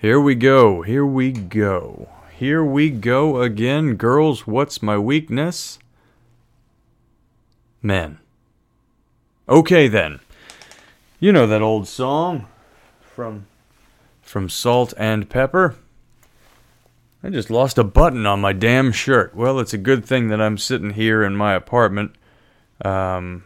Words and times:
Here 0.00 0.18
we 0.18 0.34
go. 0.34 0.80
Here 0.80 1.04
we 1.04 1.30
go. 1.30 2.08
Here 2.34 2.64
we 2.64 2.88
go 2.88 3.42
again. 3.42 3.96
Girls, 3.96 4.46
what's 4.46 4.82
my 4.82 4.96
weakness? 4.96 5.78
Men. 7.82 8.18
Okay 9.46 9.88
then. 9.88 10.20
You 11.18 11.32
know 11.32 11.46
that 11.46 11.60
old 11.60 11.86
song 11.86 12.46
from 13.02 13.46
from 14.22 14.48
Salt-N-Pepa? 14.48 15.74
I 17.22 17.28
just 17.28 17.50
lost 17.50 17.76
a 17.76 17.84
button 17.84 18.24
on 18.24 18.40
my 18.40 18.54
damn 18.54 18.92
shirt. 18.92 19.34
Well, 19.34 19.60
it's 19.60 19.74
a 19.74 19.78
good 19.78 20.06
thing 20.06 20.28
that 20.28 20.40
I'm 20.40 20.56
sitting 20.56 20.94
here 20.94 21.22
in 21.22 21.36
my 21.36 21.52
apartment 21.52 22.14
um 22.82 23.44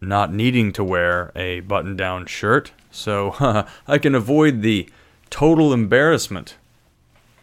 not 0.00 0.32
needing 0.32 0.72
to 0.72 0.82
wear 0.82 1.30
a 1.36 1.60
button-down 1.60 2.26
shirt, 2.26 2.72
so 2.90 3.36
I 3.86 3.98
can 3.98 4.16
avoid 4.16 4.60
the 4.62 4.88
total 5.30 5.72
embarrassment 5.72 6.56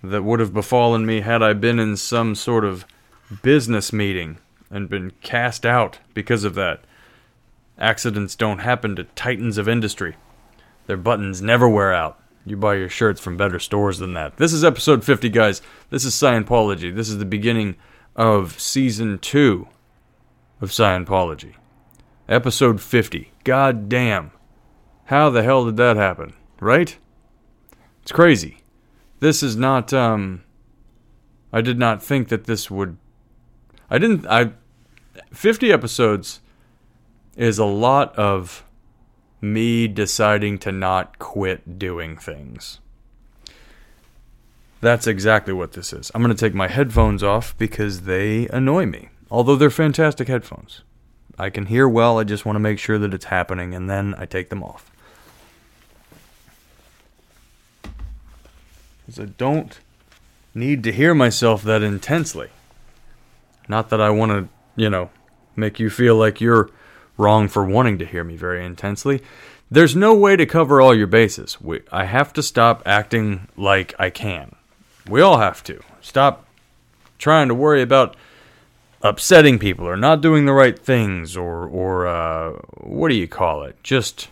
that 0.03 0.23
would 0.23 0.39
have 0.39 0.53
befallen 0.53 1.05
me 1.05 1.22
had 1.22 1.44
I 1.44 1.53
been 1.53 1.80
in 1.80 1.98
some 1.98 2.35
sort 2.35 2.66
of 2.66 2.85
business 3.41 3.94
meeting 3.94 4.38
and 4.70 4.89
been 4.89 5.12
cast 5.22 5.66
out 5.66 5.99
because 6.13 6.44
of 6.44 6.55
that. 6.55 6.84
Accidents 7.77 8.36
don't 8.36 8.59
happen 8.59 8.95
to 8.95 9.03
titans 9.03 9.58
of 9.58 9.67
industry. 9.67 10.16
Their 10.88 10.98
buttons 10.98 11.41
never 11.41 11.67
wear 11.67 11.94
out. 11.94 12.20
You 12.45 12.58
buy 12.58 12.75
your 12.75 12.89
shirts 12.89 13.22
from 13.22 13.38
better 13.38 13.59
stores 13.59 14.00
than 14.00 14.13
that. 14.13 14.38
This 14.38 14.53
is 14.53 14.63
episode 14.63 15.03
50, 15.03 15.30
guys. 15.30 15.61
This 15.89 16.05
is 16.05 16.13
Scientology. 16.13 16.94
This 16.94 17.09
is 17.09 17.20
the 17.20 17.25
beginning 17.25 17.75
of 18.16 18.59
season 18.59 19.20
2 19.20 19.67
of 20.59 20.70
Scientology. 20.70 21.53
Episode 22.27 22.81
50. 22.81 23.31
God 23.44 23.89
damn. 23.89 24.31
How 25.05 25.30
the 25.30 25.44
hell 25.44 25.66
did 25.66 25.77
that 25.77 25.98
happen? 25.98 26.34
Right? 26.59 26.98
It's 28.12 28.16
crazy. 28.18 28.58
This 29.22 29.42
is 29.42 29.56
not 29.56 29.94
um 29.94 30.44
I 31.54 31.62
did 31.62 31.80
not 31.80 32.04
think 32.04 32.28
that 32.28 32.44
this 32.44 32.70
would 32.70 32.98
I 33.90 34.00
didn't 34.00 34.28
I 34.28 34.52
50 35.31 35.72
episodes 35.72 36.42
is 37.38 37.58
a 37.58 37.64
lot 37.64 38.14
of 38.18 38.66
me 39.40 39.88
deciding 39.88 40.58
to 40.58 40.73
not 40.73 41.20
quit 41.20 41.80
doing 41.80 42.18
things. 42.18 42.81
That's 44.81 45.08
exactly 45.08 45.53
what 45.53 45.72
this 45.72 45.94
is. 45.94 46.12
I'm 46.14 46.22
going 46.22 46.36
to 46.36 46.46
take 46.46 46.53
my 46.53 46.68
headphones 46.68 47.23
off 47.23 47.58
because 47.58 48.02
they 48.02 48.50
annoy 48.50 48.88
me. 48.88 49.08
Although 49.30 49.56
they're 49.56 49.70
fantastic 49.70 50.28
headphones. 50.28 50.81
I 51.40 51.50
can 51.50 51.68
hear 51.68 51.88
well, 51.88 52.20
I 52.20 52.25
just 52.25 52.46
want 52.46 52.58
to 52.58 52.59
make 52.59 52.78
sure 52.78 53.00
that 53.00 53.14
it's 53.14 53.31
happening 53.31 53.73
and 53.73 53.90
then 53.90 54.16
I 54.18 54.25
take 54.25 54.50
them 54.50 54.64
off. 54.64 54.91
I 59.20 59.26
don't 59.26 59.80
need 60.54 60.84
to 60.84 60.92
hear 60.92 61.14
myself 61.14 61.64
that 61.64 61.81
intensely. 61.81 62.50
Not 63.68 63.90
that 63.90 64.02
I 64.02 64.09
want 64.09 64.31
to, 64.31 64.50
you 64.76 64.90
know, 64.90 65.09
make 65.56 65.80
you 65.80 65.90
feel 65.90 66.16
like 66.16 66.42
you're 66.42 66.70
wrong 67.18 67.48
for 67.48 67.66
wanting 67.66 67.98
to 68.00 68.06
hear 68.06 68.23
me 68.23 68.36
very 68.36 68.66
intensely. 68.66 69.22
There's 69.70 69.95
no 69.95 70.14
way 70.14 70.36
to 70.36 70.45
cover 70.45 70.81
all 70.81 70.94
your 70.94 71.08
bases. 71.08 71.62
We, 71.62 71.81
I 71.92 72.06
have 72.06 72.34
to 72.34 72.44
stop 72.44 72.84
acting 72.86 73.48
like 73.56 73.94
I 73.98 74.09
can. 74.09 74.56
We 75.08 75.22
all 75.22 75.38
have 75.38 75.64
to. 75.64 75.81
Stop 76.02 76.46
trying 77.18 77.48
to 77.48 77.56
worry 77.56 77.81
about 77.81 78.18
upsetting 79.02 79.59
people 79.59 79.88
or 79.88 79.96
not 79.96 80.22
doing 80.22 80.46
the 80.46 80.53
right 80.53 80.78
things 80.78 81.36
or 81.36 81.68
or 81.68 82.08
uh, 82.08 82.52
what 82.78 83.09
do 83.09 83.16
you 83.16 83.28
call 83.28 83.64
it? 83.64 83.81
Just 83.84 84.30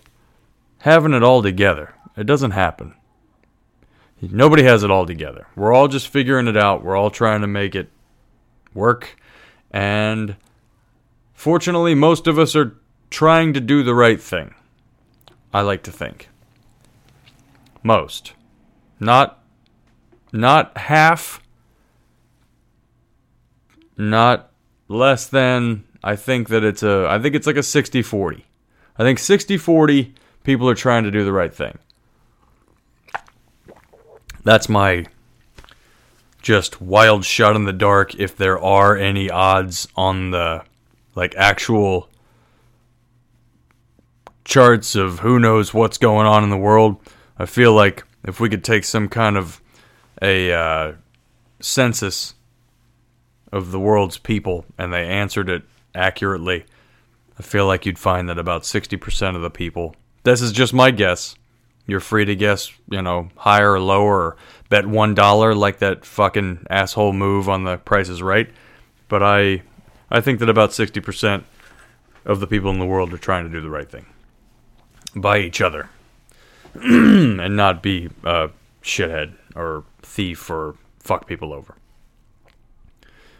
having 0.80 1.14
it 1.14 1.23
all 1.23 1.41
together. 1.41 1.93
It 2.17 2.25
doesn't 2.25 2.52
happen. 2.52 2.95
Nobody 4.21 4.63
has 4.63 4.83
it 4.83 4.91
all 4.91 5.05
together. 5.05 5.47
We're 5.55 5.73
all 5.73 5.87
just 5.87 6.07
figuring 6.09 6.47
it 6.47 6.57
out. 6.57 6.83
We're 6.83 6.97
all 6.97 7.09
trying 7.09 7.41
to 7.41 7.47
make 7.47 7.75
it 7.75 7.89
work. 8.73 9.17
And 9.71 10.35
fortunately, 11.33 11.95
most 11.95 12.27
of 12.27 12.37
us 12.37 12.55
are 12.55 12.77
trying 13.09 13.53
to 13.53 13.61
do 13.61 13.83
the 13.83 13.95
right 13.95 14.21
thing. 14.21 14.53
I 15.53 15.61
like 15.61 15.83
to 15.83 15.91
think. 15.91 16.29
Most. 17.81 18.33
Not 18.99 19.41
not 20.31 20.77
half 20.77 21.41
not 23.97 24.52
less 24.87 25.27
than 25.27 25.83
I 26.03 26.15
think 26.15 26.49
that 26.49 26.63
it's 26.63 26.83
a 26.83 27.08
I 27.09 27.19
think 27.19 27.35
it's 27.35 27.47
like 27.47 27.55
a 27.55 27.59
60-40. 27.59 28.43
I 28.97 29.03
think 29.03 29.19
60-40 29.19 30.13
people 30.43 30.69
are 30.69 30.75
trying 30.75 31.03
to 31.03 31.11
do 31.11 31.23
the 31.23 31.31
right 31.31 31.53
thing. 31.53 31.77
That's 34.44 34.70
my 34.70 35.05
just 36.42 36.82
wild 36.82 37.26
shot 37.26 37.55
in 37.55 37.66
the 37.66 37.73
dark 37.73 38.16
if 38.16 38.36
there 38.36 38.60
are 38.60 38.95
any 38.98 39.30
odds 39.30 39.88
on 39.95 40.32
the 40.32 40.64
like 41.16 41.36
actual 41.36 42.10
charts 44.45 44.95
of 44.95 45.20
who 45.20 45.39
knows 45.39 45.73
what's 45.73 45.98
going 45.98 46.26
on 46.26 46.44
in 46.44 46.50
the 46.50 46.58
world. 46.58 46.98
I 47.38 47.45
feel 47.45 47.73
like 47.73 48.04
if 48.23 48.39
we 48.39 48.50
could 48.50 48.64
take 48.64 48.83
some 48.83 49.08
kind 49.08 49.38
of 49.38 49.61
a 50.22 50.52
uh, 50.52 50.94
census 51.60 52.36
of 53.52 53.71
the 53.71 53.80
world's 53.80 54.17
people 54.17 54.66
and 54.77 54.94
they 54.94 55.06
answered 55.06 55.50
it 55.50 55.64
accurately, 55.94 56.66
I 57.38 57.44
feel 57.44 57.67
like 57.67 57.86
you'd 57.86 58.00
find 58.00 58.27
that 58.30 58.38
about 58.38 58.64
60% 58.64 59.36
of 59.36 59.42
the 59.42 59.50
people, 59.50 59.95
this 60.23 60.42
is 60.42 60.52
just 60.52 60.73
my 60.73 60.92
guess, 60.92 61.36
you're 61.89 62.00
free 62.00 62.26
to 62.26 62.36
guess, 62.36 62.72
you 62.89 63.02
know, 63.02 63.30
higher 63.36 63.73
or 63.73 63.80
lower, 63.80 64.20
or 64.20 64.38
bet 64.70 64.86
one 64.86 65.14
dollar 65.14 65.54
like 65.55 65.80
that 65.80 66.05
fucking 66.05 66.66
asshole 66.70 67.14
move 67.14 67.50
on 67.50 67.64
the 67.64 67.77
Price 67.77 68.10
is 68.10 68.22
Right. 68.22 68.50
But 69.08 69.23
I, 69.23 69.64
I 70.10 70.22
think 70.22 70.39
that 70.39 70.50
about 70.50 70.73
sixty 70.73 71.00
percent 71.00 71.45
of 72.26 72.39
the 72.39 72.48
people 72.48 72.70
in 72.70 72.80
the 72.80 72.86
world 72.86 73.14
are 73.14 73.17
trying 73.17 73.45
to 73.45 73.52
do 73.52 73.61
the 73.61 73.70
right 73.70 73.89
thing 73.89 74.05
by 75.16 75.39
each 75.39 75.61
other, 75.61 75.89
and 76.76 77.55
not 77.55 77.82
be 77.82 78.10
a 78.23 78.50
shithead 78.83 79.33
or 79.56 79.83
thief 80.02 80.50
or 80.50 80.76
fuck 81.00 81.27
people 81.27 81.54
over. 81.54 81.76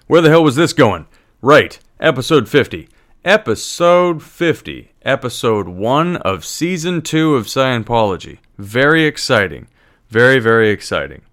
Where 0.08 0.22
the 0.22 0.30
hell 0.30 0.44
was 0.44 0.56
this 0.56 0.74
going? 0.74 1.06
Right, 1.42 1.80
episode 2.00 2.50
fifty. 2.50 2.90
Episode 3.26 4.24
50, 4.24 4.94
episode 5.02 5.68
1 5.68 6.16
of 6.16 6.46
season 6.46 7.02
2 7.02 7.36
of 7.36 7.48
Scientology. 7.48 8.38
Very 8.58 9.04
exciting. 9.04 9.68
Very, 10.08 10.40
very 10.40 10.70
exciting. 10.70 11.24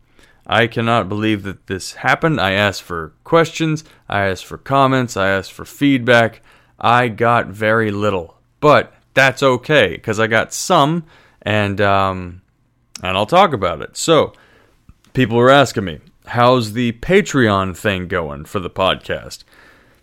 I 0.48 0.66
cannot 0.66 1.08
believe 1.08 1.44
that 1.44 1.68
this 1.68 1.94
happened. 1.94 2.40
I 2.40 2.54
asked 2.54 2.82
for 2.82 3.12
questions, 3.22 3.84
I 4.08 4.22
asked 4.22 4.46
for 4.46 4.58
comments, 4.58 5.16
I 5.16 5.28
asked 5.28 5.52
for 5.52 5.64
feedback. 5.64 6.42
I 6.80 7.06
got 7.06 7.46
very 7.46 7.92
little, 7.92 8.36
but 8.58 8.92
that's 9.14 9.44
okay 9.44 9.90
because 9.90 10.18
I 10.18 10.26
got 10.26 10.52
some, 10.52 11.04
and 11.42 11.80
um, 11.80 12.42
and 13.00 13.16
I'll 13.16 13.26
talk 13.26 13.52
about 13.52 13.80
it. 13.80 13.96
So, 13.96 14.32
people 15.12 15.38
are 15.38 15.50
asking 15.50 15.84
me, 15.84 16.00
how's 16.26 16.72
the 16.72 16.92
Patreon 16.92 17.76
thing 17.76 18.08
going 18.08 18.44
for 18.44 18.58
the 18.58 18.70
podcast? 18.70 19.44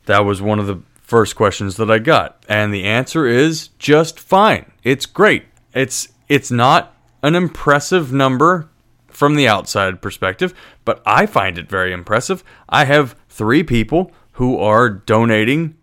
That 0.06 0.24
was 0.26 0.42
one 0.42 0.60
of 0.60 0.68
the 0.68 0.82
first 1.04 1.36
questions 1.36 1.78
that 1.78 1.92
I 1.92 2.00
got, 2.00 2.44
and 2.50 2.74
the 2.74 2.86
answer 2.86 3.28
is 3.28 3.68
just 3.78 4.20
fine. 4.20 4.72
It's 4.84 5.06
great. 5.06 5.46
It's 5.74 6.08
it's 6.28 6.50
not 6.50 6.96
an 7.22 7.36
impressive 7.36 8.12
number 8.12 8.70
from 9.08 9.36
the 9.36 9.48
outside 9.48 10.02
perspective, 10.02 10.54
but 10.84 11.04
I 11.06 11.28
find 11.28 11.60
it 11.60 11.70
very 11.70 11.94
impressive. 11.94 12.44
I 12.68 12.86
have 12.86 13.16
3 13.30 13.64
people 13.64 14.12
who 14.34 14.58
are 14.58 14.90
donating 14.90 15.76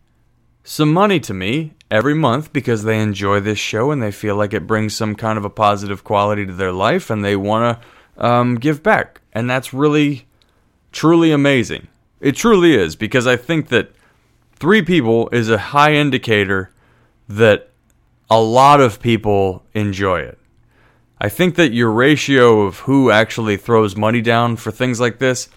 some 0.64 0.92
money 0.92 1.20
to 1.20 1.32
me 1.32 1.75
every 1.91 2.14
month 2.14 2.52
because 2.52 2.82
they 2.82 3.00
enjoy 3.00 3.41
this 3.41 3.58
show 3.58 3.91
and 3.91 4.02
they 4.02 4.10
feel 4.10 4.37
like 4.37 4.52
it 4.52 4.66
brings 4.66 4.94
some 4.94 5.14
kind 5.14 5.38
of 5.38 5.44
a 5.44 5.50
positive 5.50 6.04
quality 6.04 6.47
to 6.47 6.52
their 6.52 6.72
life 6.72 7.10
and 7.10 7.25
they 7.25 7.37
want 7.37 7.81
to 8.16 8.25
um, 8.25 8.56
give 8.56 8.82
back. 8.82 9.20
And 9.32 9.49
that's 9.49 9.73
really, 9.73 10.26
truly 10.93 11.31
amazing. 11.31 11.88
It 12.20 12.37
truly 12.37 12.75
is 12.75 12.96
because 12.96 13.26
I 13.26 13.37
think 13.37 13.69
that 13.69 13.93
three 14.61 14.83
people 14.83 15.29
is 15.33 15.49
a 15.49 15.59
high 15.59 15.95
indicator 15.95 16.71
that 17.29 17.71
a 18.29 18.41
lot 18.41 18.81
of 18.81 19.01
people 19.01 19.65
enjoy 19.75 20.21
it. 20.21 20.39
I 21.21 21.29
think 21.29 21.57
that 21.57 21.73
your 21.73 21.91
ratio 21.91 22.62
of 22.62 22.81
who 22.81 23.11
actually 23.11 23.57
throws 23.57 23.97
money 23.97 24.21
down 24.21 24.57
for 24.57 24.71
things 24.71 25.01
like 25.01 25.19
this 25.19 25.49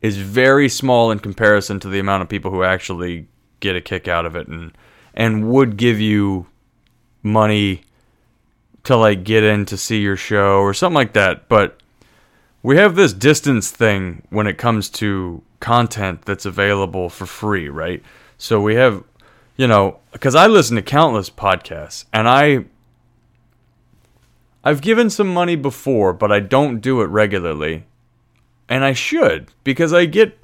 is 0.00 0.16
very 0.16 0.68
small 0.68 1.10
in 1.10 1.18
comparison 1.18 1.80
to 1.80 1.88
the 1.88 1.98
amount 1.98 2.22
of 2.22 2.28
people 2.28 2.50
who 2.50 2.62
actually 2.62 3.26
get 3.60 3.76
a 3.76 3.80
kick 3.80 4.08
out 4.08 4.24
of 4.24 4.36
it 4.36 4.46
and 4.46 4.72
and 5.12 5.50
would 5.50 5.76
give 5.76 6.00
you 6.00 6.46
money 7.22 7.82
to 8.84 8.96
like 8.96 9.24
get 9.24 9.42
in 9.42 9.66
to 9.66 9.76
see 9.76 10.00
your 10.00 10.16
show 10.16 10.60
or 10.60 10.72
something 10.72 10.94
like 10.94 11.12
that. 11.14 11.48
But 11.48 11.78
we 12.62 12.76
have 12.76 12.94
this 12.94 13.12
distance 13.12 13.70
thing 13.70 14.22
when 14.30 14.46
it 14.46 14.56
comes 14.56 14.88
to 14.90 15.42
content 15.58 16.22
that's 16.22 16.46
available 16.46 17.10
for 17.10 17.26
free, 17.26 17.68
right? 17.68 18.02
So 18.40 18.58
we 18.58 18.74
have, 18.76 19.04
you 19.58 19.66
know, 19.66 19.98
because 20.12 20.34
I 20.34 20.46
listen 20.46 20.76
to 20.76 20.82
countless 20.82 21.28
podcasts 21.28 22.06
and 22.10 22.26
I, 22.26 22.64
I've 24.64 24.80
given 24.80 25.10
some 25.10 25.28
money 25.28 25.56
before, 25.56 26.14
but 26.14 26.32
I 26.32 26.40
don't 26.40 26.80
do 26.80 27.02
it 27.02 27.08
regularly. 27.08 27.84
And 28.66 28.82
I 28.82 28.94
should, 28.94 29.50
because 29.62 29.92
I 29.92 30.06
get 30.06 30.38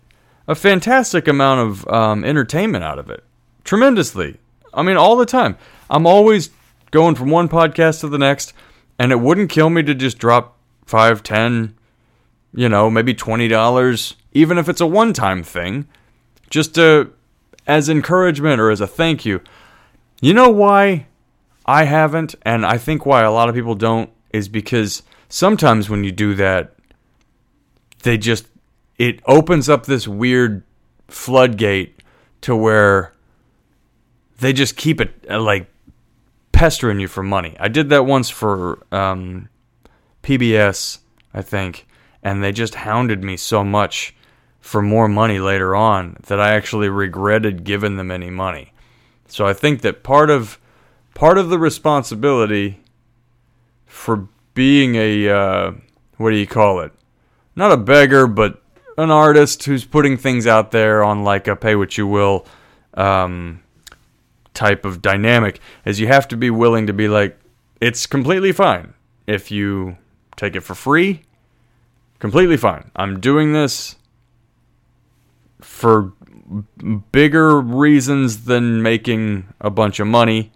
a 0.47 0.55
fantastic 0.55 1.27
amount 1.27 1.61
of 1.61 1.89
um, 1.89 2.23
entertainment 2.23 2.85
out 2.85 2.99
of 2.99 3.09
it. 3.09 3.25
Tremendously. 3.65 4.37
I 4.75 4.83
mean, 4.83 4.99
all 4.99 5.17
the 5.17 5.25
time. 5.25 5.57
I'm 5.89 6.07
always 6.07 6.51
going 6.91 7.15
from 7.15 7.31
one 7.31 7.49
podcast 7.49 8.01
to 8.01 8.09
the 8.09 8.19
next, 8.19 8.53
and 8.99 9.11
it 9.11 9.21
wouldn't 9.21 9.49
kill 9.49 9.71
me 9.71 9.83
to 9.85 9.95
just 9.95 10.19
drop 10.19 10.59
five, 10.85 11.23
ten, 11.23 11.75
you 12.53 12.69
know, 12.69 12.91
maybe 12.91 13.15
twenty 13.15 13.49
dollars, 13.49 14.17
even 14.33 14.59
if 14.59 14.69
it's 14.69 14.83
a 14.83 14.87
one-time 14.87 15.43
thing, 15.43 15.89
just 16.51 16.75
to 16.75 17.11
as 17.67 17.89
encouragement 17.89 18.61
or 18.61 18.71
as 18.71 18.81
a 18.81 18.87
thank 18.87 19.25
you. 19.25 19.41
You 20.21 20.33
know 20.33 20.49
why 20.49 21.07
I 21.65 21.85
haven't, 21.85 22.35
and 22.43 22.65
I 22.65 22.79
think 22.79 23.05
why 23.05 23.23
a 23.23 23.33
lot 23.33 23.49
of 23.49 23.55
people 23.55 23.75
don't, 23.75 24.11
is 24.31 24.49
because 24.49 25.03
sometimes 25.29 25.91
when 25.91 26.05
you 26.05 26.13
do 26.13 26.35
that, 26.35 26.75
they 28.03 28.17
just 28.17 28.47
it 28.99 29.21
opens 29.27 29.69
up 29.69 29.85
this 29.85 30.09
weird 30.09 30.63
floodgate 31.09 32.03
to 32.43 32.57
where 32.57 33.13
they 34.39 34.53
just 34.53 34.77
keep 34.77 35.01
it 35.01 35.13
uh, 35.29 35.41
like 35.41 35.69
pestering 36.53 37.01
you 37.01 37.09
for 37.09 37.23
money. 37.23 37.57
I 37.61 37.69
did 37.69 37.91
that 37.91 38.07
once 38.07 38.31
for 38.31 38.85
um, 38.93 39.49
PBS, 40.23 40.99
I 41.35 41.43
think, 41.43 41.87
and 42.23 42.43
they 42.43 42.53
just 42.53 42.77
hounded 42.77 43.23
me 43.23 43.37
so 43.37 43.63
much 43.63 44.16
for 44.67 44.83
more 44.83 45.07
money 45.07 45.39
later 45.39 45.77
on 45.77 46.17
that 46.27 46.41
I 46.41 46.53
actually 46.53 46.89
regretted 46.89 47.63
giving 47.63 47.97
them 47.97 48.11
any 48.11 48.31
money. 48.31 48.73
So 49.29 49.47
I 49.47 49.53
think 49.53 49.83
that 49.83 50.03
part 50.03 50.29
of 50.29 50.59
part 51.15 51.39
of 51.39 51.51
the 51.51 51.59
responsibility 51.59 52.81
for 53.87 54.27
being 54.55 54.97
a 54.97 55.29
uh, 55.29 55.73
what 56.17 56.31
do 56.31 56.37
you 56.37 56.49
call 56.49 56.81
it? 56.81 56.91
Not 57.55 57.71
a 57.71 57.77
beggar, 57.77 58.27
but 58.27 58.61
an 58.99 59.13
artist 59.13 59.63
who's 59.63 59.85
putting 59.85 60.17
things 60.17 60.49
out 60.49 60.73
there 60.73 61.05
on 61.05 61.23
like 61.23 61.47
a 61.47 61.55
pay 61.55 61.77
what 61.77 61.97
you 61.97 62.09
will 62.09 62.45
um, 62.95 63.63
type 64.53 64.85
of 64.85 65.01
dynamic 65.01 65.61
is 65.85 66.01
you 66.01 66.09
have 66.09 66.27
to 66.27 66.37
be 66.37 66.51
willing 66.51 66.89
to 66.89 66.93
be 66.93 67.07
like 67.07 67.39
it's 67.81 68.05
completely 68.05 68.51
fine 68.51 68.95
if 69.29 69.49
you 69.49 69.97
take 70.35 70.57
it 70.57 70.61
for 70.61 70.75
free 70.75 71.23
completely 72.19 72.57
fine 72.57 72.91
i'm 72.97 73.21
doing 73.21 73.53
this 73.53 73.97
for 75.61 76.13
bigger 77.13 77.61
reasons 77.61 78.45
than 78.45 78.83
making 78.83 79.53
a 79.61 79.71
bunch 79.71 80.01
of 80.01 80.07
money. 80.07 80.53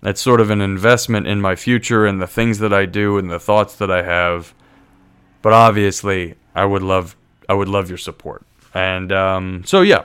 That's 0.00 0.20
sort 0.20 0.40
of 0.40 0.50
an 0.50 0.60
investment 0.60 1.26
in 1.26 1.40
my 1.40 1.56
future 1.56 2.06
and 2.06 2.22
the 2.22 2.26
things 2.26 2.58
that 2.58 2.72
i 2.72 2.86
do 2.86 3.18
and 3.18 3.30
the 3.30 3.40
thoughts 3.40 3.74
that 3.76 3.90
i 3.90 4.02
have. 4.02 4.54
But 5.42 5.52
obviously 5.52 6.34
i 6.54 6.64
would 6.64 6.82
love 6.82 7.16
i 7.48 7.54
would 7.54 7.68
love 7.68 7.88
your 7.88 7.98
support. 7.98 8.44
And 8.74 9.10
um, 9.12 9.64
so 9.64 9.82
yeah. 9.82 10.04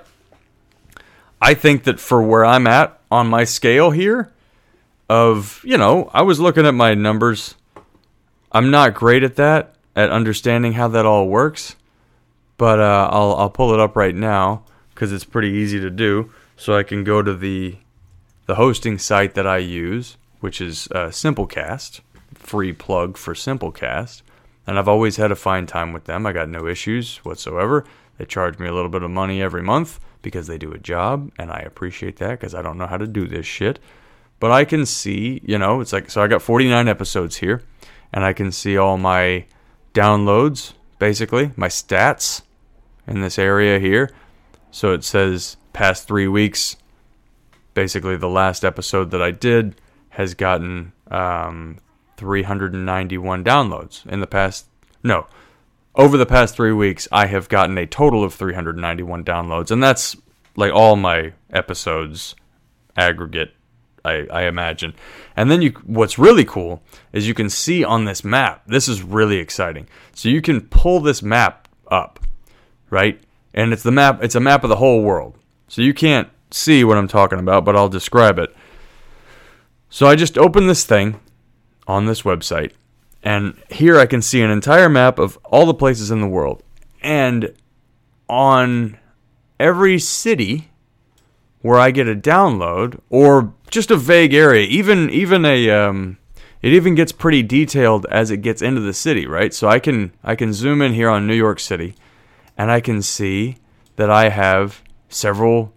I 1.42 1.56
think 1.56 1.84
that 1.84 2.00
for 2.00 2.24
where 2.24 2.46
I'm 2.46 2.68
at 2.68 3.02
on 3.12 3.28
my 3.28 3.44
scale 3.44 3.92
here, 3.92 4.32
of, 5.10 5.62
you 5.64 5.78
know, 5.78 6.10
I 6.14 6.22
was 6.22 6.40
looking 6.40 6.66
at 6.66 6.74
my 6.74 6.94
numbers. 6.94 7.56
I'm 8.52 8.72
not 8.72 8.94
great 8.94 9.24
at 9.24 9.36
that, 9.36 9.76
at 9.96 10.10
understanding 10.10 10.74
how 10.74 10.88
that 10.90 11.06
all 11.06 11.28
works, 11.28 11.76
but 12.58 12.80
uh, 12.80 13.10
I'll, 13.12 13.36
I'll 13.36 13.50
pull 13.50 13.74
it 13.74 13.80
up 13.80 13.96
right 13.96 14.16
now 14.16 14.64
because 14.94 15.12
it's 15.12 15.26
pretty 15.26 15.50
easy 15.50 15.80
to 15.80 15.90
do. 15.90 16.32
So 16.56 16.76
I 16.76 16.84
can 16.84 17.04
go 17.04 17.22
to 17.22 17.34
the, 17.34 17.78
the 18.46 18.56
hosting 18.56 18.98
site 18.98 19.34
that 19.36 19.48
I 19.48 19.58
use, 19.58 20.18
which 20.40 20.62
is 20.62 20.88
uh, 20.92 21.08
Simplecast, 21.08 22.02
free 22.34 22.74
plug 22.74 23.18
for 23.18 23.34
Simplecast. 23.34 24.22
And 24.66 24.80
I've 24.80 24.88
always 24.88 25.18
had 25.18 25.32
a 25.32 25.36
fine 25.36 25.66
time 25.66 25.92
with 25.94 26.06
them. 26.06 26.26
I 26.26 26.32
got 26.32 26.48
no 26.48 26.68
issues 26.68 27.18
whatsoever. 27.18 27.86
They 28.18 28.26
charge 28.26 28.60
me 28.60 28.68
a 28.68 28.74
little 28.74 28.90
bit 28.90 29.04
of 29.04 29.12
money 29.12 29.42
every 29.42 29.62
month 29.62 30.00
because 30.22 30.48
they 30.48 30.58
do 30.58 30.72
a 30.72 30.78
job, 30.78 31.32
and 31.38 31.52
I 31.52 31.60
appreciate 31.60 32.18
that 32.18 32.40
because 32.40 32.56
I 32.56 32.62
don't 32.62 32.78
know 32.78 32.88
how 32.88 32.98
to 32.98 33.08
do 33.08 33.28
this 33.28 33.46
shit. 33.46 33.80
But 34.40 34.52
I 34.52 34.66
can 34.66 34.86
see, 34.86 35.42
you 35.44 35.58
know, 35.58 35.82
it's 35.82 35.94
like, 35.94 36.10
so 36.10 36.22
I 36.22 36.28
got 36.28 36.42
49 36.42 36.88
episodes 36.88 37.38
here, 37.38 37.64
and 38.12 38.24
I 38.24 38.34
can 38.34 38.52
see 38.52 38.78
all 38.78 38.98
my 38.98 39.46
downloads, 39.94 40.74
basically, 41.04 41.52
my 41.58 41.68
stats 41.68 42.44
in 43.06 43.20
this 43.20 43.38
area 43.38 43.78
here. 43.78 44.10
So 44.72 44.94
it 44.94 45.04
says 45.04 45.58
past 45.74 46.08
three 46.08 46.30
weeks, 46.30 46.78
basically, 47.74 48.16
the 48.16 48.30
last 48.30 48.64
episode 48.64 49.12
that 49.12 49.22
I 49.22 49.32
did 49.32 49.76
has 50.12 50.34
gotten 50.34 50.94
um, 51.12 51.80
391 52.16 53.44
downloads 53.44 54.08
in 54.08 54.22
the 54.22 54.28
past, 54.28 54.68
no, 55.04 55.28
over 55.94 56.16
the 56.16 56.26
past 56.26 56.56
three 56.56 56.72
weeks, 56.72 57.06
I 57.12 57.26
have 57.26 57.50
gotten 57.50 57.78
a 57.78 57.86
total 57.86 58.24
of 58.24 58.34
391 58.34 59.26
downloads, 59.26 59.72
and 59.72 59.84
that's 59.84 60.16
like 60.56 60.72
all 60.72 60.96
my 60.96 61.34
episodes 61.52 62.34
aggregate. 62.96 63.54
I, 64.06 64.28
I 64.32 64.44
imagine. 64.44 64.94
And 65.36 65.50
then 65.50 65.62
you, 65.62 65.72
what's 65.86 66.20
really 66.20 66.46
cool 66.46 66.84
is 67.14 67.28
you 67.28 67.34
can 67.34 67.50
see 67.50 67.84
on 67.84 68.06
this 68.06 68.24
map. 68.24 68.64
This 68.68 68.88
is 68.88 69.02
really 69.02 69.38
exciting. 69.38 69.88
So 70.14 70.30
you 70.30 70.42
can 70.42 70.62
pull 70.62 71.00
this 71.00 71.24
map 71.24 71.68
up, 71.88 72.20
right? 72.90 73.22
And 73.54 73.72
it's 73.72 73.84
the 73.84 73.92
map. 73.92 74.24
It's 74.24 74.36
a 74.36 74.40
map 74.40 74.64
of 74.64 74.70
the 74.70 74.76
whole 74.78 75.02
world. 75.04 75.38
So 75.68 75.82
you 75.82 75.94
can't 75.94 76.30
see 76.52 76.84
what 76.84 76.98
I'm 76.98 77.08
talking 77.08 77.40
about, 77.40 77.66
but 77.66 77.76
I'll 77.76 77.90
describe 77.90 78.40
it. 78.40 78.56
So 79.90 80.08
I 80.08 80.16
just 80.16 80.38
opened 80.38 80.70
this 80.70 80.86
thing 80.86 81.20
on 81.88 82.06
this 82.06 82.24
website, 82.24 82.72
and 83.22 83.62
here 83.70 84.00
I 84.00 84.06
can 84.06 84.22
see 84.22 84.42
an 84.42 84.50
entire 84.50 84.90
map 84.90 85.20
of 85.20 85.38
all 85.44 85.66
the 85.66 85.74
places 85.74 86.12
in 86.12 86.22
the 86.22 86.28
world. 86.28 86.64
And 87.02 87.54
on 88.28 88.98
every 89.60 90.00
city 90.00 90.72
where 91.62 91.80
I 91.80 91.92
get 91.92 92.08
a 92.08 92.16
download 92.16 93.00
or 93.10 93.54
just 93.74 93.92
a 93.92 93.98
vague 93.98 94.34
area, 94.34 94.66
even 94.68 95.10
even 95.10 95.46
a 95.46 95.70
um, 95.70 96.18
it 96.62 96.72
even 96.72 96.96
gets 96.96 97.12
pretty 97.12 97.44
detailed 97.44 98.06
as 98.10 98.32
it 98.32 98.38
gets 98.38 98.62
into 98.62 98.80
the 98.80 98.94
city, 98.94 99.28
right? 99.28 99.54
So 99.54 99.68
I 99.68 99.80
can 99.80 100.14
I 100.24 100.36
can 100.36 100.54
zoom 100.54 100.82
in 100.82 100.94
here 100.94 101.10
on 101.10 101.28
New 101.28 101.36
York 101.36 101.60
City 101.60 101.96
and 102.58 102.72
I 102.72 102.80
can 102.80 103.02
see 103.02 103.58
that 103.96 104.10
I 104.10 104.30
have 104.30 104.82
several 105.10 105.74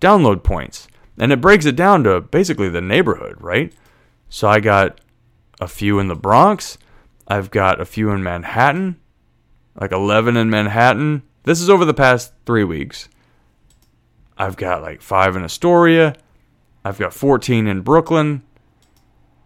download 0.00 0.42
points. 0.42 0.88
And 1.18 1.32
it 1.32 1.40
breaks 1.40 1.64
it 1.64 1.76
down 1.76 2.02
to 2.04 2.20
basically 2.20 2.68
the 2.68 2.80
neighborhood, 2.80 3.36
right? 3.38 3.72
So 4.28 4.48
I 4.48 4.58
got 4.58 5.00
a 5.60 5.68
few 5.68 6.00
in 6.00 6.08
the 6.08 6.16
Bronx, 6.16 6.76
I've 7.28 7.50
got 7.50 7.80
a 7.80 7.84
few 7.84 8.10
in 8.10 8.22
Manhattan, 8.22 8.96
like 9.80 9.92
11 9.92 10.36
in 10.36 10.50
Manhattan. 10.50 11.22
This 11.44 11.60
is 11.60 11.70
over 11.70 11.84
the 11.84 11.94
past 11.94 12.32
three 12.44 12.64
weeks. 12.64 13.08
I've 14.36 14.56
got 14.56 14.82
like 14.82 15.00
five 15.00 15.36
in 15.36 15.44
Astoria. 15.44 16.16
I've 16.84 16.98
got 16.98 17.14
14 17.14 17.66
in 17.66 17.80
Brooklyn. 17.80 18.42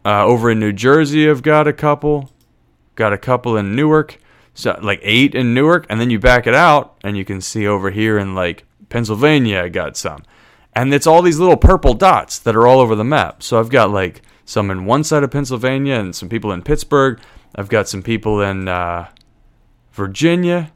Uh, 0.04 0.24
over 0.24 0.50
in 0.50 0.58
New 0.58 0.72
Jersey, 0.72 1.28
I've 1.28 1.42
got 1.42 1.68
a 1.68 1.72
couple. 1.72 2.32
Got 2.94 3.12
a 3.12 3.18
couple 3.18 3.56
in 3.56 3.76
Newark. 3.76 4.18
So 4.54 4.76
like 4.82 5.00
eight 5.02 5.34
in 5.34 5.54
Newark, 5.54 5.86
and 5.88 6.00
then 6.00 6.10
you 6.10 6.18
back 6.18 6.46
it 6.46 6.54
out, 6.54 6.96
and 7.04 7.16
you 7.16 7.24
can 7.24 7.40
see 7.40 7.66
over 7.66 7.90
here 7.90 8.18
in 8.18 8.34
like 8.34 8.64
Pennsylvania, 8.88 9.62
I 9.62 9.68
got 9.68 9.96
some. 9.96 10.24
And 10.74 10.92
it's 10.92 11.06
all 11.06 11.22
these 11.22 11.38
little 11.38 11.56
purple 11.56 11.94
dots 11.94 12.38
that 12.40 12.56
are 12.56 12.66
all 12.66 12.80
over 12.80 12.94
the 12.94 13.04
map. 13.04 13.42
So 13.42 13.60
I've 13.60 13.70
got 13.70 13.90
like 13.90 14.22
some 14.44 14.70
in 14.70 14.84
one 14.84 15.04
side 15.04 15.22
of 15.22 15.30
Pennsylvania 15.30 15.94
and 15.94 16.14
some 16.14 16.28
people 16.28 16.52
in 16.52 16.62
Pittsburgh. 16.62 17.20
I've 17.54 17.68
got 17.68 17.88
some 17.88 18.02
people 18.02 18.40
in 18.40 18.66
uh, 18.66 19.08
Virginia. 19.92 20.72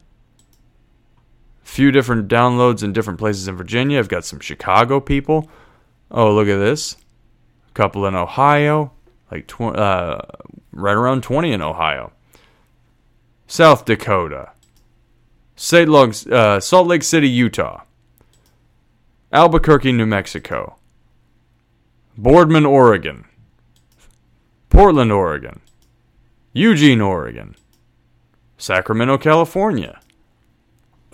A 1.63 1.67
few 1.67 1.91
different 1.91 2.27
downloads 2.27 2.83
in 2.83 2.93
different 2.93 3.19
places 3.19 3.47
in 3.47 3.57
Virginia. 3.57 3.99
I've 3.99 4.09
got 4.09 4.25
some 4.25 4.39
Chicago 4.39 4.99
people. 4.99 5.49
Oh, 6.13 6.33
look 6.33 6.47
at 6.47 6.57
this. 6.57 6.95
A 7.69 7.73
couple 7.73 8.05
in 8.05 8.15
Ohio. 8.15 8.91
Like 9.31 9.47
tw- 9.47 9.61
uh, 9.61 10.19
right 10.71 10.93
around 10.95 11.23
20 11.23 11.51
in 11.51 11.61
Ohio. 11.61 12.11
South 13.47 13.85
Dakota. 13.85 14.51
Uh, 15.55 16.59
Salt 16.59 16.87
Lake 16.87 17.03
City, 17.03 17.29
Utah. 17.29 17.81
Albuquerque, 19.31 19.91
New 19.91 20.05
Mexico. 20.05 20.75
Boardman, 22.17 22.65
Oregon. 22.65 23.25
Portland, 24.69 25.11
Oregon. 25.11 25.61
Eugene, 26.55 27.01
Oregon, 27.01 27.55
Sacramento, 28.59 29.17
California. 29.17 29.99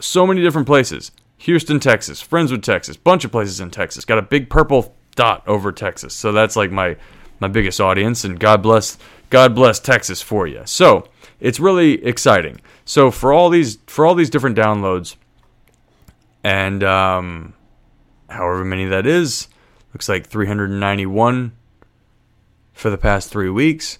So 0.01 0.27
many 0.27 0.41
different 0.41 0.68
places. 0.68 1.12
Houston, 1.39 1.79
Texas, 1.79 2.25
Friendswood, 2.25 2.63
Texas, 2.63 2.98
bunch 2.98 3.25
of 3.25 3.31
places 3.31 3.60
in 3.60 3.72
Texas. 3.72 4.05
Got 4.05 4.17
a 4.17 4.24
big 4.24 4.50
purple 4.50 4.96
dot 5.15 5.46
over 5.48 5.72
Texas. 5.72 6.13
So 6.13 6.31
that's 6.31 6.55
like 6.55 6.72
my 6.72 6.98
my 7.39 7.48
biggest 7.48 7.79
audience 7.79 8.24
and 8.24 8.39
God 8.39 8.62
bless 8.62 8.98
God 9.29 9.55
bless 9.55 9.79
Texas 9.79 10.22
for 10.22 10.48
you. 10.48 10.62
So, 10.65 11.08
it's 11.39 11.60
really 11.60 12.03
exciting. 12.03 12.60
So 12.84 13.12
for 13.12 13.31
all 13.31 13.50
these 13.50 13.77
for 13.88 14.05
all 14.05 14.15
these 14.15 14.29
different 14.29 14.58
downloads 14.58 15.15
and 16.43 16.84
um 16.84 17.53
however 18.29 18.63
many 18.63 18.86
that 18.86 19.08
is, 19.08 19.48
looks 19.93 20.10
like 20.10 20.27
391 20.27 21.53
for 22.74 22.89
the 22.89 22.98
past 22.98 23.29
3 23.29 23.50
weeks 23.50 23.98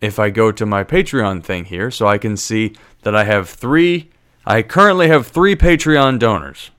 if 0.00 0.18
I 0.18 0.30
go 0.30 0.52
to 0.52 0.66
my 0.66 0.84
Patreon 0.84 1.42
thing 1.42 1.66
here 1.66 1.90
so 1.90 2.06
I 2.06 2.18
can 2.18 2.36
see 2.36 2.74
that 3.02 3.14
I 3.14 3.24
have 3.24 3.48
three, 3.48 4.10
I 4.46 4.62
currently 4.62 5.08
have 5.08 5.26
three 5.26 5.56
Patreon 5.56 6.18
donors. 6.18 6.70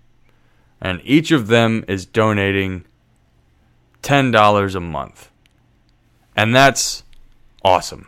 And 0.80 1.02
each 1.04 1.32
of 1.32 1.48
them 1.48 1.84
is 1.88 2.06
donating 2.06 2.86
$10 4.04 4.76
a 4.76 4.80
month. 4.80 5.30
And 6.36 6.56
that's 6.56 7.04
awesome. 7.64 8.08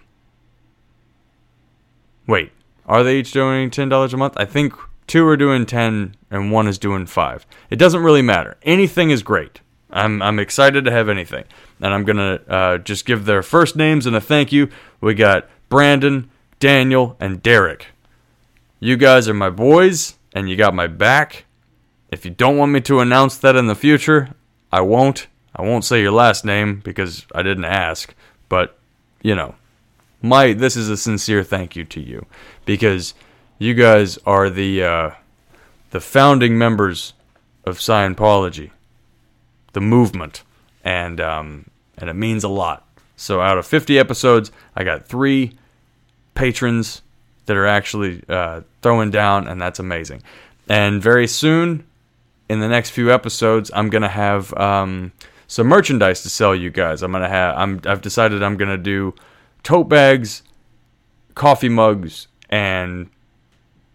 Wait, 2.28 2.52
are 2.86 3.04
they 3.04 3.18
each 3.18 3.34
donating 3.34 3.72
$10 3.72 4.14
a 4.14 4.18
month? 4.18 4.36
I 4.38 4.46
think 4.46 4.74
two 5.08 5.28
are 5.28 5.36
doing 5.36 5.66
10 5.66 6.16
and 6.30 6.52
one 6.52 6.68
is 6.68 6.78
doing 6.78 7.08
5. 7.08 7.48
It 7.72 7.78
doesn't 7.78 8.04
really 8.04 8.22
matter. 8.22 8.58
Anything 8.62 9.10
is 9.10 9.24
great. 9.24 9.62
I'm, 9.90 10.22
I'm 10.22 10.38
excited 10.38 10.86
to 10.86 10.92
have 10.92 11.10
anything. 11.10 11.46
And 11.82 11.92
I'm 11.94 12.06
going 12.06 12.18
to 12.18 12.42
uh, 12.48 12.78
just 12.78 13.06
give 13.06 13.26
their 13.26 13.42
first 13.42 13.76
names 13.76 14.06
and 14.06 14.16
a 14.16 14.22
thank 14.22 14.52
you. 14.52 14.70
We 15.02 15.16
got 15.16 15.50
Brandon, 15.68 16.30
Daniel, 16.60 17.18
and 17.20 17.42
Derek. 17.42 17.88
You 18.80 18.96
guys 18.96 19.28
are 19.28 19.34
my 19.34 19.50
boys, 19.50 20.18
and 20.34 20.50
you 20.50 20.56
got 20.56 20.74
my 20.74 20.88
back. 20.88 21.46
If 22.12 22.24
you 22.24 22.32
don't 22.32 22.58
want 22.58 22.72
me 22.72 22.80
to 22.82 23.02
announce 23.02 23.38
that 23.38 23.56
in 23.56 23.68
the 23.68 23.76
future, 23.76 24.30
I 24.72 24.82
won't. 24.82 25.28
I 25.54 25.64
won't 25.64 25.84
say 25.84 26.02
your 26.02 26.14
last 26.14 26.46
name 26.46 26.80
because 26.80 27.26
I 27.36 27.44
didn't 27.44 27.66
ask, 27.66 28.16
but 28.48 28.80
you 29.22 29.36
know, 29.36 29.56
my 30.22 30.54
this 30.54 30.78
is 30.78 30.90
a 30.90 30.96
sincere 30.96 31.44
thank 31.44 31.76
you 31.76 31.84
to 31.86 32.00
you 32.00 32.26
because 32.66 33.14
you 33.58 33.74
guys 33.74 34.18
are 34.26 34.50
the 34.50 34.84
uh, 34.84 35.12
the 35.92 36.00
founding 36.00 36.58
members 36.58 37.14
of 37.66 37.80
Scientology, 37.80 38.72
the 39.74 39.82
movement, 39.82 40.44
and 40.86 41.20
um, 41.20 41.70
and 41.98 42.10
it 42.10 42.16
means 42.16 42.46
a 42.46 42.50
lot. 42.50 42.88
So 43.18 43.42
out 43.42 43.58
of 43.58 43.68
50 43.68 44.00
episodes, 44.00 44.50
I 44.78 44.86
got 44.86 45.06
three 45.06 45.58
patrons 46.36 47.02
that 47.50 47.58
are 47.58 47.66
actually 47.66 48.22
uh, 48.30 48.62
throwing 48.84 49.10
down, 49.10 49.48
and 49.48 49.60
that's 49.60 49.80
amazing. 49.80 50.22
And 50.70 51.02
very 51.02 51.26
soon, 51.26 51.84
in 52.48 52.60
the 52.60 52.68
next 52.68 52.92
few 52.92 53.12
episodes, 53.12 53.72
I'm 53.74 53.90
gonna 53.90 54.08
have 54.08 54.54
um, 54.54 55.12
some 55.48 55.66
merchandise 55.66 56.22
to 56.22 56.30
sell 56.30 56.54
you 56.54 56.70
guys. 56.70 57.02
I'm 57.02 57.12
gonna 57.12 57.28
have. 57.28 57.58
I'm. 57.58 57.82
I've 57.86 58.04
decided 58.04 58.44
I'm 58.44 58.56
gonna 58.56 58.78
do 58.78 59.16
tote 59.64 59.90
bags, 59.90 60.44
coffee 61.34 61.70
mugs, 61.70 62.28
and 62.52 63.10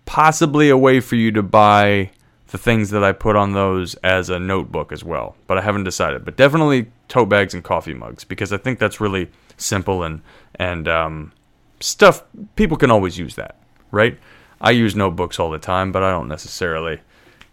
possibly 0.04 0.68
a 0.68 0.76
way 0.76 0.98
for 0.98 1.14
you 1.14 1.30
to 1.30 1.42
buy 1.44 2.10
the 2.48 2.58
things 2.58 2.90
that 2.90 3.04
I 3.04 3.12
put 3.12 3.36
on 3.36 3.52
those 3.52 3.94
as 4.02 4.30
a 4.30 4.40
notebook 4.40 4.90
as 4.90 5.04
well. 5.04 5.36
But 5.46 5.58
I 5.58 5.60
haven't 5.60 5.84
decided. 5.84 6.24
But 6.24 6.36
definitely 6.36 6.90
tote 7.06 7.28
bags 7.28 7.54
and 7.54 7.62
coffee 7.62 7.94
mugs 7.94 8.24
because 8.24 8.52
I 8.52 8.56
think 8.56 8.80
that's 8.80 9.00
really 9.00 9.30
simple 9.56 10.02
and 10.02 10.22
and 10.56 10.88
um, 10.88 11.32
stuff 11.80 12.24
people 12.56 12.76
can 12.76 12.90
always 12.90 13.18
use 13.18 13.34
that, 13.36 13.56
right? 13.90 14.18
I 14.60 14.70
use 14.70 14.94
notebooks 14.94 15.38
all 15.38 15.50
the 15.50 15.58
time, 15.58 15.92
but 15.92 16.02
I 16.02 16.10
don't 16.10 16.28
necessarily 16.28 17.00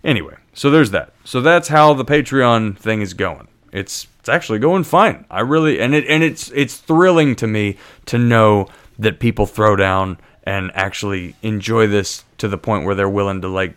Anyway, 0.03 0.35
so 0.53 0.69
there's 0.69 0.91
that. 0.91 1.13
So 1.23 1.41
that's 1.41 1.67
how 1.67 1.93
the 1.93 2.05
Patreon 2.05 2.77
thing 2.77 3.01
is 3.01 3.13
going. 3.13 3.47
It's 3.71 4.07
it's 4.19 4.29
actually 4.29 4.59
going 4.59 4.83
fine. 4.83 5.25
I 5.29 5.41
really 5.41 5.79
and 5.79 5.93
it 5.93 6.05
and 6.07 6.23
it's 6.23 6.49
it's 6.51 6.77
thrilling 6.77 7.35
to 7.37 7.47
me 7.47 7.77
to 8.07 8.17
know 8.17 8.67
that 8.99 9.19
people 9.19 9.45
throw 9.45 9.75
down 9.75 10.17
and 10.43 10.71
actually 10.73 11.35
enjoy 11.43 11.87
this 11.87 12.23
to 12.39 12.47
the 12.47 12.57
point 12.57 12.85
where 12.85 12.95
they're 12.95 13.09
willing 13.09 13.41
to 13.41 13.47
like 13.47 13.75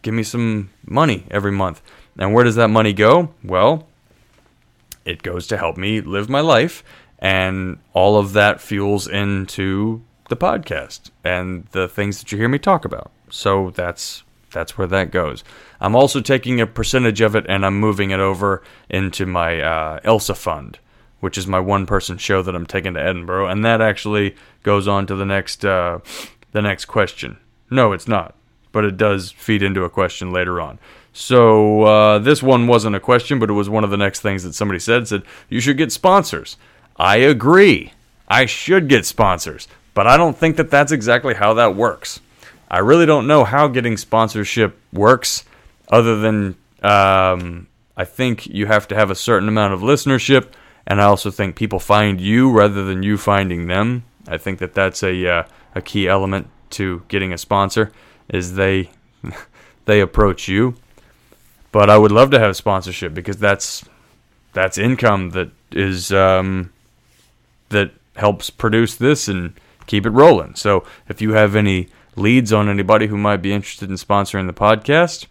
give 0.00 0.14
me 0.14 0.22
some 0.22 0.70
money 0.86 1.26
every 1.30 1.52
month. 1.52 1.82
And 2.18 2.34
where 2.34 2.44
does 2.44 2.56
that 2.56 2.68
money 2.68 2.92
go? 2.92 3.32
Well, 3.44 3.86
it 5.04 5.22
goes 5.22 5.46
to 5.48 5.56
help 5.56 5.76
me 5.76 6.00
live 6.00 6.28
my 6.28 6.40
life 6.40 6.82
and 7.22 7.78
all 7.92 8.18
of 8.18 8.32
that 8.32 8.60
fuels 8.60 9.06
into 9.06 10.02
the 10.28 10.36
podcast 10.36 11.10
and 11.22 11.64
the 11.70 11.88
things 11.88 12.18
that 12.18 12.32
you 12.32 12.36
hear 12.36 12.48
me 12.48 12.58
talk 12.58 12.84
about. 12.84 13.12
So 13.30 13.70
that's 13.70 14.24
that's 14.50 14.76
where 14.76 14.88
that 14.88 15.12
goes. 15.12 15.44
I'm 15.80 15.94
also 15.94 16.20
taking 16.20 16.60
a 16.60 16.66
percentage 16.66 17.22
of 17.22 17.34
it 17.34 17.46
and 17.48 17.64
I'm 17.64 17.78
moving 17.78 18.10
it 18.10 18.20
over 18.20 18.62
into 18.90 19.24
my 19.24 19.60
uh, 19.60 20.00
Elsa 20.04 20.34
fund, 20.34 20.78
which 21.20 21.38
is 21.38 21.46
my 21.46 21.60
one 21.60 21.86
person 21.86 22.18
show 22.18 22.42
that 22.42 22.54
I'm 22.54 22.66
taking 22.66 22.94
to 22.94 23.00
Edinburgh, 23.00 23.48
and 23.48 23.64
that 23.64 23.80
actually 23.80 24.36
goes 24.62 24.86
on 24.88 25.06
to 25.06 25.14
the 25.14 25.24
next 25.24 25.64
uh, 25.64 26.00
the 26.50 26.60
next 26.60 26.86
question. 26.86 27.38
No, 27.70 27.92
it's 27.92 28.08
not, 28.08 28.34
but 28.72 28.84
it 28.84 28.96
does 28.96 29.30
feed 29.30 29.62
into 29.62 29.84
a 29.84 29.90
question 29.90 30.32
later 30.32 30.60
on. 30.60 30.80
So 31.12 31.82
uh, 31.82 32.18
this 32.18 32.42
one 32.42 32.66
wasn't 32.66 32.96
a 32.96 33.00
question, 33.00 33.38
but 33.38 33.48
it 33.48 33.54
was 33.54 33.68
one 33.68 33.84
of 33.84 33.90
the 33.90 33.96
next 33.96 34.20
things 34.20 34.42
that 34.42 34.54
somebody 34.54 34.80
said. 34.80 35.06
Said 35.06 35.22
you 35.48 35.60
should 35.60 35.76
get 35.76 35.92
sponsors. 35.92 36.56
I 37.02 37.16
agree. 37.16 37.92
I 38.28 38.46
should 38.46 38.86
get 38.86 39.04
sponsors, 39.04 39.66
but 39.92 40.06
I 40.06 40.16
don't 40.16 40.38
think 40.38 40.56
that 40.56 40.70
that's 40.70 40.92
exactly 40.92 41.34
how 41.34 41.54
that 41.54 41.74
works. 41.74 42.20
I 42.70 42.78
really 42.78 43.06
don't 43.06 43.26
know 43.26 43.42
how 43.42 43.66
getting 43.66 43.96
sponsorship 43.96 44.78
works, 44.92 45.44
other 45.88 46.16
than 46.20 46.54
um, 46.80 47.66
I 47.96 48.04
think 48.04 48.46
you 48.46 48.66
have 48.66 48.86
to 48.86 48.94
have 48.94 49.10
a 49.10 49.16
certain 49.16 49.48
amount 49.48 49.74
of 49.74 49.80
listenership, 49.80 50.52
and 50.86 51.00
I 51.00 51.06
also 51.06 51.32
think 51.32 51.56
people 51.56 51.80
find 51.80 52.20
you 52.20 52.52
rather 52.52 52.84
than 52.84 53.02
you 53.02 53.18
finding 53.18 53.66
them. 53.66 54.04
I 54.28 54.38
think 54.38 54.60
that 54.60 54.72
that's 54.72 55.02
a 55.02 55.26
uh, 55.26 55.42
a 55.74 55.82
key 55.82 56.06
element 56.06 56.46
to 56.70 57.02
getting 57.08 57.32
a 57.32 57.38
sponsor 57.38 57.90
is 58.28 58.54
they 58.54 58.90
they 59.86 60.00
approach 60.00 60.46
you. 60.46 60.76
But 61.72 61.90
I 61.90 61.98
would 61.98 62.12
love 62.12 62.30
to 62.30 62.38
have 62.38 62.54
sponsorship 62.54 63.12
because 63.12 63.38
that's 63.38 63.84
that's 64.52 64.78
income 64.78 65.30
that 65.30 65.50
is 65.72 66.12
um, 66.12 66.71
that 67.72 67.92
helps 68.16 68.48
produce 68.48 68.94
this 68.94 69.28
and 69.28 69.52
keep 69.86 70.06
it 70.06 70.10
rolling. 70.10 70.54
So 70.54 70.84
if 71.08 71.20
you 71.20 71.32
have 71.34 71.56
any 71.56 71.88
leads 72.16 72.52
on 72.52 72.68
anybody 72.68 73.06
who 73.06 73.16
might 73.16 73.38
be 73.38 73.52
interested 73.52 73.90
in 73.90 73.96
sponsoring 73.96 74.46
the 74.46 74.52
podcast, 74.52 75.26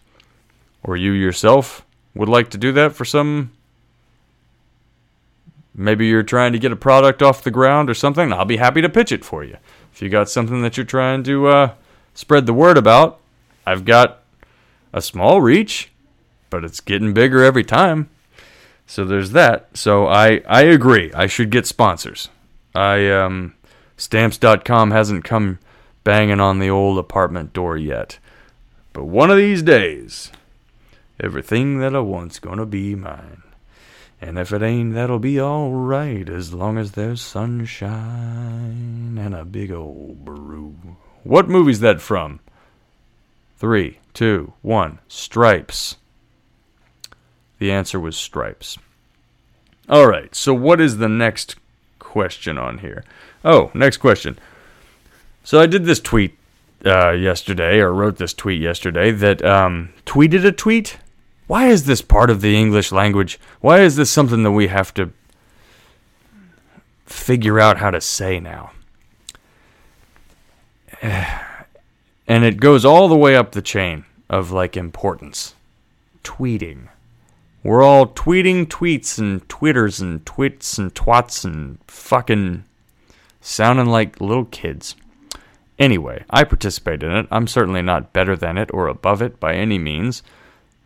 or 0.82 0.96
you 0.96 1.12
yourself 1.12 1.86
would 2.14 2.28
like 2.28 2.50
to 2.50 2.58
do 2.58 2.72
that 2.72 2.94
for 2.94 3.04
some. 3.04 3.52
Maybe 5.74 6.06
you're 6.06 6.22
trying 6.22 6.52
to 6.52 6.58
get 6.58 6.72
a 6.72 6.76
product 6.76 7.22
off 7.22 7.44
the 7.44 7.50
ground 7.50 7.88
or 7.88 7.94
something, 7.94 8.32
I'll 8.32 8.44
be 8.44 8.58
happy 8.58 8.82
to 8.82 8.88
pitch 8.88 9.12
it 9.12 9.24
for 9.24 9.42
you. 9.42 9.56
If 9.92 10.02
you 10.02 10.08
got 10.08 10.28
something 10.28 10.62
that 10.62 10.76
you're 10.76 10.84
trying 10.84 11.22
to 11.24 11.46
uh, 11.46 11.74
spread 12.14 12.46
the 12.46 12.52
word 12.52 12.76
about, 12.76 13.20
I've 13.64 13.84
got 13.84 14.22
a 14.92 15.00
small 15.00 15.40
reach, 15.40 15.90
but 16.50 16.64
it's 16.64 16.80
getting 16.80 17.14
bigger 17.14 17.42
every 17.42 17.64
time. 17.64 18.10
So 18.86 19.04
there's 19.04 19.30
that. 19.30 19.68
So 19.74 20.06
I, 20.06 20.42
I 20.46 20.62
agree. 20.62 21.12
I 21.14 21.26
should 21.26 21.50
get 21.50 21.66
sponsors. 21.66 22.28
I 22.74 23.10
um, 23.10 23.54
stamps.com 23.96 24.90
hasn't 24.90 25.24
come 25.24 25.58
banging 26.04 26.40
on 26.40 26.58
the 26.58 26.70
old 26.70 26.98
apartment 26.98 27.52
door 27.52 27.76
yet. 27.76 28.18
But 28.92 29.04
one 29.04 29.30
of 29.30 29.36
these 29.38 29.62
days, 29.62 30.30
everything 31.18 31.78
that 31.78 31.94
I 31.94 32.00
want's 32.00 32.38
gonna 32.38 32.66
be 32.66 32.94
mine. 32.94 33.42
And 34.20 34.38
if 34.38 34.52
it 34.52 34.62
ain't, 34.62 34.94
that'll 34.94 35.18
be 35.18 35.40
alright 35.40 36.28
as 36.28 36.54
long 36.54 36.78
as 36.78 36.92
there's 36.92 37.20
sunshine 37.20 39.18
and 39.20 39.34
a 39.34 39.44
big 39.44 39.72
old 39.72 40.24
brew. 40.24 40.76
What 41.24 41.48
movie's 41.48 41.80
that 41.80 42.00
from? 42.00 42.38
Three, 43.58 43.98
two, 44.14 44.52
one. 44.62 45.00
Stripes. 45.08 45.96
The 47.62 47.70
answer 47.70 48.00
was 48.00 48.16
Stripes. 48.16 48.76
Alright, 49.88 50.34
so 50.34 50.52
what 50.52 50.80
is 50.80 50.96
the 50.96 51.08
next 51.08 51.54
question 52.00 52.58
on 52.58 52.78
here? 52.78 53.04
Oh, 53.44 53.70
next 53.72 53.98
question. 53.98 54.36
So 55.44 55.60
I 55.60 55.66
did 55.66 55.84
this 55.84 56.00
tweet 56.00 56.36
uh, 56.84 57.12
yesterday, 57.12 57.78
or 57.78 57.94
wrote 57.94 58.16
this 58.16 58.34
tweet 58.34 58.60
yesterday, 58.60 59.12
that 59.12 59.44
um, 59.44 59.90
tweeted 60.06 60.44
a 60.44 60.50
tweet. 60.50 60.98
Why 61.46 61.68
is 61.68 61.86
this 61.86 62.02
part 62.02 62.30
of 62.30 62.40
the 62.40 62.56
English 62.56 62.90
language? 62.90 63.38
Why 63.60 63.78
is 63.82 63.94
this 63.94 64.10
something 64.10 64.42
that 64.42 64.50
we 64.50 64.66
have 64.66 64.92
to 64.94 65.12
figure 67.06 67.60
out 67.60 67.76
how 67.76 67.92
to 67.92 68.00
say 68.00 68.40
now? 68.40 68.72
And 72.26 72.44
it 72.44 72.58
goes 72.58 72.84
all 72.84 73.06
the 73.06 73.16
way 73.16 73.36
up 73.36 73.52
the 73.52 73.62
chain 73.62 74.04
of 74.28 74.50
like 74.50 74.76
importance. 74.76 75.54
Tweeting. 76.24 76.88
We're 77.64 77.82
all 77.82 78.08
tweeting 78.08 78.66
tweets 78.66 79.18
and 79.18 79.48
twitters 79.48 80.00
and 80.00 80.24
twits 80.26 80.78
and 80.78 80.92
twats 80.94 81.44
and 81.44 81.78
fucking 81.86 82.64
sounding 83.40 83.86
like 83.86 84.20
little 84.20 84.46
kids. 84.46 84.96
Anyway, 85.78 86.24
I 86.28 86.44
participate 86.44 87.02
in 87.02 87.12
it. 87.12 87.26
I'm 87.30 87.46
certainly 87.46 87.82
not 87.82 88.12
better 88.12 88.36
than 88.36 88.58
it 88.58 88.70
or 88.74 88.88
above 88.88 89.22
it 89.22 89.38
by 89.38 89.54
any 89.54 89.78
means. 89.78 90.22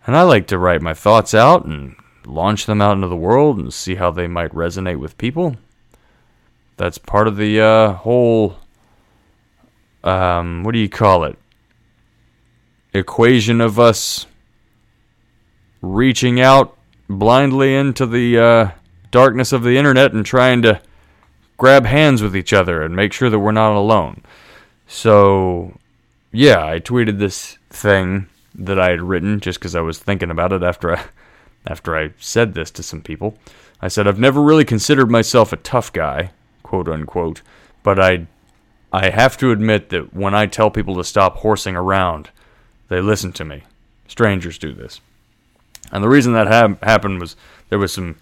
And 0.07 0.15
I 0.17 0.23
like 0.23 0.47
to 0.49 0.59
write 0.59 0.83
my 0.83 0.95
thoughts 0.95 1.35
out 1.35 1.65
and 1.65 1.97
launch 2.27 2.67
them 2.67 2.83
out 2.83 2.93
into 2.93 3.09
the 3.09 3.17
world 3.17 3.59
and 3.59 3.73
see 3.73 3.95
how 3.95 4.11
they 4.11 4.27
might 4.27 4.53
resonate 4.53 4.99
with 4.99 5.19
people. 5.19 5.57
That's 6.77 6.99
part 6.99 7.27
of 7.27 7.37
the 7.37 7.61
uh, 7.61 7.93
whole, 7.95 8.59
um, 10.05 10.63
what 10.63 10.73
do 10.73 10.79
you 10.79 10.91
call 10.91 11.25
it? 11.25 11.39
Equation 12.93 13.61
of 13.61 13.81
us 13.81 14.27
reaching 15.95 16.41
out 16.41 16.77
blindly 17.09 17.75
into 17.75 18.07
the 18.07 18.39
uh, 18.39 18.71
darkness 19.11 19.53
of 19.53 19.63
the 19.63 19.77
internet 19.77 20.13
and 20.13 20.25
trying 20.25 20.63
to 20.63 20.81
grab 21.57 21.87
hands 21.87 22.23
with 22.23 22.37
each 22.37 22.53
other 22.53 22.83
and 22.83 22.95
make 22.95 23.13
sure 23.13 23.31
that 23.31 23.39
we're 23.39 23.53
not 23.53 23.77
alone. 23.77 24.23
So, 24.87 25.79
yeah, 26.33 26.65
I 26.65 26.81
tweeted 26.81 27.19
this 27.19 27.59
thing 27.71 28.29
that 28.55 28.79
I 28.79 28.91
had 28.91 29.03
written 29.03 29.41
just 29.41 29.59
because 29.59 29.75
I 29.75 29.81
was 29.81 29.99
thinking 29.99 30.31
about 30.31 30.53
it 30.53 30.63
after 30.63 30.97
I, 30.97 31.05
after 31.67 31.97
I 31.97 32.13
said 32.19 32.55
this 32.55 32.71
to 32.73 32.83
some 32.83 33.03
people. 33.03 33.37
I 33.81 33.89
said 33.89 34.07
I've 34.09 34.19
never 34.19 34.43
really 34.43 34.65
considered 34.65 35.11
myself 35.11 35.53
a 35.53 35.57
tough 35.57 35.93
guy, 35.93 36.31
quote 36.63 36.89
unquote, 36.89 37.43
but 37.83 38.01
I 38.01 38.27
I 38.93 39.11
have 39.11 39.37
to 39.39 39.51
admit 39.51 39.91
that 39.91 40.15
when 40.15 40.35
I 40.35 40.47
tell 40.47 40.71
people 40.71 40.95
to 40.97 41.05
stop 41.05 41.39
horsing 41.39 41.77
around, 41.77 42.31
they 42.89 43.01
listen 43.01 43.33
to 43.35 43.45
me. 43.45 43.65
Strangers 44.09 44.59
do 44.59 44.73
this. 44.73 45.01
And 45.93 46.03
the 46.03 46.09
reason 46.09 46.33
that 46.33 46.49
ha- 46.49 46.77
happened 46.83 47.21
was 47.21 47.37
there 47.69 47.79
was 47.79 47.93
some 47.93 48.17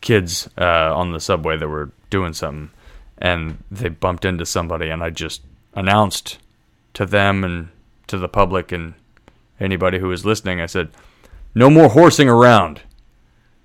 kids 0.00 0.48
uh, 0.58 0.94
on 0.94 1.12
the 1.12 1.20
subway 1.20 1.56
that 1.56 1.68
were 1.68 1.90
doing 2.10 2.32
something, 2.32 2.70
and 3.18 3.62
they 3.70 3.88
bumped 3.88 4.24
into 4.24 4.46
somebody, 4.46 4.88
and 4.88 5.02
I 5.02 5.10
just 5.10 5.42
announced 5.74 6.38
to 6.94 7.04
them 7.04 7.44
and 7.44 7.68
to 8.06 8.18
the 8.18 8.28
public 8.28 8.72
and 8.72 8.94
anybody 9.60 9.98
who 9.98 10.08
was 10.08 10.24
listening, 10.24 10.60
I 10.60 10.66
said, 10.66 10.90
"No 11.54 11.68
more 11.68 11.88
horsing 11.88 12.28
around," 12.28 12.82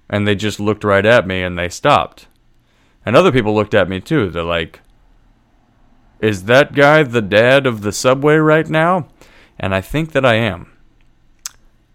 and 0.09 0.27
they 0.27 0.35
just 0.35 0.59
looked 0.59 0.83
right 0.83 1.05
at 1.05 1.27
me 1.27 1.41
and 1.43 1.57
they 1.57 1.69
stopped. 1.69 2.27
And 3.05 3.15
other 3.15 3.31
people 3.31 3.53
looked 3.53 3.73
at 3.73 3.89
me 3.89 3.99
too. 3.99 4.29
They're 4.29 4.43
like, 4.43 4.81
"Is 6.19 6.45
that 6.45 6.73
guy 6.73 7.03
the 7.03 7.21
dad 7.21 7.65
of 7.65 7.81
the 7.81 7.91
subway 7.91 8.35
right 8.35 8.67
now?" 8.67 9.07
And 9.59 9.73
I 9.73 9.81
think 9.81 10.11
that 10.11 10.25
I 10.25 10.35
am, 10.35 10.71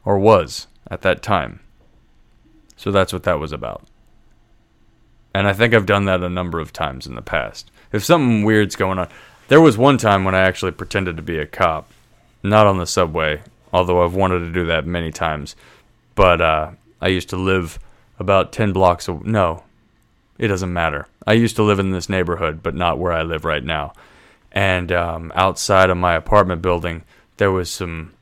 or 0.04 0.18
was 0.18 0.67
at 0.90 1.02
that 1.02 1.22
time. 1.22 1.60
So 2.76 2.90
that's 2.90 3.12
what 3.12 3.24
that 3.24 3.38
was 3.38 3.52
about. 3.52 3.84
And 5.34 5.46
I 5.46 5.52
think 5.52 5.74
I've 5.74 5.86
done 5.86 6.06
that 6.06 6.22
a 6.22 6.28
number 6.28 6.60
of 6.60 6.72
times 6.72 7.06
in 7.06 7.14
the 7.14 7.22
past. 7.22 7.70
If 7.92 8.04
something 8.04 8.44
weird's 8.44 8.76
going 8.76 8.98
on, 8.98 9.08
there 9.48 9.60
was 9.60 9.78
one 9.78 9.98
time 9.98 10.24
when 10.24 10.34
I 10.34 10.40
actually 10.40 10.72
pretended 10.72 11.16
to 11.16 11.22
be 11.22 11.38
a 11.38 11.46
cop, 11.46 11.90
not 12.42 12.66
on 12.66 12.78
the 12.78 12.86
subway, 12.86 13.42
although 13.72 14.04
I've 14.04 14.14
wanted 14.14 14.40
to 14.40 14.52
do 14.52 14.66
that 14.66 14.86
many 14.86 15.10
times. 15.10 15.56
But 16.14 16.40
uh, 16.40 16.70
I 17.00 17.08
used 17.08 17.30
to 17.30 17.36
live 17.36 17.78
about 18.18 18.52
10 18.52 18.72
blocks 18.72 19.08
away. 19.08 19.22
No, 19.24 19.64
it 20.38 20.48
doesn't 20.48 20.72
matter. 20.72 21.06
I 21.26 21.34
used 21.34 21.56
to 21.56 21.62
live 21.62 21.78
in 21.78 21.90
this 21.90 22.08
neighborhood, 22.08 22.62
but 22.62 22.74
not 22.74 22.98
where 22.98 23.12
I 23.12 23.22
live 23.22 23.44
right 23.44 23.64
now. 23.64 23.92
And 24.52 24.90
um, 24.92 25.32
outside 25.34 25.90
of 25.90 25.96
my 25.96 26.14
apartment 26.14 26.62
building, 26.62 27.04
there 27.36 27.52
was 27.52 27.70
some 27.70 28.12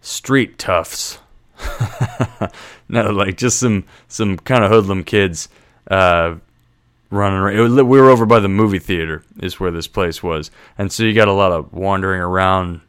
street 0.00 0.58
toughs. 0.58 1.18
no, 2.88 3.10
like 3.10 3.36
just 3.36 3.58
some 3.58 3.84
some 4.08 4.36
kind 4.36 4.64
of 4.64 4.70
hoodlum 4.70 5.04
kids 5.04 5.48
uh, 5.90 6.34
running 7.10 7.38
around. 7.38 7.88
we 7.88 8.00
were 8.00 8.10
over 8.10 8.26
by 8.26 8.40
the 8.40 8.48
movie 8.48 8.78
theater, 8.78 9.22
is 9.40 9.60
where 9.60 9.70
this 9.70 9.86
place 9.86 10.22
was, 10.22 10.50
and 10.76 10.92
so 10.92 11.02
you 11.02 11.14
got 11.14 11.28
a 11.28 11.32
lot 11.32 11.52
of 11.52 11.72
wandering 11.72 12.20
around 12.20 12.80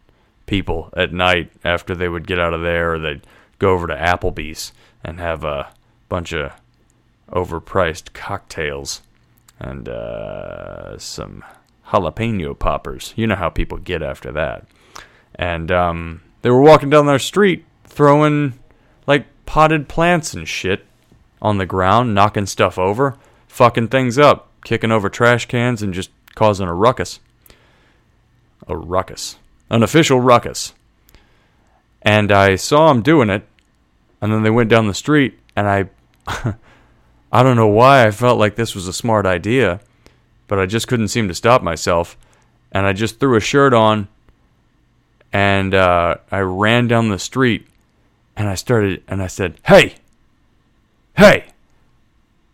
people 0.46 0.90
at 0.96 1.14
night 1.14 1.52
after 1.64 1.94
they 1.94 2.10
would 2.10 2.28
get 2.28 2.40
out 2.40 2.54
of 2.54 2.62
there, 2.62 2.94
or 2.94 3.00
they'd 3.00 3.28
go 3.60 3.72
over 3.72 3.88
to 3.88 3.96
Applebee's 3.96 4.72
and 5.04 5.20
have 5.20 5.44
a 5.44 5.72
bunch 6.10 6.34
of 6.34 6.52
overpriced 7.32 8.14
cocktails 8.14 9.02
and 9.60 9.90
uh, 9.90 10.98
some 10.98 11.44
jalapeno 11.88 12.58
poppers. 12.58 13.14
You 13.16 13.28
know 13.28 13.36
how 13.36 13.50
people 13.50 13.78
get 13.78 14.02
after 14.02 14.32
that. 14.34 14.66
And 15.36 15.72
um, 15.72 16.22
they 16.42 16.50
were 16.50 16.62
walking 16.62 16.90
down 16.90 17.06
their 17.06 17.20
street 17.20 17.66
throwing 17.98 18.54
like 19.08 19.26
potted 19.48 19.90
plants 19.90 20.36
and 20.36 20.48
shit 20.48 20.86
on 21.42 21.58
the 21.58 21.66
ground, 21.66 22.14
knocking 22.14 22.46
stuff 22.46 22.78
over, 22.78 23.18
fucking 23.48 23.88
things 23.88 24.20
up, 24.20 24.52
kicking 24.64 24.92
over 24.92 25.10
trash 25.10 25.48
cans, 25.48 25.82
and 25.82 25.96
just 25.96 26.12
causing 26.36 26.68
a 26.68 26.74
ruckus. 26.74 27.20
A 28.68 28.78
ruckus. 28.78 29.38
An 29.72 29.82
official 29.82 30.22
ruckus. 30.22 30.74
And 32.04 32.32
I 32.32 32.56
saw 32.56 32.90
them 32.90 33.02
doing 33.02 33.32
it, 33.32 33.48
and 34.22 34.32
then 34.32 34.44
they 34.44 34.52
went 34.52 34.70
down 34.70 34.88
the 34.88 34.94
street, 34.94 35.38
and 35.56 35.68
I. 35.68 35.90
I 37.30 37.44
don't 37.44 37.58
know 37.58 37.68
why 37.68 38.08
I 38.08 38.12
felt 38.12 38.40
like 38.40 38.56
this 38.56 38.74
was 38.74 38.88
a 38.88 38.94
smart 38.94 39.26
idea, 39.26 39.82
but 40.48 40.60
I 40.60 40.66
just 40.66 40.88
couldn't 40.88 41.10
seem 41.10 41.28
to 41.28 41.34
stop 41.34 41.62
myself. 41.62 42.18
And 42.72 42.86
I 42.86 42.94
just 42.94 43.20
threw 43.20 43.36
a 43.36 43.42
shirt 43.42 43.74
on 43.74 44.08
and 45.34 45.76
uh, 45.76 46.16
I 46.32 46.40
ran 46.40 46.88
down 46.88 47.10
the 47.10 47.20
street 47.20 47.68
and 48.38 48.48
I 48.48 48.56
started 48.56 49.04
and 49.08 49.22
I 49.22 49.28
said, 49.28 49.60
"Hey, 49.66 49.96
hey!" 51.18 51.48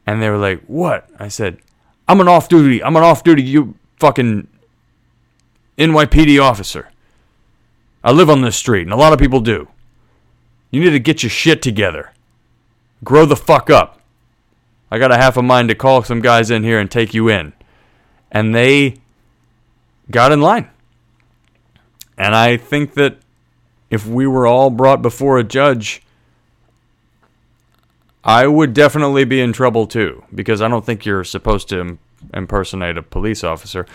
And 0.08 0.22
they 0.22 0.30
were 0.30 0.38
like, 0.38 0.64
"What?" 0.66 1.10
I 1.20 1.28
said, 1.28 1.60
"I'm 2.08 2.22
an 2.22 2.28
off-duty. 2.28 2.82
I'm 2.82 2.96
an 2.96 3.04
off-duty. 3.04 3.44
You 3.44 3.76
fucking 4.00 4.48
NYPD 5.78 6.42
officer. 6.42 6.90
I 8.04 8.12
live 8.12 8.30
on 8.30 8.42
this 8.42 8.56
street, 8.56 8.84
and 8.84 8.94
a 8.94 8.98
lot 8.98 9.14
of 9.14 9.20
people 9.20 9.42
do. 9.42 9.68
You 10.72 10.80
need 10.80 10.92
to 10.92 11.00
get 11.00 11.22
your 11.22 11.30
shit 11.30 11.62
together. 11.62 12.14
Grow 13.04 13.26
the 13.26 13.36
fuck 13.36 13.70
up. 13.70 14.00
I 14.90 14.98
got 14.98 15.12
a 15.12 15.18
half 15.18 15.38
a 15.38 15.44
mind 15.44 15.70
to 15.70 15.76
call 15.76 16.04
some 16.04 16.22
guys 16.22 16.50
in 16.50 16.64
here 16.64 16.80
and 16.80 16.90
take 16.90 17.14
you 17.14 17.30
in." 17.30 17.54
And 18.32 18.56
they 18.56 18.96
got 20.10 20.32
in 20.32 20.42
line. 20.42 20.70
And 22.18 22.34
I 22.36 22.58
think 22.58 22.94
that 22.96 23.18
if 23.94 24.08
we 24.08 24.26
were 24.26 24.48
all 24.48 24.72
brought 24.72 25.04
before 25.04 25.38
a 25.38 25.44
judge, 25.44 26.02
I 28.24 28.48
would 28.48 28.74
definitely 28.74 29.24
be 29.24 29.40
in 29.40 29.54
trouble 29.54 29.86
too, 29.86 30.24
because 30.34 30.62
I 30.62 30.68
don't 30.68 30.84
think 30.84 31.06
you're 31.06 31.24
supposed 31.24 31.70
to 31.70 32.00
impersonate 32.34 32.98
a 32.98 33.04
police 33.04 33.44
officer. 33.44 33.86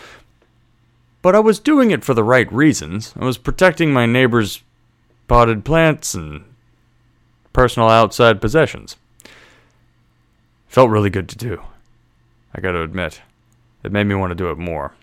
But 1.20 1.34
I 1.34 1.40
was 1.40 1.58
doing 1.58 1.90
it 1.90 2.04
for 2.04 2.14
the 2.14 2.22
right 2.22 2.50
reasons. 2.52 3.12
I 3.18 3.24
was 3.24 3.38
protecting 3.38 3.92
my 3.92 4.06
neighbor's 4.06 4.62
potted 5.26 5.64
plants 5.64 6.14
and 6.14 6.44
personal 7.52 7.88
outside 7.88 8.40
possessions. 8.40 8.96
Felt 10.68 10.90
really 10.90 11.10
good 11.10 11.28
to 11.30 11.36
do. 11.36 11.62
I 12.54 12.60
gotta 12.60 12.82
admit. 12.82 13.20
It 13.82 13.90
made 13.90 14.04
me 14.04 14.14
want 14.14 14.30
to 14.30 14.36
do 14.36 14.50
it 14.50 14.58
more. 14.58 14.94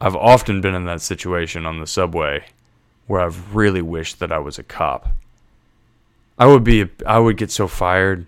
I've 0.00 0.16
often 0.16 0.60
been 0.60 0.74
in 0.74 0.84
that 0.86 1.00
situation 1.00 1.64
on 1.64 1.78
the 1.78 1.86
subway 1.86 2.46
where 3.06 3.20
I've 3.20 3.54
really 3.54 3.82
wished 3.82 4.18
that 4.20 4.32
I 4.32 4.38
was 4.38 4.58
a 4.58 4.62
cop. 4.62 5.08
I 6.38 6.46
would 6.46 6.64
be 6.64 6.88
I 7.06 7.18
would 7.18 7.36
get 7.36 7.50
so 7.50 7.66
fired. 7.68 8.26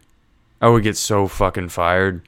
I 0.60 0.68
would 0.68 0.82
get 0.82 0.96
so 0.96 1.28
fucking 1.28 1.68
fired 1.68 2.22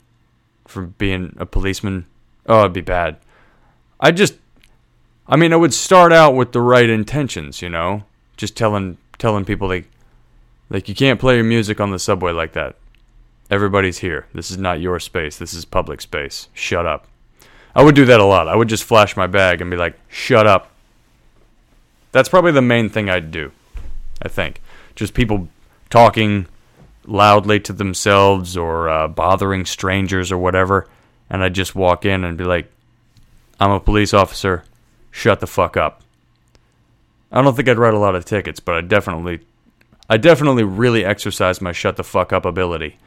for 0.67 0.83
being 0.83 1.35
a 1.39 1.47
policeman. 1.47 2.07
Oh, 2.47 2.61
it'd 2.61 2.73
be 2.73 2.81
bad. 2.81 3.17
I 3.99 4.11
just 4.11 4.35
I 5.27 5.37
mean, 5.37 5.53
I 5.53 5.57
would 5.57 5.73
start 5.73 6.13
out 6.13 6.35
with 6.35 6.53
the 6.53 6.61
right 6.61 6.91
intentions, 6.91 7.63
you 7.63 7.69
know? 7.69 8.05
Just 8.37 8.57
telling 8.57 8.99
telling 9.19 9.45
people 9.45 9.69
like 9.69 9.89
like 10.69 10.89
you 10.89 10.95
can't 10.95 11.21
play 11.21 11.37
your 11.37 11.45
music 11.45 11.81
on 11.81 11.91
the 11.91 11.99
subway 11.99 12.33
like 12.33 12.53
that. 12.53 12.77
Everybody's 13.51 13.99
here. 13.99 14.27
This 14.33 14.51
is 14.51 14.59
not 14.59 14.81
your 14.81 15.01
space. 15.01 15.37
This 15.37 15.55
is 15.55 15.65
public 15.65 16.01
space. 16.01 16.49
Shut 16.55 16.87
up. 16.87 17.07
I 17.75 17.83
would 17.83 17.95
do 17.95 18.05
that 18.05 18.21
a 18.21 18.25
lot. 18.25 18.49
I 18.49 18.57
would 18.57 18.69
just 18.69 18.85
flash 18.85 19.17
my 19.17 19.27
bag 19.27 19.61
and 19.61 19.71
be 19.71 19.77
like, 19.77 19.99
"Shut 20.09 20.47
up." 20.47 20.70
That's 22.13 22.29
probably 22.29 22.53
the 22.53 22.63
main 22.63 22.89
thing 22.89 23.09
I'd 23.09 23.31
do. 23.31 23.53
I 24.23 24.29
think 24.29 24.61
just 24.95 25.15
people 25.15 25.49
talking 25.89 26.47
loudly 27.07 27.61
to 27.61 27.73
themselves 27.73 28.57
or 28.57 28.89
uh, 28.89 29.09
bothering 29.09 29.65
strangers 29.65 30.31
or 30.31 30.39
whatever, 30.39 30.89
and 31.29 31.43
I'd 31.43 31.55
just 31.55 31.75
walk 31.75 32.05
in 32.05 32.25
and 32.25 32.37
be 32.37 32.45
like, 32.45 32.71
"I'm 33.59 33.71
a 33.71 33.81
police 33.81 34.13
officer. 34.13 34.65
Shut 35.11 35.41
the 35.41 35.47
fuck 35.47 35.77
up." 35.77 36.03
I 37.33 37.43
don't 37.43 37.55
think 37.55 37.69
I'd 37.69 37.79
write 37.79 37.95
a 37.95 37.99
lot 37.99 38.17
of 38.17 38.25
tickets, 38.25 38.59
but 38.59 38.75
I 38.75 38.81
definitely, 38.81 39.41
I 40.09 40.17
definitely 40.17 40.65
really 40.65 41.05
exercise 41.05 41.61
my 41.61 41.73
shut 41.73 41.97
the 41.97 42.05
fuck 42.05 42.33
up 42.33 42.45
ability. 42.45 42.99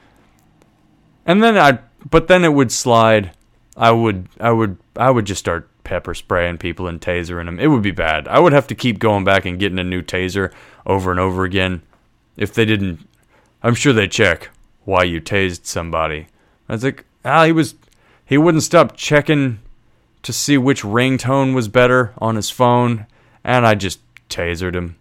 And 1.26 1.44
then 1.44 1.58
I, 1.58 1.80
but 2.10 2.28
then 2.28 2.44
it 2.44 2.54
would 2.54 2.72
slide 2.72 3.32
I 3.76 3.92
would 3.92 4.28
I 4.39 4.52
would 4.52 4.78
I 4.96 5.10
would 5.10 5.26
just 5.26 5.39
start 5.39 5.70
pepper 5.84 6.13
spraying 6.13 6.58
people 6.58 6.88
and 6.88 7.02
tasering 7.02 7.46
them. 7.46 7.60
It 7.60 7.67
would 7.67 7.82
be 7.82 7.91
bad. 7.91 8.28
I 8.28 8.39
would 8.39 8.54
have 8.54 8.67
to 8.67 8.76
keep 8.76 9.00
going 9.00 9.24
back 9.24 9.46
and 9.46 9.60
getting 9.60 9.80
a 9.80 9.84
new 9.84 10.02
taser 10.02 10.52
over 10.86 11.12
and 11.12 11.19
over 11.19 11.43
again. 11.43 11.82
If 12.38 12.54
they 12.54 12.65
didn't, 12.65 13.08
I'm 13.62 13.76
sure 13.76 13.93
they 13.93 14.08
check 14.08 14.50
why 14.86 15.04
you 15.04 15.22
tased 15.22 15.65
somebody. 15.65 16.28
I 16.67 16.74
was 16.74 16.84
like, 16.84 17.06
ah, 17.24 17.46
he 17.46 17.52
was 17.52 17.76
he 18.26 18.38
wouldn't 18.38 18.63
stop 18.63 18.96
checking 18.96 19.60
to 20.24 20.34
see 20.34 20.58
which 20.58 20.84
ringtone 20.84 21.54
was 21.54 21.67
better 21.67 22.13
on 22.17 22.36
his 22.36 22.50
phone, 22.50 23.06
and 23.43 23.67
I 23.67 23.76
just 23.76 24.00
tasered 24.30 24.76
him. 24.76 24.96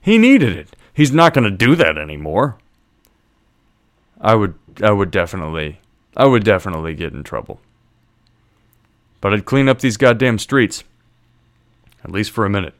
He 0.00 0.18
needed 0.18 0.56
it. 0.56 0.74
He's 0.94 1.12
not 1.12 1.34
going 1.34 1.44
to 1.44 1.50
do 1.50 1.76
that 1.76 1.98
anymore. 1.98 2.56
I 4.20 4.34
would 4.34 4.54
I 4.82 4.90
would 4.90 5.10
definitely 5.10 5.80
I 6.16 6.26
would 6.26 6.44
definitely 6.44 6.94
get 6.94 7.12
in 7.12 7.22
trouble. 7.22 7.60
But 9.20 9.34
I'd 9.34 9.44
clean 9.44 9.68
up 9.68 9.80
these 9.80 9.96
goddamn 9.96 10.38
streets. 10.38 10.84
At 12.04 12.10
least 12.10 12.30
for 12.30 12.44
a 12.44 12.50
minute. 12.50 12.74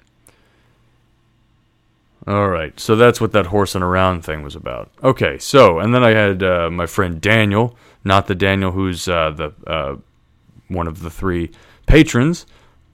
Alright, 2.27 2.79
so 2.79 2.95
that's 2.95 3.21
what 3.21 3.33
that 3.33 3.47
horsing 3.47 3.83
around 3.83 4.23
thing 4.23 4.43
was 4.43 4.55
about. 4.55 4.91
Okay, 5.03 5.39
so, 5.39 5.79
and 5.79 5.95
then 5.95 6.05
I 6.05 6.11
had 6.11 6.43
uh, 6.43 6.69
my 6.71 6.85
friend 6.85 7.21
Daniel, 7.21 7.75
not 8.05 8.27
the 8.27 8.35
Daniel 8.35 8.73
who's 8.73 9.09
uh, 9.09 9.31
the 9.31 9.55
uh, 9.67 9.97
one 10.69 10.87
of 10.87 11.01
the 11.01 11.09
three 11.09 11.51
patrons, 11.87 12.45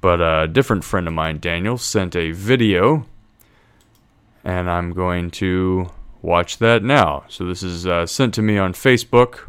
but 0.01 0.21
a 0.21 0.47
different 0.47 0.85
friend 0.85 1.09
of 1.09 1.15
mine, 1.15 1.41
Daniel, 1.41 1.77
sent 1.77 2.15
a 2.15 2.31
video, 2.31 3.07
and 4.45 4.71
I'm 4.71 4.93
going 4.93 5.33
to 5.33 5.91
watch 6.23 6.59
that 6.59 6.85
now. 6.85 7.25
So 7.29 7.45
this 7.45 7.65
is 7.65 7.89
uh, 7.89 8.07
sent 8.07 8.35
to 8.35 8.43
me 8.43 8.57
on 8.57 8.73
Facebook. 8.73 9.49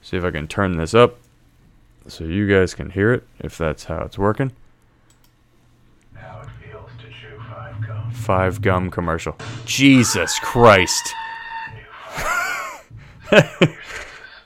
See 0.00 0.16
if 0.16 0.24
I 0.24 0.30
can 0.30 0.48
turn 0.48 0.78
this 0.78 0.94
up 0.94 1.18
so 2.06 2.24
you 2.24 2.48
guys 2.48 2.74
can 2.74 2.90
hear 2.90 3.12
it, 3.12 3.26
if 3.38 3.56
that's 3.56 3.84
how 3.84 4.02
it's 4.02 4.18
working. 4.18 4.52
How 6.14 6.42
it 6.42 6.48
feels 6.62 6.90
to 6.98 7.06
chew 7.08 7.38
five 7.48 7.86
gum. 7.86 8.10
Five 8.12 8.60
gum 8.60 8.90
commercial. 8.90 9.36
Jesus 9.64 10.38
Christ. 10.40 11.14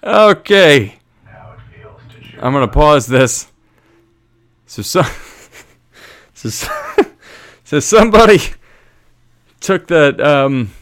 okay. 0.04 0.98
How 1.24 1.54
it 1.54 1.60
feels 1.76 2.00
to 2.14 2.20
chew. 2.20 2.38
I'm 2.40 2.52
gonna 2.52 2.68
pause 2.68 3.06
this. 3.06 3.50
So 4.66 4.82
some, 4.82 5.06
so, 6.34 6.68
so 7.64 7.80
somebody 7.80 8.38
took 9.60 9.88
that 9.88 10.20
um, 10.20 10.72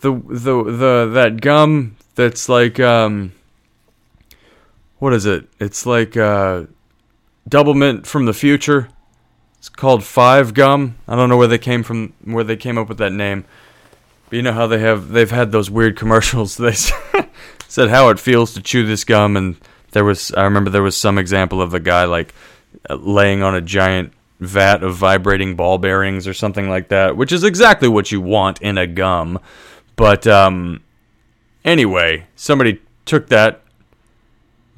the 0.00 0.12
the 0.12 0.62
the 0.64 1.10
that 1.14 1.40
gum 1.40 1.96
that's 2.14 2.48
like 2.48 2.78
um, 2.80 3.32
what 5.00 5.12
is 5.12 5.26
it? 5.26 5.48
It's 5.58 5.84
like 5.84 6.16
uh, 6.16 6.64
Doublemint 7.48 8.06
from 8.06 8.26
the 8.26 8.32
future. 8.32 8.88
It's 9.58 9.68
called 9.68 10.04
Five 10.04 10.54
Gum. 10.54 10.96
I 11.08 11.16
don't 11.16 11.28
know 11.28 11.36
where 11.36 11.48
they 11.48 11.58
came 11.58 11.82
from, 11.82 12.12
where 12.24 12.44
they 12.44 12.56
came 12.56 12.78
up 12.78 12.88
with 12.88 12.98
that 12.98 13.12
name. 13.12 13.44
But 14.28 14.36
you 14.36 14.42
know 14.42 14.52
how 14.52 14.68
they 14.68 14.78
have 14.78 15.08
they've 15.08 15.30
had 15.30 15.50
those 15.50 15.70
weird 15.70 15.96
commercials. 15.98 16.56
They 16.56 16.72
said 17.68 17.90
how 17.90 18.10
it 18.10 18.20
feels 18.20 18.54
to 18.54 18.62
chew 18.62 18.86
this 18.86 19.04
gum, 19.04 19.36
and 19.36 19.56
there 19.90 20.04
was 20.04 20.32
I 20.32 20.44
remember 20.44 20.70
there 20.70 20.82
was 20.82 20.96
some 20.96 21.18
example 21.18 21.60
of 21.60 21.74
a 21.74 21.80
guy 21.80 22.04
like 22.04 22.34
uh, 22.88 22.94
laying 22.94 23.42
on 23.42 23.54
a 23.54 23.60
giant 23.60 24.12
vat 24.38 24.82
of 24.82 24.94
vibrating 24.94 25.56
ball 25.56 25.78
bearings 25.78 26.26
or 26.26 26.34
something 26.34 26.68
like 26.68 26.88
that, 26.88 27.16
which 27.16 27.32
is 27.32 27.44
exactly 27.44 27.88
what 27.88 28.12
you 28.12 28.20
want 28.20 28.60
in 28.62 28.78
a 28.78 28.86
gum. 28.86 29.38
But 29.96 30.26
um, 30.26 30.82
anyway, 31.64 32.26
somebody 32.36 32.80
took 33.04 33.28
that, 33.28 33.59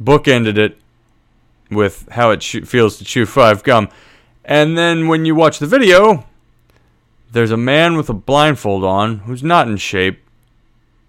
bookended 0.02 0.58
it 0.58 0.78
with 1.70 2.08
how 2.12 2.30
it 2.30 2.42
feels 2.42 2.98
to 2.98 3.04
chew 3.04 3.26
five 3.26 3.62
gum, 3.62 3.88
and 4.44 4.76
then 4.76 5.08
when 5.08 5.24
you 5.24 5.34
watch 5.34 5.58
the 5.58 5.66
video, 5.66 6.26
there's 7.30 7.50
a 7.50 7.56
man 7.56 7.96
with 7.96 8.10
a 8.10 8.14
blindfold 8.14 8.84
on 8.84 9.18
who's 9.20 9.42
not 9.42 9.68
in 9.68 9.76
shape, 9.76 10.22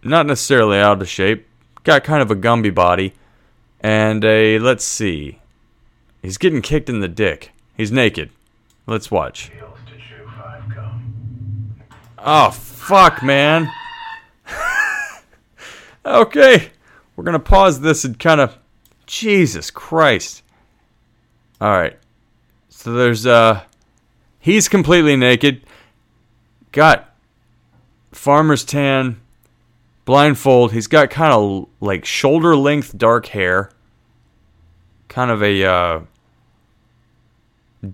not 0.03 0.25
necessarily 0.25 0.77
out 0.77 1.01
of 1.01 1.09
shape, 1.09 1.47
got 1.83 2.03
kind 2.03 2.21
of 2.21 2.31
a 2.31 2.35
Gumby 2.35 2.73
body, 2.73 3.13
and 3.81 4.23
a 4.23 4.59
let's 4.59 4.85
see, 4.85 5.39
he's 6.21 6.37
getting 6.37 6.61
kicked 6.61 6.89
in 6.89 7.01
the 7.01 7.07
dick. 7.07 7.51
He's 7.75 7.91
naked. 7.91 8.29
Let's 8.85 9.09
watch. 9.09 9.51
Oh 12.17 12.51
fuck, 12.51 13.21
man. 13.21 13.69
okay, 16.05 16.71
we're 17.15 17.23
gonna 17.23 17.39
pause 17.39 17.81
this 17.81 18.05
and 18.05 18.17
kind 18.17 18.39
of, 18.39 18.57
Jesus 19.05 19.69
Christ. 19.71 20.43
All 21.61 21.71
right, 21.71 21.97
so 22.69 22.93
there's 22.93 23.25
uh, 23.25 23.61
he's 24.39 24.67
completely 24.67 25.15
naked, 25.15 25.61
got 26.71 27.15
farmer's 28.11 28.65
tan, 28.65 29.21
blindfold. 30.05 30.73
He's 30.73 30.87
got 30.87 31.09
kind 31.09 31.33
of 31.33 31.67
like 31.79 32.05
shoulder 32.05 32.55
length 32.55 32.97
dark 32.97 33.27
hair, 33.27 33.71
kind 35.07 35.31
of 35.31 35.41
a 35.41 35.63
uh, 35.63 35.99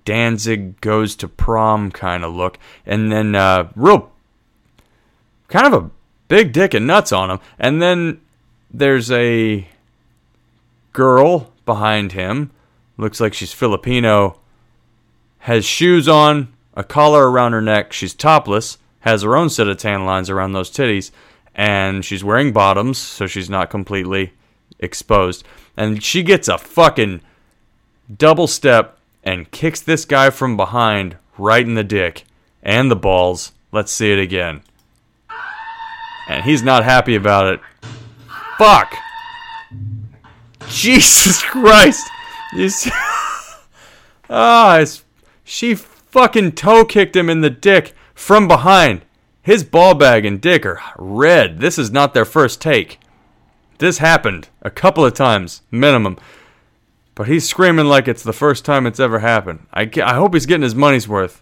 Danzig 0.06 0.80
goes 0.82 1.16
to 1.18 1.28
prom 1.28 1.92
kind 1.92 2.24
of 2.24 2.34
look, 2.34 2.58
and 2.86 3.12
then 3.12 3.36
uh, 3.36 3.72
real 3.76 4.12
kind 5.48 5.74
of 5.74 5.84
a 5.84 5.90
big 6.28 6.54
dick 6.54 6.74
and 6.74 6.88
nuts 6.88 7.12
on 7.12 7.30
him. 7.30 7.40
And 7.58 7.82
then 7.82 8.22
there's 8.72 9.12
a 9.12 9.68
girl 10.94 11.52
behind 11.66 12.12
him, 12.14 12.52
looks 12.98 13.20
like 13.20 13.34
she's 13.34 13.54
Filipino, 13.54 14.40
has 15.40 15.66
shoes 15.66 16.08
on, 16.08 16.54
a 16.74 16.84
collar 16.84 17.30
around 17.30 17.54
her 17.54 17.62
neck. 17.62 17.94
She's 17.94 18.14
topless, 18.14 18.78
has 19.02 19.24
her 19.24 19.36
own 19.36 19.50
set 19.50 19.68
of 19.68 19.78
tan 19.78 20.06
lines 20.06 20.30
around 20.30 20.54
those 20.54 20.72
titties, 20.72 21.12
and 21.56 22.04
she's 22.04 22.24
wearing 22.24 22.54
bottoms, 22.54 22.98
so 22.98 23.28
she's 23.28 23.50
not 23.50 23.70
completely 23.70 24.34
exposed. 24.80 25.46
And 25.76 26.04
she 26.04 26.24
gets 26.24 26.48
a 26.48 26.58
fucking 26.58 27.22
double 28.16 28.48
step 28.48 28.98
and 29.24 29.52
kicks 29.52 29.82
this 29.82 30.06
guy 30.06 30.30
from 30.30 30.58
behind 30.58 31.18
right 31.38 31.66
in 31.66 31.76
the 31.76 31.84
dick 31.84 32.26
and 32.64 32.90
the 32.90 32.96
balls. 32.96 33.52
Let's 33.72 33.92
see 33.92 34.12
it 34.12 34.20
again. 34.20 34.62
And 36.28 36.44
he's 36.44 36.64
not 36.64 36.84
happy 36.84 37.16
about 37.16 37.54
it. 37.54 37.60
Fuck. 38.58 38.94
Jesus 40.70 41.42
Christ. 41.44 42.08
See- 42.68 42.92
Ah, 44.32 44.86
she 45.44 45.74
fucking 45.74 46.52
toe 46.52 46.86
kicked 46.86 47.16
him 47.16 47.30
in 47.30 47.42
the 47.42 47.50
dick 47.50 47.94
from 48.14 48.48
behind. 48.48 49.02
His 49.42 49.64
ball 49.64 49.96
bag 49.96 50.24
and 50.26 50.40
dick 50.40 50.66
are 50.68 50.80
red. 50.98 51.60
This 51.60 51.80
is 51.80 51.90
not 51.90 52.14
their 52.14 52.26
first 52.26 52.62
take. 52.62 53.00
This 53.80 53.98
happened 53.98 54.50
a 54.62 54.70
couple 54.70 55.04
of 55.04 55.16
times, 55.16 55.64
minimum. 55.72 56.18
But 57.16 57.28
he's 57.28 57.50
screaming 57.50 57.88
like 57.88 58.08
it's 58.08 58.22
the 58.24 58.32
first 58.34 58.64
time 58.66 58.86
it's 58.86 59.00
ever 59.00 59.20
happened. 59.20 59.66
I, 59.74 59.90
I 60.04 60.14
hope 60.14 60.36
he's 60.36 60.46
getting 60.46 60.62
his 60.62 60.76
money's 60.76 61.08
worth. 61.08 61.42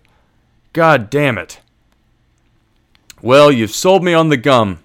God 0.72 1.10
damn 1.10 1.38
it. 1.38 1.60
Well, 3.22 3.52
you've 3.52 3.72
sold 3.72 4.04
me 4.04 4.14
on 4.14 4.30
the 4.30 4.38
gum. 4.38 4.80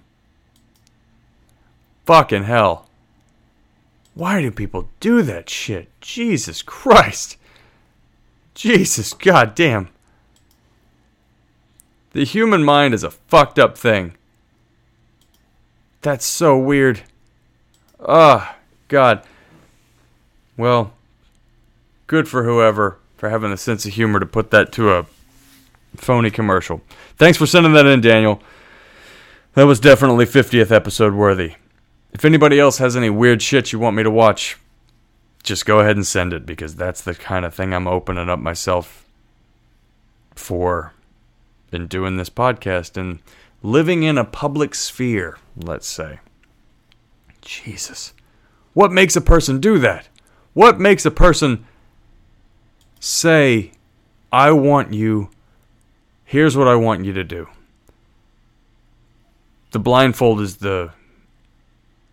Fucking 2.05 2.43
hell. 2.43 2.82
Why 4.13 4.41
do 4.41 4.51
people 4.51 4.89
do 4.99 5.21
that 5.23 5.49
shit? 5.49 5.89
Jesus 6.01 6.61
Christ. 6.61 7.37
Jesus 8.53 9.13
goddamn. 9.13 9.89
The 12.11 12.23
human 12.23 12.63
mind 12.63 12.93
is 12.93 13.03
a 13.03 13.11
fucked 13.11 13.57
up 13.57 13.77
thing. 13.77 14.15
That's 16.01 16.25
so 16.25 16.57
weird. 16.57 17.01
Ah, 18.05 18.57
God. 18.87 19.23
Well, 20.57 20.93
good 22.05 22.27
for 22.27 22.43
whoever 22.43 22.99
for 23.17 23.29
having 23.29 23.49
the 23.49 23.57
sense 23.57 23.85
of 23.85 23.93
humor 23.93 24.19
to 24.19 24.25
put 24.25 24.51
that 24.51 24.71
to 24.73 24.91
a 24.91 25.05
phony 25.95 26.29
commercial. 26.29 26.81
Thanks 27.15 27.37
for 27.37 27.47
sending 27.47 27.73
that 27.73 27.85
in, 27.85 28.01
Daniel. 28.01 28.41
That 29.53 29.63
was 29.63 29.79
definitely 29.79 30.25
50th 30.25 30.71
episode 30.71 31.13
worthy. 31.13 31.53
If 32.13 32.23
anybody 32.23 32.59
else 32.59 32.77
has 32.77 32.95
any 32.95 33.09
weird 33.09 33.41
shit 33.41 33.71
you 33.71 33.79
want 33.79 33.95
me 33.95 34.03
to 34.03 34.11
watch, 34.11 34.57
just 35.41 35.65
go 35.65 35.79
ahead 35.79 35.95
and 35.95 36.05
send 36.05 36.31
it 36.31 36.45
because 36.45 36.75
that's 36.75 37.01
the 37.01 37.15
kind 37.15 37.43
of 37.43 37.53
thing 37.53 37.73
I'm 37.73 37.87
opening 37.87 38.29
up 38.29 38.39
myself 38.39 39.05
for 40.35 40.93
in 41.71 41.87
doing 41.87 42.17
this 42.17 42.29
podcast 42.29 42.97
and 42.97 43.19
living 43.63 44.03
in 44.03 44.17
a 44.17 44.23
public 44.23 44.75
sphere, 44.75 45.37
let's 45.57 45.87
say. 45.87 46.19
Jesus. 47.41 48.13
What 48.73 48.91
makes 48.91 49.15
a 49.15 49.21
person 49.21 49.59
do 49.59 49.79
that? 49.79 50.07
What 50.53 50.79
makes 50.79 51.05
a 51.05 51.11
person 51.11 51.65
say, 52.99 53.71
I 54.31 54.51
want 54.51 54.93
you, 54.93 55.29
here's 56.23 56.55
what 56.55 56.67
I 56.67 56.75
want 56.75 57.05
you 57.05 57.13
to 57.13 57.23
do? 57.23 57.47
The 59.71 59.79
blindfold 59.79 60.39
is 60.39 60.57
the 60.57 60.91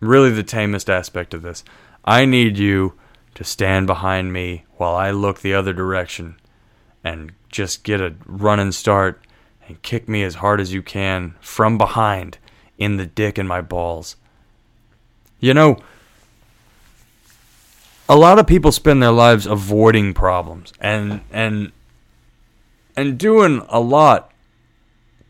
really 0.01 0.31
the 0.31 0.43
tamest 0.43 0.89
aspect 0.89 1.33
of 1.33 1.41
this. 1.41 1.63
I 2.03 2.25
need 2.25 2.57
you 2.57 2.93
to 3.35 3.43
stand 3.43 3.87
behind 3.87 4.33
me 4.33 4.65
while 4.75 4.95
I 4.95 5.11
look 5.11 5.39
the 5.39 5.53
other 5.53 5.71
direction 5.71 6.35
and 7.03 7.31
just 7.49 7.83
get 7.83 8.01
a 8.01 8.15
running 8.25 8.71
start 8.71 9.21
and 9.67 9.81
kick 9.81 10.09
me 10.09 10.23
as 10.23 10.35
hard 10.35 10.59
as 10.59 10.73
you 10.73 10.81
can 10.81 11.35
from 11.39 11.77
behind 11.77 12.37
in 12.77 12.97
the 12.97 13.05
dick 13.05 13.37
and 13.37 13.47
my 13.47 13.61
balls. 13.61 14.15
You 15.39 15.53
know, 15.53 15.77
a 18.09 18.15
lot 18.15 18.39
of 18.39 18.47
people 18.47 18.71
spend 18.71 19.01
their 19.01 19.11
lives 19.11 19.45
avoiding 19.45 20.13
problems 20.13 20.73
and 20.79 21.21
and 21.31 21.71
and 22.95 23.17
doing 23.17 23.65
a 23.69 23.79
lot 23.79 24.31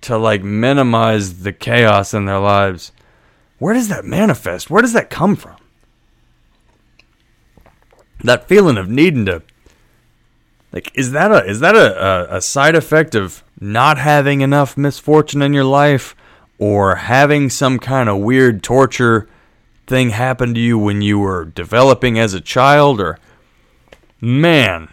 to 0.01 0.17
like 0.17 0.43
minimize 0.43 1.43
the 1.43 1.53
chaos 1.53 2.13
in 2.13 2.25
their 2.25 2.39
lives. 2.39 2.91
Where 3.61 3.75
does 3.75 3.89
that 3.89 4.05
manifest? 4.05 4.71
Where 4.71 4.81
does 4.81 4.93
that 4.93 5.11
come 5.11 5.35
from? 5.35 5.55
That 8.23 8.47
feeling 8.47 8.75
of 8.75 8.89
needing 8.89 9.27
to 9.27 9.43
like 10.71 10.91
is 10.95 11.11
that 11.11 11.31
a 11.31 11.45
is 11.45 11.59
that 11.59 11.75
a, 11.75 12.37
a, 12.37 12.41
side 12.41 12.73
effect 12.73 13.13
of 13.13 13.43
not 13.59 13.99
having 13.99 14.41
enough 14.41 14.77
misfortune 14.77 15.43
in 15.43 15.53
your 15.53 15.63
life 15.63 16.15
or 16.57 16.95
having 16.95 17.51
some 17.51 17.77
kind 17.77 18.09
of 18.09 18.17
weird 18.17 18.63
torture 18.63 19.29
thing 19.85 20.09
happen 20.09 20.55
to 20.55 20.59
you 20.59 20.79
when 20.79 21.03
you 21.03 21.19
were 21.19 21.45
developing 21.45 22.17
as 22.17 22.33
a 22.33 22.41
child 22.41 22.99
or 22.99 23.19
Man, 24.19 24.91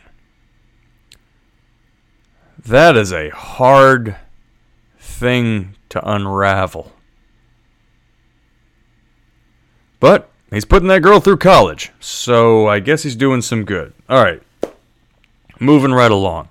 that 2.67 2.99
is 2.99 3.15
a 3.15 3.31
hard 3.31 4.17
thing 4.99 5.75
to 5.89 6.07
unravel. 6.07 6.93
But 10.01 10.29
he's 10.51 10.65
putting 10.65 10.89
that 10.89 11.03
girl 11.03 11.21
through 11.21 11.39
college, 11.39 11.93
so 12.01 12.69
I 12.69 12.81
guess 12.81 13.03
he's 13.03 13.17
doing 13.17 13.43
some 13.43 13.65
good. 13.65 13.93
All 14.09 14.23
right, 14.23 14.43
moving 15.59 15.93
right 15.93 16.11
along. 16.11 16.49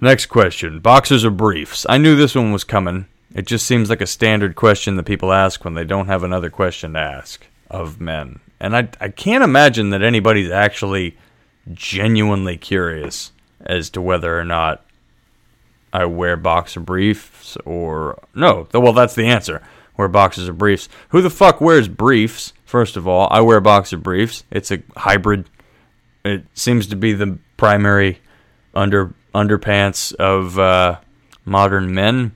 Next 0.00 0.26
question 0.26 0.80
Boxers 0.80 1.24
or 1.24 1.30
briefs? 1.30 1.86
I 1.88 1.98
knew 1.98 2.16
this 2.16 2.34
one 2.34 2.52
was 2.52 2.64
coming. 2.64 3.06
It 3.34 3.46
just 3.46 3.66
seems 3.66 3.90
like 3.90 4.00
a 4.00 4.06
standard 4.06 4.54
question 4.54 4.96
that 4.96 5.04
people 5.04 5.32
ask 5.32 5.64
when 5.64 5.74
they 5.74 5.84
don't 5.84 6.06
have 6.06 6.22
another 6.22 6.50
question 6.50 6.92
to 6.92 7.00
ask 7.00 7.46
of 7.70 8.00
men. 8.00 8.40
And 8.60 8.76
I, 8.76 8.88
I 9.00 9.08
can't 9.08 9.42
imagine 9.42 9.90
that 9.90 10.02
anybody's 10.02 10.50
actually 10.50 11.16
genuinely 11.72 12.56
curious 12.56 13.32
as 13.60 13.90
to 13.90 14.00
whether 14.00 14.38
or 14.38 14.44
not 14.44 14.84
I 15.92 16.04
wear 16.04 16.36
boxer 16.36 16.80
briefs 16.80 17.56
or. 17.64 18.22
No, 18.34 18.68
well, 18.72 18.92
that's 18.92 19.14
the 19.14 19.26
answer. 19.26 19.62
Wear 19.96 20.08
boxers 20.08 20.48
or 20.48 20.52
briefs. 20.52 20.88
Who 21.10 21.22
the 21.22 21.30
fuck 21.30 21.60
wears 21.60 21.88
briefs? 21.88 22.52
First 22.64 22.96
of 22.96 23.06
all, 23.06 23.28
I 23.30 23.40
wear 23.40 23.60
boxer 23.60 23.96
briefs. 23.96 24.44
It's 24.50 24.70
a 24.70 24.82
hybrid. 24.96 25.48
It 26.24 26.44
seems 26.54 26.86
to 26.88 26.96
be 26.96 27.12
the 27.12 27.38
primary 27.56 28.20
under 28.74 29.14
underpants 29.34 30.12
of 30.14 30.58
uh, 30.58 30.98
modern 31.44 31.94
men. 31.94 32.32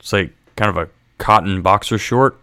It's 0.00 0.12
like 0.12 0.32
kind 0.56 0.68
of 0.68 0.76
a 0.76 0.90
cotton 1.18 1.62
boxer 1.62 1.98
short, 1.98 2.38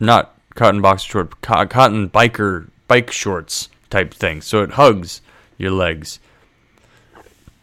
not 0.00 0.36
cotton 0.54 0.82
boxer 0.82 1.08
short, 1.08 1.40
co- 1.40 1.66
cotton 1.66 2.10
biker 2.10 2.68
bike 2.88 3.10
shorts 3.10 3.68
type 3.88 4.12
thing. 4.12 4.42
So 4.42 4.62
it 4.62 4.72
hugs 4.72 5.22
your 5.56 5.70
legs. 5.70 6.18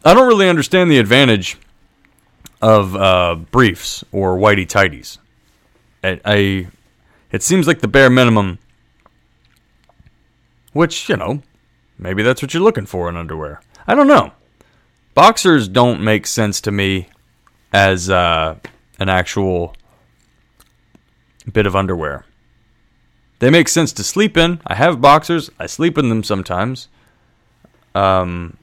I 0.04 0.14
don't 0.14 0.28
really 0.28 0.50
understand 0.50 0.90
the 0.90 0.98
advantage 0.98 1.58
of 2.62 2.96
uh, 2.96 3.36
briefs 3.52 4.04
or 4.12 4.38
whitey 4.38 4.68
tighties. 4.68 5.18
I, 6.04 6.20
I, 6.26 6.68
it 7.32 7.44
seems 7.44 7.68
like 7.68 7.80
the 7.80 7.88
bare 7.88 8.10
minimum. 8.10 8.60
Which 10.74 11.10
you 11.10 11.18
know, 11.18 11.42
maybe 11.98 12.24
that's 12.24 12.42
what 12.42 12.54
you're 12.54 12.64
looking 12.64 12.86
for 12.86 13.10
in 13.10 13.18
underwear. 13.18 13.62
I 13.88 13.96
don't 13.96 14.08
know. 14.08 14.32
Boxers 15.14 15.68
don't 15.68 16.02
make 16.02 16.26
sense 16.26 16.62
to 16.62 16.72
me 16.72 17.10
as 17.74 18.10
uh, 18.10 18.56
an 19.00 19.10
actual 19.10 19.76
bit 21.52 21.66
of 21.66 21.76
underwear. 21.76 22.26
They 23.40 23.50
make 23.50 23.68
sense 23.68 23.92
to 23.94 24.04
sleep 24.04 24.38
in. 24.38 24.62
I 24.68 24.76
have 24.76 25.02
boxers. 25.02 25.50
I 25.60 25.66
sleep 25.66 25.98
in 25.98 26.10
them 26.10 26.24
sometimes. 26.24 26.88
Um, 27.96 28.58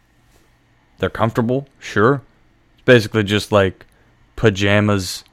they're 0.98 1.10
comfortable, 1.10 1.68
sure. 1.78 2.22
It's 2.74 2.84
basically 2.84 3.24
just 3.24 3.52
like 3.52 3.84
pajamas 4.38 5.24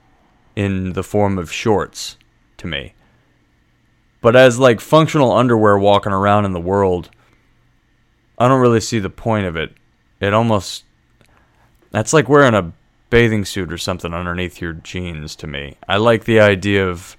in 0.56 0.94
the 0.94 1.04
form 1.04 1.38
of 1.38 1.52
shorts 1.52 2.18
to 2.58 2.66
me. 2.66 2.96
But 4.20 4.36
as 4.36 4.58
like 4.58 4.82
functional 4.82 5.32
underwear 5.32 5.78
walking 5.78 6.12
around 6.12 6.46
in 6.46 6.54
the 6.54 6.60
world, 6.60 7.12
I 8.40 8.48
don't 8.48 8.60
really 8.60 8.82
see 8.82 8.98
the 8.98 9.12
point 9.12 9.46
of 9.46 9.56
it. 9.56 9.74
It 10.20 10.34
almost 10.34 10.86
that's 11.92 12.14
like 12.14 12.28
wearing 12.28 12.56
a 12.56 12.74
bathing 13.12 13.46
suit 13.46 13.72
or 13.72 13.78
something 13.78 14.12
underneath 14.12 14.60
your 14.60 14.74
jeans 14.74 15.36
to 15.36 15.46
me. 15.46 15.76
I 15.88 15.98
like 15.98 16.24
the 16.24 16.40
idea 16.40 16.90
of 16.90 17.16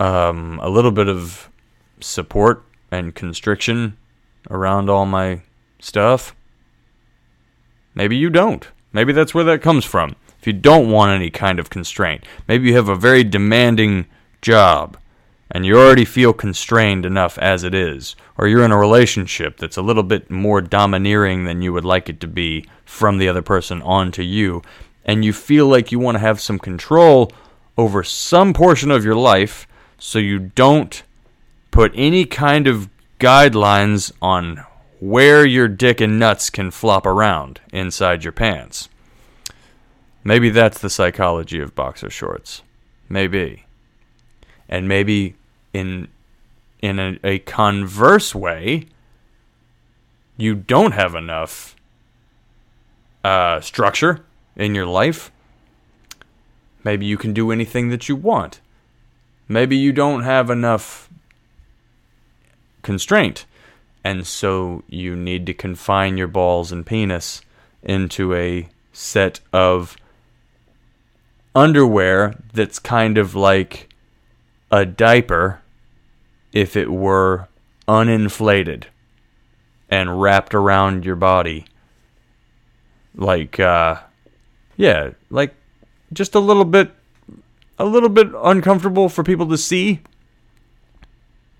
um, 0.00 0.58
a 0.62 0.70
little 0.70 0.90
bit 0.90 1.08
of 1.08 1.50
support 2.00 2.64
and 2.90 3.14
constriction 3.14 3.98
around 4.48 4.88
all 4.88 5.04
my 5.04 5.42
stuff. 5.80 6.34
Maybe 7.94 8.16
you 8.16 8.30
don't. 8.30 8.66
Maybe 8.94 9.12
that's 9.12 9.34
where 9.34 9.44
that 9.44 9.60
comes 9.60 9.84
from. 9.84 10.16
If 10.46 10.54
you 10.54 10.60
don't 10.60 10.92
want 10.92 11.10
any 11.10 11.28
kind 11.28 11.58
of 11.58 11.70
constraint, 11.70 12.22
maybe 12.46 12.68
you 12.68 12.76
have 12.76 12.88
a 12.88 12.94
very 12.94 13.24
demanding 13.24 14.06
job 14.40 14.96
and 15.50 15.66
you 15.66 15.76
already 15.76 16.04
feel 16.04 16.32
constrained 16.32 17.04
enough 17.04 17.36
as 17.38 17.64
it 17.64 17.74
is, 17.74 18.14
or 18.38 18.46
you're 18.46 18.64
in 18.64 18.70
a 18.70 18.78
relationship 18.78 19.56
that's 19.56 19.76
a 19.76 19.82
little 19.82 20.04
bit 20.04 20.30
more 20.30 20.60
domineering 20.60 21.46
than 21.46 21.62
you 21.62 21.72
would 21.72 21.84
like 21.84 22.08
it 22.08 22.20
to 22.20 22.28
be 22.28 22.64
from 22.84 23.18
the 23.18 23.28
other 23.28 23.42
person 23.42 23.82
onto 23.82 24.22
you, 24.22 24.62
and 25.04 25.24
you 25.24 25.32
feel 25.32 25.66
like 25.66 25.90
you 25.90 25.98
want 25.98 26.14
to 26.14 26.20
have 26.20 26.40
some 26.40 26.60
control 26.60 27.32
over 27.76 28.04
some 28.04 28.54
portion 28.54 28.92
of 28.92 29.04
your 29.04 29.16
life 29.16 29.66
so 29.98 30.20
you 30.20 30.38
don't 30.38 31.02
put 31.72 31.90
any 31.96 32.24
kind 32.24 32.68
of 32.68 32.88
guidelines 33.18 34.12
on 34.22 34.64
where 35.00 35.44
your 35.44 35.66
dick 35.66 36.00
and 36.00 36.20
nuts 36.20 36.50
can 36.50 36.70
flop 36.70 37.04
around 37.04 37.60
inside 37.72 38.22
your 38.22 38.32
pants. 38.32 38.88
Maybe 40.26 40.50
that's 40.50 40.80
the 40.80 40.90
psychology 40.90 41.60
of 41.60 41.76
boxer 41.76 42.10
shorts. 42.10 42.62
Maybe. 43.08 43.64
And 44.68 44.88
maybe 44.88 45.36
in 45.72 46.08
in 46.82 46.98
a, 46.98 47.16
a 47.22 47.38
converse 47.38 48.34
way, 48.34 48.86
you 50.36 50.56
don't 50.56 50.90
have 50.94 51.14
enough 51.14 51.76
uh, 53.22 53.60
structure 53.60 54.24
in 54.56 54.74
your 54.74 54.86
life. 54.86 55.30
Maybe 56.82 57.06
you 57.06 57.16
can 57.16 57.32
do 57.32 57.52
anything 57.52 57.90
that 57.90 58.08
you 58.08 58.16
want. 58.16 58.60
Maybe 59.46 59.76
you 59.76 59.92
don't 59.92 60.24
have 60.24 60.50
enough 60.50 61.08
constraint, 62.82 63.46
and 64.02 64.26
so 64.26 64.82
you 64.88 65.14
need 65.14 65.46
to 65.46 65.54
confine 65.54 66.16
your 66.16 66.26
balls 66.26 66.72
and 66.72 66.84
penis 66.84 67.42
into 67.84 68.34
a 68.34 68.68
set 68.92 69.38
of 69.52 69.96
underwear 71.56 72.34
that's 72.52 72.78
kind 72.78 73.18
of 73.18 73.34
like 73.34 73.88
a 74.70 74.86
diaper 74.86 75.60
if 76.52 76.76
it 76.76 76.90
were 76.90 77.48
uninflated 77.88 78.84
and 79.88 80.20
wrapped 80.20 80.54
around 80.54 81.04
your 81.04 81.16
body 81.16 81.64
like 83.14 83.58
uh 83.58 83.96
yeah 84.76 85.10
like 85.30 85.54
just 86.12 86.34
a 86.34 86.40
little 86.40 86.64
bit 86.64 86.92
a 87.78 87.84
little 87.84 88.08
bit 88.08 88.28
uncomfortable 88.42 89.08
for 89.08 89.22
people 89.22 89.48
to 89.48 89.58
see. 89.58 90.00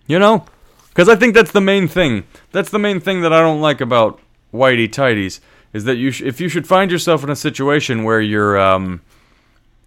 You 0.06 0.18
know? 0.18 0.46
Because 0.88 1.08
I 1.08 1.16
think 1.16 1.34
that's 1.34 1.52
the 1.52 1.60
main 1.60 1.88
thing. 1.88 2.24
That's 2.52 2.70
the 2.70 2.78
main 2.78 3.00
thing 3.00 3.20
that 3.22 3.32
I 3.32 3.40
don't 3.40 3.60
like 3.60 3.80
about 3.80 4.20
whitey 4.52 4.88
tighties 4.88 5.40
is 5.72 5.84
that 5.84 5.96
you 5.96 6.10
sh- 6.10 6.22
if 6.22 6.40
you 6.40 6.48
should 6.48 6.66
find 6.66 6.90
yourself 6.90 7.22
in 7.22 7.28
a 7.28 7.36
situation 7.36 8.04
where 8.04 8.20
you're 8.20 8.58
um, 8.58 9.02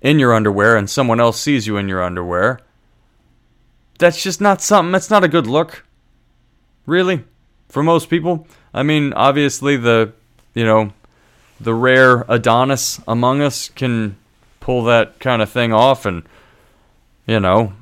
in 0.02 0.20
your 0.20 0.34
underwear 0.34 0.76
and 0.76 0.90
someone 0.90 1.20
else 1.20 1.40
sees 1.40 1.68
you 1.68 1.78
in 1.78 1.88
your 1.88 2.04
underwear, 2.04 2.60
that's 3.98 4.24
just 4.24 4.40
not 4.40 4.62
something. 4.62 4.92
That's 4.92 5.10
not 5.10 5.24
a 5.24 5.28
good 5.28 5.48
look. 5.48 5.86
Really, 6.86 7.24
for 7.68 7.84
most 7.84 8.10
people. 8.10 8.48
I 8.74 8.84
mean, 8.84 9.14
obviously 9.14 9.78
the 9.78 10.14
you 10.54 10.66
know 10.66 10.92
the 11.60 11.74
rare 11.74 12.26
Adonis 12.30 13.02
among 13.08 13.42
us 13.42 13.70
can 13.70 14.16
pull 14.60 14.84
that 14.86 15.20
kind 15.20 15.42
of 15.42 15.50
thing 15.50 15.74
off 15.74 16.06
and 16.06 16.24
you 17.26 17.40
know 17.40 17.74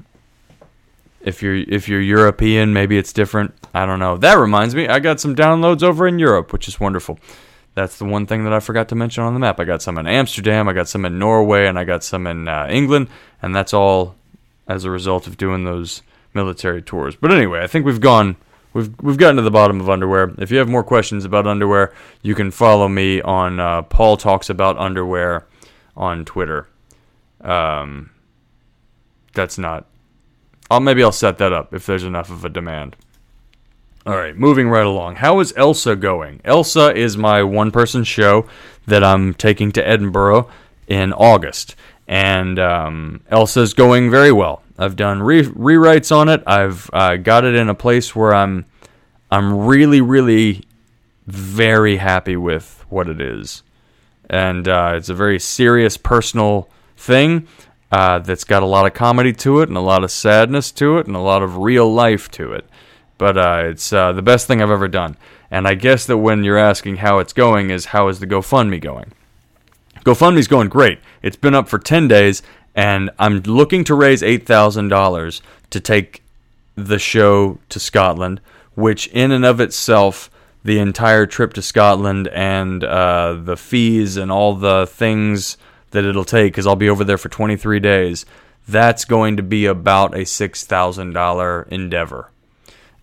if 1.22 1.42
you're 1.42 1.56
if 1.56 1.88
you're 1.88 2.02
European 2.02 2.74
maybe 2.74 2.98
it's 2.98 3.14
different 3.14 3.54
I 3.74 3.86
don't 3.86 4.00
know 4.00 4.18
that 4.18 4.38
reminds 4.38 4.76
me 4.76 4.88
I 4.88 5.00
got 5.00 5.20
some 5.20 5.36
downloads 5.36 5.84
over 5.84 6.08
in 6.08 6.20
Europe 6.20 6.54
which 6.54 6.68
is 6.68 6.80
wonderful 6.80 7.20
that's 7.78 8.00
the 8.00 8.06
one 8.06 8.26
thing 8.26 8.44
that 8.44 8.54
I 8.54 8.60
forgot 8.60 8.90
to 8.90 8.96
mention 8.96 9.24
on 9.24 9.36
the 9.36 9.40
map 9.40 9.60
I 9.60 9.63
got 9.63 9.84
some 9.84 10.00
in 10.00 10.08
Amsterdam 10.08 10.68
I 10.68 10.74
got 10.74 10.90
some 10.90 11.06
in 11.06 11.20
Norway 11.20 11.68
and 11.68 11.78
I 11.78 11.84
got 11.84 12.04
some 12.04 12.26
in 12.26 12.48
uh, 12.48 12.68
England 12.70 13.08
and 13.42 13.56
that's 13.56 13.74
all 13.74 14.16
as 14.68 14.84
a 14.84 14.90
result 14.90 15.28
of 15.28 15.38
doing 15.38 15.63
those 15.63 16.02
military 16.34 16.82
tours 16.82 17.16
but 17.16 17.32
anyway 17.32 17.62
I 17.63 17.68
think 17.68 17.86
we've 17.86 18.02
gone 18.02 18.36
we've 18.74 18.94
we've 19.02 19.18
gotten 19.18 19.38
to 19.38 19.42
the 19.42 19.52
bottom 19.52 19.82
of 19.82 19.90
underwear. 19.90 20.34
If 20.38 20.52
you 20.52 20.60
have 20.60 20.70
more 20.70 20.84
questions 20.84 21.26
about 21.26 21.48
underwear, 21.48 21.94
you 22.22 22.36
can 22.36 22.52
follow 22.52 22.88
me 22.88 23.22
on 23.22 23.60
uh, 23.60 23.82
Paul 23.82 24.18
talks 24.18 24.50
about 24.50 24.78
underwear 24.78 25.46
on 25.96 26.26
Twitter. 26.26 26.68
Um, 27.42 28.12
that's 29.34 29.58
not. 29.58 29.88
I'll 30.70 30.80
maybe 30.80 31.04
I'll 31.04 31.12
set 31.12 31.38
that 31.40 31.54
up 31.54 31.74
if 31.74 31.86
there's 31.86 32.04
enough 32.04 32.30
of 32.30 32.46
a 32.46 32.50
demand. 32.50 32.96
All 34.08 34.15
right, 34.15 34.38
moving 34.38 34.70
right 34.70 34.86
along. 34.86 35.17
How 35.17 35.41
is 35.41 35.54
Elsa 35.58 35.93
going? 35.98 36.39
Elsa 36.46 36.96
is 36.96 37.17
my 37.17 37.43
one-person 37.43 38.06
show 38.06 38.48
that 38.86 39.04
I'm 39.04 39.34
taking 39.34 39.74
to 39.74 39.86
Edinburgh 39.86 40.50
in 40.88 41.12
August, 41.12 41.76
and 42.08 42.58
um, 42.58 43.20
Elsa's 43.28 43.74
going 43.74 44.10
very 44.10 44.32
well. 44.32 44.63
I've 44.78 44.96
done 44.96 45.22
re- 45.22 45.43
rewrites 45.43 46.15
on 46.15 46.30
it. 46.30 46.41
I've 46.48 46.89
uh, 46.93 47.17
got 47.17 47.43
it 47.43 47.54
in 47.54 47.67
a 47.67 47.76
place 47.76 48.15
where 48.15 48.34
I'm 48.34 48.65
I'm 49.30 49.65
really, 49.65 50.00
really 50.00 50.63
very 51.26 51.98
happy 51.98 52.38
with 52.38 52.86
what 52.88 53.10
it 53.10 53.20
is, 53.20 53.62
and 54.30 54.70
uh, 54.70 54.93
it's 54.96 55.10
a 55.10 55.15
very 55.15 55.38
serious 55.38 55.98
personal 55.98 56.70
thing 56.96 57.46
uh, 57.91 58.20
that's 58.20 58.46
got 58.46 58.63
a 58.63 58.67
lot 58.67 58.86
of 58.86 58.93
comedy 58.93 59.34
to 59.34 59.60
it 59.60 59.67
and 59.67 59.78
a 59.78 59.82
lot 59.82 60.06
of 60.06 60.12
sadness 60.12 60.72
to 60.72 60.98
it 60.98 61.08
and 61.08 61.15
a 61.17 61.20
lot 61.20 61.43
of 61.43 61.58
real 61.58 61.93
life 61.93 62.32
to 62.32 62.54
it. 62.54 62.65
But 63.18 63.38
uh, 63.38 63.64
it's 63.66 63.92
uh, 63.92 64.14
the 64.14 64.22
best 64.22 64.48
thing 64.48 64.62
I've 64.62 64.72
ever 64.72 64.88
done. 64.88 65.18
And 65.50 65.68
I 65.68 65.76
guess 65.76 66.06
that 66.06 66.18
when 66.18 66.44
you're 66.44 66.58
asking 66.58 66.98
how 66.98 67.20
it's 67.20 67.34
going, 67.34 67.70
is 67.70 67.86
how 67.86 68.08
is 68.10 68.20
the 68.20 68.28
GoFundMe 68.28 68.82
going? 68.82 69.14
GoFundMe's 70.04 70.48
going 70.48 70.70
great. 70.70 71.00
It's 71.22 71.36
been 71.36 71.56
up 71.56 71.68
for 71.68 71.80
10 71.80 72.08
days, 72.08 72.42
and 72.76 73.10
I'm 73.18 73.42
looking 73.42 73.84
to 73.86 73.96
raise 73.96 74.22
$8,000 74.22 75.42
to 75.70 75.80
take 75.80 76.24
the 76.76 77.00
show 77.00 77.60
to 77.70 77.80
Scotland, 77.80 78.40
which 78.76 79.08
in 79.08 79.32
and 79.32 79.46
of 79.46 79.60
itself, 79.60 80.30
the 80.64 80.80
entire 80.80 81.26
trip 81.26 81.54
to 81.54 81.62
Scotland 81.62 82.28
and 82.28 82.84
uh, 82.84 83.34
the 83.34 83.58
fees 83.58 84.18
and 84.18 84.32
all 84.32 84.54
the 84.54 84.86
things 84.86 85.58
that 85.92 86.06
it'll 86.06 86.26
take, 86.26 86.52
because 86.52 86.68
I'll 86.68 86.76
be 86.76 86.90
over 86.90 87.04
there 87.04 87.18
for 87.18 87.30
23 87.30 87.80
days, 87.80 88.26
that's 88.68 89.06
going 89.06 89.38
to 89.38 89.44
be 89.44 89.66
about 89.66 90.14
a 90.14 90.20
$6,000 90.20 91.68
endeavor. 91.70 92.32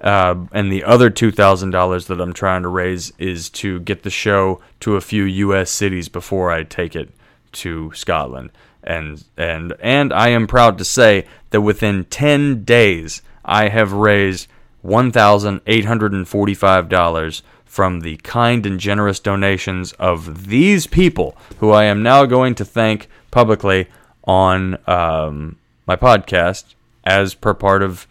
Uh, 0.04 0.44
and 0.52 0.70
the 0.70 0.84
other 0.84 1.08
two 1.08 1.32
thousand 1.32 1.70
dollars 1.70 2.06
that 2.08 2.20
I'm 2.20 2.34
trying 2.34 2.62
to 2.62 2.68
raise 2.68 3.12
is 3.18 3.48
to 3.50 3.80
get 3.80 4.02
the 4.02 4.10
show 4.10 4.60
to 4.80 4.96
a 4.96 5.00
few 5.00 5.24
U.S. 5.24 5.70
cities 5.70 6.10
before 6.10 6.52
I 6.52 6.62
take 6.62 6.94
it 6.94 7.08
to 7.52 7.90
Scotland. 7.94 8.50
And 8.82 9.24
and 9.38 9.72
and 9.80 10.12
I 10.12 10.28
am 10.28 10.46
proud 10.46 10.76
to 10.76 10.84
say 10.84 11.26
that 11.50 11.62
within 11.62 12.04
ten 12.04 12.64
days 12.64 13.22
I 13.46 13.68
have 13.68 13.92
raised 13.92 14.46
one 14.82 15.10
thousand 15.10 15.62
eight 15.66 15.86
hundred 15.86 16.12
and 16.12 16.28
forty-five 16.28 16.90
dollars 16.90 17.42
from 17.64 18.00
the 18.00 18.16
kind 18.18 18.66
and 18.66 18.78
generous 18.78 19.18
donations 19.18 19.92
of 19.94 20.48
these 20.48 20.86
people, 20.86 21.34
who 21.60 21.70
I 21.70 21.84
am 21.84 22.02
now 22.02 22.26
going 22.26 22.54
to 22.56 22.64
thank 22.64 23.08
publicly 23.30 23.88
on 24.24 24.78
um, 24.86 25.56
my 25.86 25.96
podcast 25.96 26.74
as 27.04 27.32
per 27.32 27.54
part 27.54 27.82
of 27.82 28.06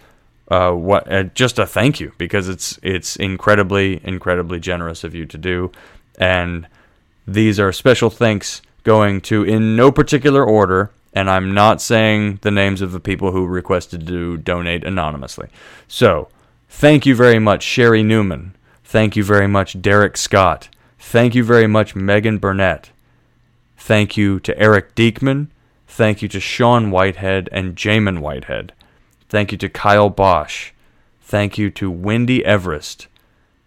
uh, 0.53 0.71
what 0.71 1.11
uh, 1.11 1.23
just 1.23 1.57
a 1.57 1.65
thank 1.65 1.99
you 1.99 2.13
because 2.17 2.47
it's 2.47 2.79
it's 2.83 3.15
incredibly 3.15 3.99
incredibly 4.03 4.59
generous 4.59 5.03
of 5.03 5.15
you 5.15 5.25
to 5.25 5.37
do, 5.37 5.71
and 6.19 6.67
these 7.27 7.59
are 7.59 7.71
special 7.71 8.11
thanks 8.11 8.61
going 8.83 9.19
to 9.21 9.43
in 9.43 9.75
no 9.75 9.91
particular 9.91 10.43
order. 10.45 10.91
And 11.15 11.29
I'm 11.29 11.53
not 11.53 11.79
saying 11.79 12.39
the 12.41 12.49
names 12.49 12.81
of 12.81 12.91
the 12.91 12.99
people 12.99 13.31
who 13.31 13.45
requested 13.45 14.07
to 14.07 14.37
donate 14.37 14.83
anonymously. 14.83 15.49
So, 15.87 16.27
thank 16.69 17.05
you 17.05 17.13
very 17.13 17.37
much, 17.37 17.61
Sherry 17.61 18.01
Newman. 18.01 18.55
Thank 18.83 19.15
you 19.15 19.23
very 19.23 19.47
much, 19.47 19.79
Derek 19.79 20.17
Scott. 20.17 20.69
Thank 20.97 21.35
you 21.35 21.43
very 21.43 21.67
much, 21.67 21.95
Megan 21.95 22.39
Burnett. 22.39 22.89
Thank 23.77 24.17
you 24.17 24.39
to 24.39 24.57
Eric 24.57 24.95
Diekman. 24.95 25.47
Thank 25.87 26.23
you 26.23 26.27
to 26.29 26.39
Sean 26.39 26.89
Whitehead 26.89 27.47
and 27.51 27.75
Jamin 27.75 28.19
Whitehead. 28.19 28.73
Thank 29.33 29.51
you 29.51 29.57
to 29.57 29.67
Kyle 29.67 30.11
Bosch. 30.11 30.73
Thank 31.19 31.57
you 31.57 31.71
to 31.71 31.89
Wendy 31.89 32.45
Everest. 32.45 33.07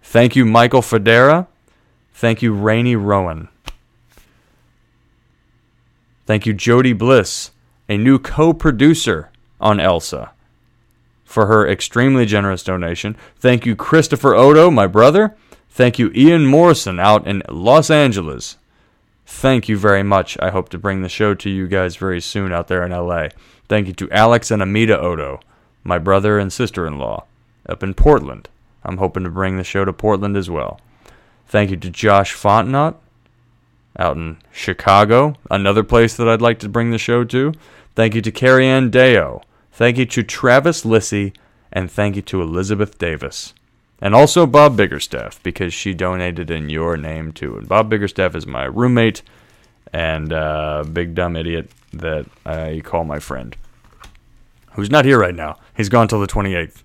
Thank 0.01 0.37
you, 0.37 0.45
Michael 0.45 0.81
Federa. 0.81 1.49
Thank 2.15 2.41
you, 2.41 2.53
Rainey 2.53 2.95
Rowan. 2.95 3.49
Thank 6.25 6.47
you, 6.47 6.55
Jody 6.55 6.93
Bliss, 6.93 7.51
a 7.89 7.97
new 7.97 8.21
co 8.21 8.53
producer 8.53 9.33
on 9.61 9.81
Elsa, 9.81 10.31
for 11.25 11.47
her 11.47 11.69
extremely 11.69 12.27
generous 12.27 12.63
donation. 12.63 13.17
Thank 13.37 13.67
you, 13.67 13.75
Christopher 13.75 14.37
Odo, 14.37 14.71
my 14.71 14.87
brother. 14.87 15.35
Thank 15.69 15.99
you, 15.99 16.13
Ian 16.15 16.47
Morrison, 16.47 17.01
out 17.01 17.27
in 17.27 17.43
Los 17.49 17.91
Angeles. 17.91 18.57
Thank 19.27 19.69
you 19.69 19.77
very 19.77 20.05
much. 20.05 20.39
I 20.41 20.51
hope 20.51 20.69
to 20.69 20.79
bring 20.79 21.03
the 21.03 21.09
show 21.09 21.35
to 21.35 21.51
you 21.51 21.67
guys 21.67 21.97
very 21.97 22.21
soon 22.21 22.53
out 22.53 22.69
there 22.69 22.85
in 22.85 22.93
LA. 22.93 23.31
Thank 23.69 23.89
you 23.89 23.93
to 23.95 24.09
Alex 24.13 24.53
and 24.53 24.63
Amita 24.63 24.97
Odo, 24.97 25.41
my 25.87 25.99
brother 25.99 26.39
and 26.39 26.53
sister 26.53 26.87
in 26.87 26.99
law, 26.99 27.25
up 27.69 27.83
in 27.83 27.95
Portland. 27.95 28.49
I'm 28.85 28.99
hoping 28.99 29.25
to 29.25 29.31
bring 29.31 29.57
the 29.57 29.65
show 29.65 29.85
to 29.85 29.93
Portland 29.93 30.37
as 30.37 30.51
well. 30.51 30.81
Thank 31.47 31.71
you 31.71 31.77
to 31.77 31.91
Josh 31.91 32.35
Fontenot 32.35 32.97
out 33.99 34.17
in 34.17 34.39
Chicago, 34.53 35.37
another 35.51 35.83
place 35.83 36.17
that 36.17 36.29
I'd 36.29 36.43
like 36.43 36.59
to 36.61 36.69
bring 36.69 36.91
the 36.91 36.99
show 36.99 37.25
to. 37.25 37.53
Thank 37.95 38.15
you 38.15 38.21
to 38.23 38.31
Carrie 38.31 38.67
Ann 38.67 38.91
Deo. 38.91 39.43
Thank 39.73 39.97
you 39.97 40.07
to 40.07 40.23
Travis 40.23 40.85
Lissy. 40.85 41.33
And 41.73 41.91
thank 41.91 42.17
you 42.17 42.23
to 42.23 42.41
Elizabeth 42.41 42.97
Davis. 42.97 43.53
And 44.01 44.15
also 44.15 44.47
Bob 44.47 44.79
Biggerstaff, 44.79 45.43
because 45.43 45.75
she 45.75 45.93
donated 45.93 46.51
in 46.51 46.71
your 46.71 46.97
name 46.97 47.33
too. 47.33 47.57
And 47.59 47.69
Bob 47.69 47.91
Biggerstaff 47.91 48.35
is 48.35 48.47
my 48.47 48.65
roommate 48.65 49.21
and 49.93 50.33
uh, 50.33 50.85
big 50.91 51.15
dumb 51.15 51.37
idiot 51.37 51.71
that 51.93 52.27
I 52.47 52.81
call 52.85 53.05
my 53.05 53.19
friend, 53.19 53.57
who's 54.77 54.91
not 54.91 55.05
here 55.05 55.19
right 55.19 55.35
now. 55.35 55.59
He's 55.77 55.89
gone 55.89 56.07
till 56.07 56.21
the 56.21 56.27
28th. 56.27 56.83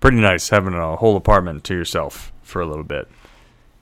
Pretty 0.00 0.18
nice 0.18 0.48
having 0.48 0.74
a 0.74 0.96
whole 0.96 1.16
apartment 1.16 1.62
to 1.64 1.74
yourself 1.74 2.32
for 2.42 2.60
a 2.60 2.66
little 2.66 2.84
bit. 2.84 3.08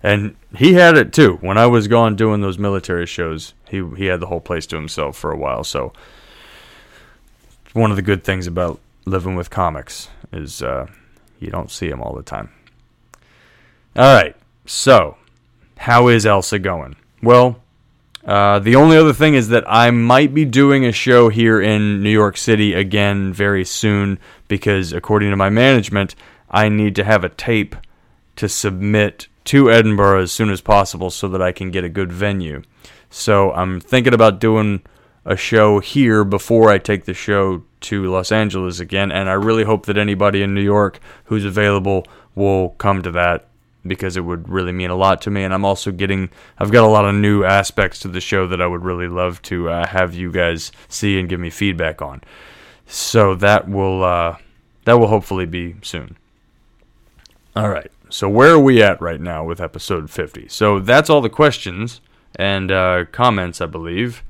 And 0.03 0.37
he 0.55 0.75
had 0.75 0.97
it 0.97 1.13
too. 1.13 1.39
When 1.41 1.59
I 1.59 1.67
was 1.67 1.89
gone 1.89 2.17
doing 2.17 2.41
those 2.41 2.59
military 2.59 3.07
shows, 3.07 3.55
he 3.69 3.83
he 3.97 4.07
had 4.07 4.21
the 4.21 4.27
whole 4.27 4.41
place 4.41 4.67
to 4.67 4.77
himself 4.77 5.17
for 5.17 5.33
a 5.33 5.37
while. 5.37 5.65
So 5.65 5.93
one 7.73 7.91
of 7.91 7.97
the 7.97 8.03
good 8.03 8.23
things 8.23 8.47
about 8.47 8.81
living 9.07 9.35
with 9.35 9.51
comics 9.51 10.09
is 10.33 10.63
uh, 10.63 10.87
you 11.41 11.51
don't 11.51 11.71
see 11.71 11.89
him 11.89 12.01
all 12.01 12.15
the 12.15 12.23
time. 12.23 12.51
All 13.97 14.15
right. 14.15 14.37
So, 14.67 15.17
how 15.79 16.09
is 16.09 16.27
Elsa 16.27 16.59
going? 16.59 16.97
Well, 17.23 17.61
uh, 18.25 18.59
the 18.59 18.77
only 18.77 18.97
other 18.97 19.13
thing 19.13 19.35
is 19.35 19.49
that 19.49 19.65
I 19.67 19.91
might 19.91 20.35
be 20.35 20.45
doing 20.45 20.85
a 20.85 20.93
show 20.93 21.29
here 21.29 21.61
in 21.61 22.03
New 22.03 22.11
York 22.11 22.37
City 22.37 22.75
again 22.75 23.33
very 23.33 23.65
soon 23.65 24.19
because, 24.49 24.93
according 24.93 25.31
to 25.31 25.37
my 25.37 25.51
management, 25.51 26.15
I 26.51 26.69
need 26.69 26.95
to 26.97 27.05
have 27.05 27.25
a 27.25 27.29
tape 27.29 27.77
to 28.37 28.49
submit 28.49 29.29
to 29.45 29.71
Edinburgh 29.71 30.23
as 30.23 30.33
soon 30.33 30.51
as 30.51 30.61
possible 30.61 31.11
so 31.11 31.29
that 31.29 31.41
I 31.41 31.53
can 31.53 31.71
get 31.71 31.85
a 31.85 31.89
good 31.89 32.13
venue. 32.13 32.63
So 33.09 33.53
I'm 33.53 33.81
thinking 33.81 34.15
about 34.15 34.41
doing 34.41 34.83
a 35.25 35.37
show 35.37 35.79
here 35.79 36.25
before 36.25 36.71
I 36.71 36.79
take 36.79 37.05
the 37.05 37.15
show 37.15 37.65
to 37.81 38.11
Los 38.11 38.33
Angeles 38.33 38.81
again, 38.81 39.13
and 39.13 39.29
I 39.29 39.35
really 39.35 39.65
hope 39.65 39.87
that 39.87 39.97
anybody 39.97 40.43
in 40.43 40.55
New 40.55 40.63
York 40.63 41.01
who's 41.25 41.45
available 41.45 42.07
will 42.35 42.71
come 42.71 43.03
to 43.03 43.11
that 43.13 43.49
because 43.87 44.17
it 44.17 44.21
would 44.21 44.49
really 44.49 44.73
mean 44.73 44.91
a 44.91 44.97
lot 44.97 45.23
to 45.23 45.31
me. 45.31 45.45
And 45.45 45.55
I'm 45.55 45.65
also 45.65 45.91
getting, 45.91 46.31
I've 46.59 46.71
got 46.71 46.85
a 46.85 46.91
lot 46.91 47.05
of 47.05 47.15
new 47.15 47.45
aspects 47.45 47.99
to 48.01 48.09
the 48.09 48.21
show 48.21 48.47
that 48.49 48.61
I 48.61 48.67
would 48.67 48.85
really 48.85 49.09
love 49.09 49.41
to 49.43 49.71
uh, 49.71 49.87
have 49.87 50.15
you 50.15 50.31
guys 50.31 50.73
see 50.89 51.19
and 51.19 51.29
give 51.29 51.41
me 51.41 51.51
feedback 51.51 52.03
on. 52.03 52.23
So 52.87 53.35
that 53.37 53.69
will, 53.69 54.03
uh, 54.03 54.37
that 54.85 54.95
will 54.95 55.09
hopefully 55.09 55.47
be 55.47 55.77
soon. 55.83 56.17
All 57.55 57.69
right. 57.69 57.91
So 58.11 58.29
where 58.29 58.53
are 58.53 58.59
we 58.59 58.83
at 58.83 59.01
right 59.01 59.21
now 59.21 59.45
with 59.45 59.61
episode 59.61 60.11
50? 60.11 60.49
So 60.49 60.81
that's 60.81 61.11
all 61.11 61.21
the 61.21 61.29
questions 61.29 62.01
and 62.37 62.71
uh, 62.71 63.05
comments, 63.13 63.61
I 63.61 63.67
believe. 63.67 64.23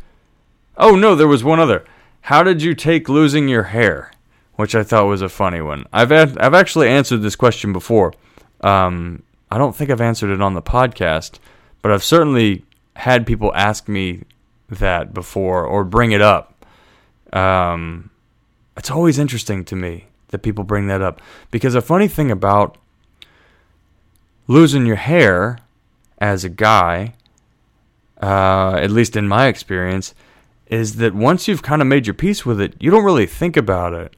Oh 0.77 0.97
no, 0.97 1.15
there 1.15 1.29
was 1.29 1.45
one 1.45 1.61
other. 1.61 1.85
How 2.23 2.43
did 2.43 2.63
you 2.63 2.75
take 2.75 3.09
losing 3.09 3.49
your 3.49 3.65
hair? 3.65 4.13
Which 4.57 4.75
I 4.75 4.83
thought 4.83 5.07
was 5.07 5.23
a 5.23 5.29
funny 5.29 5.61
one. 5.61 5.87
I've 5.93 6.11
had, 6.11 6.37
I've 6.39 6.55
actually 6.55 6.89
answered 6.89 7.19
this 7.19 7.37
question 7.37 7.73
before. 7.73 8.13
Um, 8.61 9.23
I 9.51 9.59
don't 9.59 9.75
think 9.75 9.91
I've 9.91 10.01
answered 10.01 10.31
it 10.31 10.43
on 10.43 10.55
the 10.55 10.63
podcast, 10.63 11.39
but 11.83 11.93
I've 11.93 12.05
certainly 12.05 12.65
had 12.97 13.27
people 13.27 13.53
ask 13.55 13.89
me 13.89 14.23
that 14.69 15.15
before 15.15 15.65
or 15.65 15.85
bring 15.85 16.13
it 16.13 16.21
up. 16.21 16.65
Um, 17.33 18.11
it's 18.77 18.91
always 18.91 19.19
interesting 19.19 19.65
to 19.67 19.77
me 19.77 20.07
that 20.29 20.39
people 20.39 20.65
bring 20.65 20.89
that 20.89 21.03
up 21.03 21.21
because 21.51 21.75
a 21.75 21.81
funny 21.81 22.09
thing 22.09 22.31
about 22.31 22.77
losing 24.47 24.87
your 24.87 24.97
hair 24.97 25.59
as 26.19 26.45
a 26.45 26.49
guy, 26.49 27.15
uh, 28.21 28.75
at 28.75 28.91
least 28.91 29.17
in 29.17 29.29
my 29.29 29.47
experience, 29.47 30.15
is 30.67 30.97
that 30.97 31.15
once 31.15 31.49
you've 31.49 31.63
kind 31.63 31.81
of 31.81 31.89
made 31.89 32.07
your 32.07 32.15
peace 32.15 32.45
with 32.45 32.61
it, 32.61 32.75
you 32.81 32.90
don't 32.90 33.05
really 33.05 33.27
think 33.27 33.57
about 33.57 33.94
it. 33.94 34.15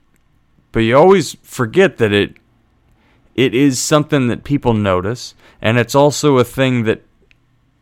But 0.72 0.80
you 0.80 0.96
always 0.96 1.36
forget 1.42 1.98
that 1.98 2.12
it 2.12 2.36
it 3.40 3.54
is 3.54 3.78
something 3.78 4.28
that 4.28 4.44
people 4.44 4.74
notice, 4.74 5.34
and 5.62 5.78
it's 5.78 5.94
also 5.94 6.36
a 6.36 6.44
thing 6.44 6.84
that 6.84 7.00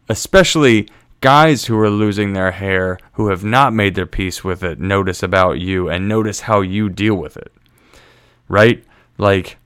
especially 0.08 0.88
guys 1.20 1.64
who 1.64 1.76
are 1.76 1.90
losing 1.90 2.32
their 2.32 2.52
hair 2.52 2.96
who 3.14 3.30
have 3.30 3.42
not 3.42 3.74
made 3.74 3.96
their 3.96 4.06
peace 4.06 4.44
with 4.44 4.62
it 4.62 4.78
notice 4.78 5.20
about 5.20 5.58
you 5.58 5.88
and 5.88 6.06
notice 6.06 6.42
how 6.42 6.60
you 6.60 6.88
deal 6.88 7.16
with 7.16 7.36
it. 7.36 7.52
Right? 8.46 8.84
Like 9.18 9.56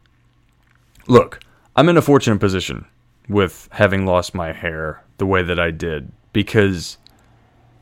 look, 1.07 1.41
I'm 1.77 1.91
in 1.91 1.99
a 1.99 2.03
fortunate 2.03 2.41
position 2.41 2.87
with 3.29 3.69
having 3.73 4.07
lost 4.07 4.35
my 4.35 4.53
hair 4.53 5.03
the 5.19 5.27
way 5.27 5.43
that 5.43 5.61
I 5.61 5.71
did 5.73 6.11
because 6.33 6.97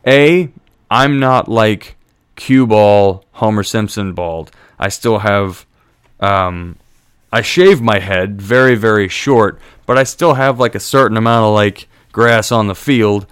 a 0.04 0.50
I'm 0.90 1.20
not 1.20 1.48
like 1.48 1.96
cue 2.34 2.66
ball 2.66 3.24
Homer 3.34 3.62
Simpson 3.62 4.14
bald. 4.14 4.50
I 4.80 4.88
still 4.88 5.20
have 5.20 5.64
um 6.18 6.74
I 7.32 7.42
shave 7.42 7.80
my 7.80 7.98
head 7.98 8.40
very 8.40 8.74
very 8.74 9.08
short, 9.08 9.60
but 9.86 9.98
I 9.98 10.04
still 10.04 10.34
have 10.34 10.58
like 10.58 10.74
a 10.74 10.80
certain 10.80 11.16
amount 11.16 11.46
of 11.46 11.54
like 11.54 11.88
grass 12.12 12.50
on 12.50 12.66
the 12.66 12.74
field 12.74 13.26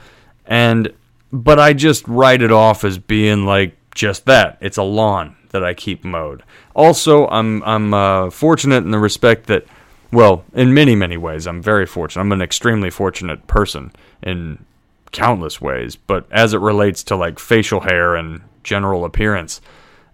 and 0.46 0.92
but 1.32 1.58
I 1.58 1.72
just 1.74 2.06
write 2.08 2.42
it 2.42 2.52
off 2.52 2.84
as 2.84 2.98
being 2.98 3.44
like 3.44 3.76
just 3.94 4.26
that. 4.26 4.58
It's 4.60 4.78
a 4.78 4.82
lawn. 4.82 5.36
that 5.50 5.64
I 5.64 5.74
keep 5.74 6.04
mowed. 6.04 6.42
Also, 6.74 7.26
I'm 7.28 7.62
I'm 7.64 7.94
uh, 7.94 8.30
fortunate 8.30 8.84
in 8.84 8.90
the 8.90 8.98
respect 8.98 9.46
that, 9.46 9.64
well, 10.12 10.44
in 10.54 10.74
many 10.74 10.94
many 10.94 11.16
ways, 11.16 11.46
I'm 11.46 11.62
very 11.62 11.86
fortunate. 11.86 12.20
I'm 12.20 12.32
an 12.32 12.42
extremely 12.42 12.90
fortunate 12.90 13.46
person 13.46 13.92
in 14.22 14.64
countless 15.10 15.60
ways, 15.60 15.96
but 15.96 16.26
as 16.30 16.52
it 16.52 16.60
relates 16.60 17.02
to 17.04 17.16
like 17.16 17.38
facial 17.38 17.80
hair 17.80 18.14
and 18.14 18.42
general 18.62 19.04
appearance, 19.04 19.60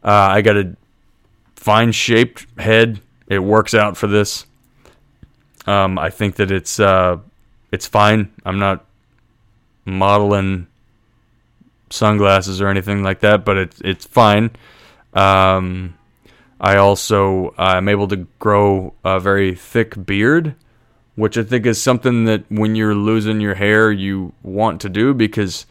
uh, 0.05 0.11
I 0.11 0.43
got 0.43 0.57
a 0.57 0.76
fine 1.57 1.93
shaped 1.93 2.47
head. 2.59 3.01
It 3.35 3.43
works 3.43 3.74
out 3.74 3.97
for 3.97 4.07
this. 4.07 4.47
Um, 5.66 5.99
I 5.99 6.11
think 6.11 6.37
that 6.37 6.51
it's 6.51 6.78
uh, 6.78 7.18
it's 7.72 7.87
fine. 7.87 8.32
I'm 8.45 8.59
not 8.59 8.85
modeling 9.85 10.66
sunglasses 11.91 12.61
or 12.61 12.68
anything 12.68 13.03
like 13.03 13.20
that, 13.20 13.45
but 13.45 13.57
it's 13.57 13.80
it's 13.80 14.07
fine. 14.07 14.51
Um, 15.14 15.97
I 16.61 16.76
also 16.76 17.55
I'm 17.57 17.89
able 17.89 18.09
to 18.09 18.26
grow 18.39 18.95
a 19.05 19.20
very 19.20 19.55
thick 19.55 20.05
beard, 20.07 20.55
which 21.14 21.37
I 21.37 21.43
think 21.43 21.66
is 21.66 21.80
something 21.80 22.24
that 22.24 22.45
when 22.51 22.74
you're 22.74 22.95
losing 22.95 23.41
your 23.41 23.55
hair 23.55 23.91
you 23.91 24.32
want 24.43 24.80
to 24.82 24.89
do 24.89 25.14
because 25.14 25.66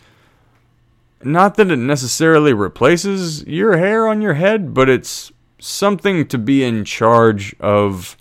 not 1.24 1.56
that 1.56 1.72
it 1.72 1.78
necessarily 1.78 2.54
replaces 2.54 3.46
your 3.46 3.78
hair 3.78 4.08
on 4.08 4.22
your 4.22 4.34
head, 4.34 4.74
but 4.74 4.90
it's 4.90 5.32
something 5.64 6.28
to 6.28 6.38
be 6.38 6.64
in 6.64 6.84
charge 6.84 7.56
of 7.60 8.18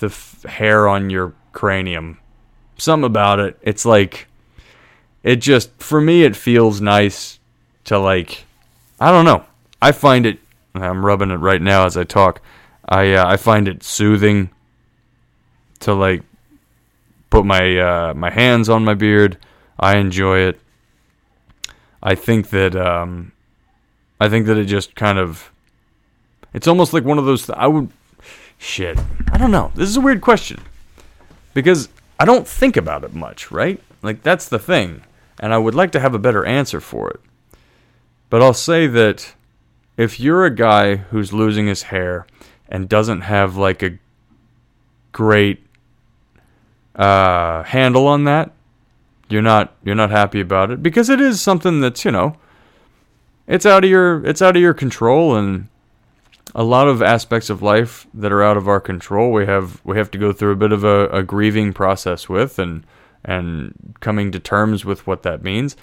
the 0.00 0.06
f- 0.06 0.42
hair 0.44 0.88
on 0.88 1.10
your 1.10 1.34
cranium. 1.52 2.18
Something 2.78 3.04
about 3.04 3.38
it. 3.38 3.58
It's 3.62 3.84
like 3.84 4.28
it 5.22 5.36
just 5.36 5.70
for 5.80 6.00
me 6.00 6.22
it 6.22 6.34
feels 6.34 6.80
nice 6.80 7.38
to 7.84 7.98
like 7.98 8.44
I 8.98 9.10
don't 9.10 9.26
know. 9.26 9.44
I 9.82 9.92
find 9.92 10.24
it 10.24 10.38
I'm 10.74 11.04
rubbing 11.04 11.30
it 11.30 11.36
right 11.36 11.60
now 11.60 11.84
as 11.84 11.96
I 11.96 12.04
talk. 12.04 12.40
I 12.88 13.12
uh, 13.12 13.28
I 13.28 13.36
find 13.36 13.68
it 13.68 13.82
soothing 13.82 14.50
to 15.80 15.92
like 15.92 16.22
put 17.28 17.44
my 17.44 17.78
uh, 17.78 18.14
my 18.14 18.30
hands 18.30 18.70
on 18.70 18.84
my 18.84 18.94
beard. 18.94 19.36
I 19.78 19.98
enjoy 19.98 20.38
it. 20.38 20.60
I 22.02 22.14
think 22.14 22.48
that 22.50 22.74
um, 22.74 23.32
I 24.18 24.28
think 24.30 24.46
that 24.46 24.56
it 24.56 24.64
just 24.64 24.94
kind 24.94 25.18
of 25.18 25.50
it's 26.54 26.66
almost 26.66 26.92
like 26.92 27.04
one 27.04 27.18
of 27.18 27.24
those 27.24 27.46
th- 27.46 27.58
I 27.58 27.66
would 27.66 27.90
shit. 28.58 28.98
I 29.32 29.38
don't 29.38 29.50
know. 29.50 29.72
This 29.74 29.88
is 29.88 29.96
a 29.96 30.00
weird 30.00 30.20
question 30.20 30.60
because 31.54 31.88
I 32.18 32.24
don't 32.24 32.46
think 32.46 32.76
about 32.76 33.04
it 33.04 33.14
much, 33.14 33.50
right? 33.50 33.80
Like 34.02 34.22
that's 34.22 34.48
the 34.48 34.58
thing, 34.58 35.02
and 35.40 35.52
I 35.52 35.58
would 35.58 35.74
like 35.74 35.92
to 35.92 36.00
have 36.00 36.14
a 36.14 36.18
better 36.18 36.44
answer 36.44 36.80
for 36.80 37.10
it. 37.10 37.20
But 38.30 38.42
I'll 38.42 38.54
say 38.54 38.86
that 38.86 39.34
if 39.96 40.20
you're 40.20 40.44
a 40.44 40.54
guy 40.54 40.96
who's 40.96 41.32
losing 41.32 41.66
his 41.66 41.84
hair 41.84 42.26
and 42.68 42.88
doesn't 42.88 43.22
have 43.22 43.56
like 43.56 43.82
a 43.82 43.98
great 45.12 45.66
uh, 46.94 47.62
handle 47.64 48.06
on 48.06 48.24
that, 48.24 48.52
you're 49.28 49.42
not 49.42 49.74
you're 49.84 49.94
not 49.94 50.10
happy 50.10 50.40
about 50.40 50.70
it 50.70 50.82
because 50.82 51.08
it 51.08 51.20
is 51.20 51.40
something 51.40 51.80
that's 51.80 52.04
you 52.04 52.10
know 52.10 52.36
it's 53.46 53.66
out 53.66 53.84
of 53.84 53.90
your 53.90 54.24
it's 54.24 54.40
out 54.40 54.56
of 54.56 54.62
your 54.62 54.74
control 54.74 55.36
and 55.36 55.68
a 56.54 56.64
lot 56.64 56.88
of 56.88 57.02
aspects 57.02 57.50
of 57.50 57.62
life 57.62 58.06
that 58.14 58.32
are 58.32 58.42
out 58.42 58.56
of 58.56 58.68
our 58.68 58.80
control 58.80 59.32
we 59.32 59.46
have 59.46 59.80
we 59.84 59.96
have 59.96 60.10
to 60.10 60.18
go 60.18 60.32
through 60.32 60.52
a 60.52 60.56
bit 60.56 60.72
of 60.72 60.84
a, 60.84 61.08
a 61.08 61.22
grieving 61.22 61.72
process 61.72 62.28
with 62.28 62.58
and 62.58 62.84
and 63.24 63.94
coming 64.00 64.32
to 64.32 64.38
terms 64.38 64.84
with 64.84 65.06
what 65.06 65.22
that 65.22 65.42
means 65.42 65.76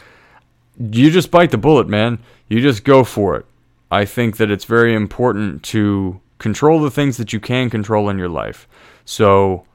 you 0.80 1.12
just 1.12 1.32
bite 1.32 1.52
the 1.52 1.58
bullet 1.58 1.88
man 1.88 2.20
you 2.48 2.62
just 2.62 2.84
go 2.84 3.04
for 3.04 3.36
it 3.36 3.46
i 3.92 4.06
think 4.06 4.38
that 4.38 4.52
it's 4.52 4.66
very 4.66 4.94
important 4.94 5.62
to 5.64 6.20
control 6.38 6.82
the 6.82 6.92
things 6.92 7.18
that 7.18 7.32
you 7.32 7.40
can 7.40 7.70
control 7.70 8.10
in 8.10 8.18
your 8.18 8.30
life 8.30 8.68
so 9.06 9.66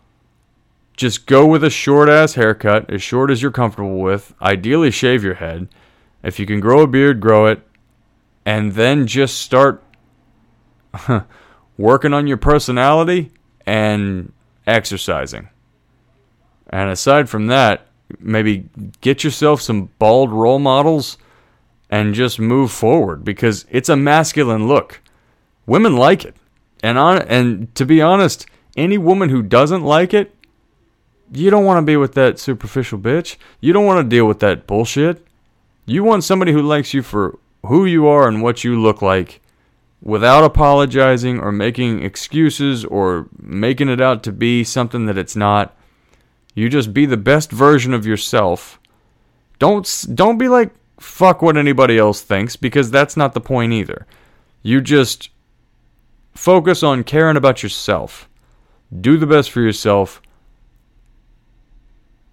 just 1.01 1.24
go 1.24 1.47
with 1.47 1.64
a 1.64 1.70
short 1.70 2.11
ass 2.11 2.34
haircut, 2.34 2.91
as 2.91 3.03
short 3.03 3.30
as 3.30 3.41
you're 3.41 3.51
comfortable 3.51 4.01
with. 4.01 4.34
Ideally, 4.43 4.91
shave 4.91 5.24
your 5.24 5.32
head. 5.32 5.66
If 6.22 6.38
you 6.38 6.45
can 6.45 6.61
grow 6.61 6.82
a 6.82 6.86
beard, 6.86 7.20
grow 7.20 7.47
it. 7.47 7.62
And 8.45 8.72
then 8.72 9.07
just 9.07 9.38
start 9.38 9.82
working 11.78 12.12
on 12.12 12.26
your 12.26 12.36
personality 12.36 13.30
and 13.66 14.32
exercising. 14.66 15.49
And 16.68 16.91
aside 16.91 17.28
from 17.28 17.49
that, 17.49 17.86
maybe 18.18 18.68
get 19.01 19.24
yourself 19.24 19.61
some 19.61 19.91
bald 19.99 20.30
role 20.30 20.59
models 20.59 21.18
and 21.91 22.14
just 22.14 22.38
move 22.38 22.70
forward 22.70 23.24
because 23.24 23.66
it's 23.70 23.88
a 23.88 23.97
masculine 23.97 24.68
look. 24.68 25.01
Women 25.66 25.97
like 25.97 26.24
it. 26.24 26.36
And 26.82 26.99
on 26.99 27.22
and 27.22 27.74
to 27.74 27.84
be 27.84 28.01
honest, 28.01 28.47
any 28.76 28.99
woman 28.99 29.28
who 29.28 29.43
doesn't 29.43 29.82
like 29.82 30.14
it 30.14 30.34
you 31.32 31.51
don't 31.51 31.64
want 31.64 31.78
to 31.78 31.86
be 31.86 31.97
with 31.97 32.14
that 32.14 32.38
superficial 32.38 32.99
bitch. 32.99 33.36
You 33.61 33.72
don't 33.72 33.86
want 33.86 34.05
to 34.05 34.09
deal 34.09 34.26
with 34.26 34.41
that 34.41 34.66
bullshit. 34.66 35.24
You 35.86 36.03
want 36.05 36.24
somebody 36.24 36.53
who 36.53 36.62
likes 36.62 36.93
you 36.93 37.03
for 37.03 37.38
who 37.66 37.84
you 37.84 38.07
are 38.07 38.26
and 38.26 38.43
what 38.43 38.64
you 38.64 38.80
look 38.80 39.01
like 39.03 39.41
without 40.03 40.45
apologizing 40.45 41.39
or 41.39 41.53
making 41.53 42.03
excuses 42.03 42.85
or 42.85 43.29
making 43.41 43.89
it 43.89 44.01
out 44.01 44.23
to 44.23 44.33
be 44.33 44.65
something 44.65 45.07
that 45.07 45.19
it's 45.19 45.37
not. 45.37 45.77
You 46.55 46.69
just 46.69 46.93
be 46.93 47.07
the 47.07 47.17
best 47.17 47.53
version 47.53 47.95
of 47.95 48.07
yourself. 48.07 48.81
Don't 49.59 50.07
don't 50.15 50.39
be 50.39 50.49
like 50.49 50.73
fuck 50.99 51.43
what 51.43 51.57
anybody 51.57 51.99
else 51.99 52.21
thinks 52.23 52.57
because 52.57 52.91
that's 52.91 53.17
not 53.17 53.35
the 53.35 53.41
point 53.41 53.73
either. 53.73 54.07
You 54.63 54.81
just 54.81 55.31
focus 56.35 56.83
on 56.83 57.05
caring 57.05 57.37
about 57.37 57.63
yourself. 57.63 58.29
Do 59.01 59.17
the 59.17 59.27
best 59.27 59.51
for 59.51 59.61
yourself 59.61 60.21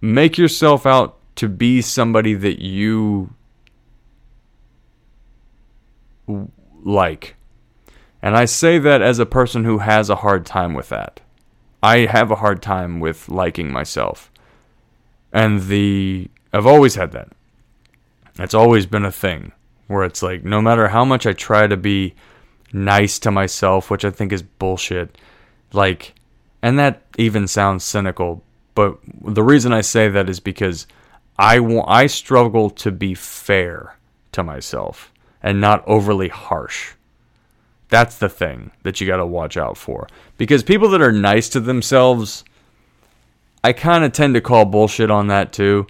make 0.00 0.38
yourself 0.38 0.86
out 0.86 1.18
to 1.36 1.48
be 1.48 1.80
somebody 1.82 2.34
that 2.34 2.62
you 2.62 3.30
like. 6.84 7.36
And 8.22 8.36
I 8.36 8.46
say 8.46 8.78
that 8.78 9.00
as 9.00 9.18
a 9.18 9.26
person 9.26 9.64
who 9.64 9.78
has 9.78 10.10
a 10.10 10.16
hard 10.16 10.44
time 10.44 10.74
with 10.74 10.88
that. 10.88 11.20
I 11.82 12.06
have 12.06 12.30
a 12.30 12.36
hard 12.36 12.62
time 12.62 12.98
with 13.00 13.28
liking 13.28 13.72
myself. 13.72 14.30
And 15.32 15.62
the 15.62 16.28
I've 16.52 16.66
always 16.66 16.96
had 16.96 17.12
that. 17.12 17.28
It's 18.38 18.54
always 18.54 18.86
been 18.86 19.04
a 19.04 19.12
thing 19.12 19.52
where 19.86 20.04
it's 20.04 20.22
like 20.22 20.44
no 20.44 20.60
matter 20.60 20.88
how 20.88 21.04
much 21.04 21.26
I 21.26 21.32
try 21.32 21.66
to 21.66 21.76
be 21.76 22.14
nice 22.72 23.18
to 23.20 23.30
myself, 23.30 23.90
which 23.90 24.04
I 24.04 24.10
think 24.10 24.32
is 24.32 24.42
bullshit, 24.42 25.16
like 25.72 26.14
and 26.62 26.78
that 26.78 27.02
even 27.16 27.46
sounds 27.46 27.84
cynical, 27.84 28.42
but 28.74 28.98
the 29.22 29.42
reason 29.42 29.72
I 29.72 29.80
say 29.80 30.08
that 30.08 30.28
is 30.28 30.40
because 30.40 30.86
I 31.38 31.58
I 31.86 32.06
struggle 32.06 32.70
to 32.70 32.90
be 32.90 33.14
fair 33.14 33.96
to 34.32 34.42
myself 34.42 35.12
and 35.42 35.60
not 35.60 35.86
overly 35.86 36.28
harsh. 36.28 36.94
That's 37.88 38.16
the 38.16 38.28
thing 38.28 38.70
that 38.82 39.00
you 39.00 39.06
got 39.06 39.16
to 39.16 39.26
watch 39.26 39.56
out 39.56 39.76
for. 39.76 40.06
Because 40.36 40.62
people 40.62 40.88
that 40.90 41.02
are 41.02 41.12
nice 41.12 41.48
to 41.50 41.60
themselves, 41.60 42.44
I 43.64 43.72
kind 43.72 44.04
of 44.04 44.12
tend 44.12 44.34
to 44.34 44.40
call 44.40 44.66
bullshit 44.66 45.10
on 45.10 45.28
that 45.28 45.52
too. 45.52 45.86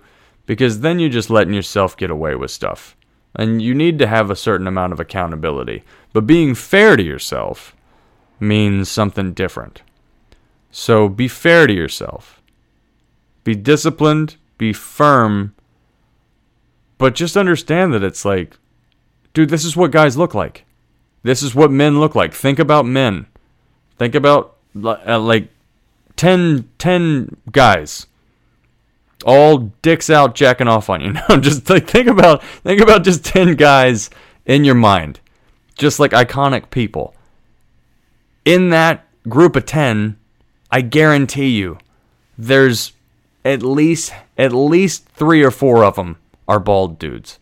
Because 0.46 0.80
then 0.80 0.99
you're 0.99 1.11
just 1.11 1.30
letting 1.30 1.55
yourself 1.55 1.96
get 1.96 2.11
away 2.11 2.34
with 2.34 2.51
stuff. 2.51 2.96
And 3.34 3.61
you 3.61 3.74
need 3.74 3.99
to 3.99 4.07
have 4.07 4.30
a 4.30 4.36
certain 4.36 4.66
amount 4.66 4.92
of 4.92 5.01
accountability. 5.01 5.82
But 6.12 6.26
being 6.26 6.55
fair 6.55 6.96
to 6.96 7.03
yourself 7.03 7.76
means 8.40 8.88
something 8.88 9.32
different. 9.32 9.82
So 10.70 11.09
be 11.09 11.28
fair 11.28 11.66
to 11.66 11.72
yourself. 11.72 12.40
Be 13.44 13.55
disciplined, 13.55 14.36
be 14.57 14.72
firm, 14.72 15.55
but 16.99 17.14
just 17.14 17.36
understand 17.36 17.94
that 17.94 18.03
it's 18.03 18.24
like, 18.24 18.59
dude, 19.32 19.51
this 19.51 19.64
is 19.64 19.76
what 19.76 19.92
guys 19.92 20.16
look 20.16 20.34
like. 20.34 20.64
This 21.29 21.43
is 21.43 21.55
what 21.55 21.70
men 21.70 22.01
look 22.01 22.14
like. 22.14 22.33
Think 22.33 22.59
about 22.59 22.87
men. 22.87 23.26
Think 23.99 24.14
about 24.14 24.57
uh, 24.83 25.18
like 25.18 25.51
10, 26.16 26.70
10 26.79 27.37
guys 27.53 28.07
all 29.26 29.59
dicks 29.83 30.09
out 30.09 30.35
jacking 30.35 30.68
off 30.68 30.89
on 30.89 31.03
you. 31.03 31.12
Just 31.41 31.68
like 31.68 31.87
think 31.87 32.09
about 32.09 32.43
think 32.43 32.81
about 32.81 33.05
just 33.05 33.26
10 33.26 33.57
guys 33.57 34.09
in 34.47 34.64
your 34.64 34.74
mind. 34.74 35.20
Just 35.76 36.01
like 36.01 36.12
iconic 36.12 36.70
people. 36.70 37.14
In 38.47 38.70
that 38.70 39.05
group 39.29 39.55
of 39.55 39.66
10, 39.66 40.16
I 40.70 40.81
guarantee 40.81 41.51
you 41.51 41.76
there's 42.39 42.93
at 43.45 43.62
least 43.62 44.14
at 44.39 44.55
least 44.55 45.07
three 45.11 45.43
or 45.43 45.51
four 45.51 45.85
of 45.85 45.97
them 45.97 46.16
are 46.49 46.59
bald 46.59 46.99
dudes, 46.99 47.39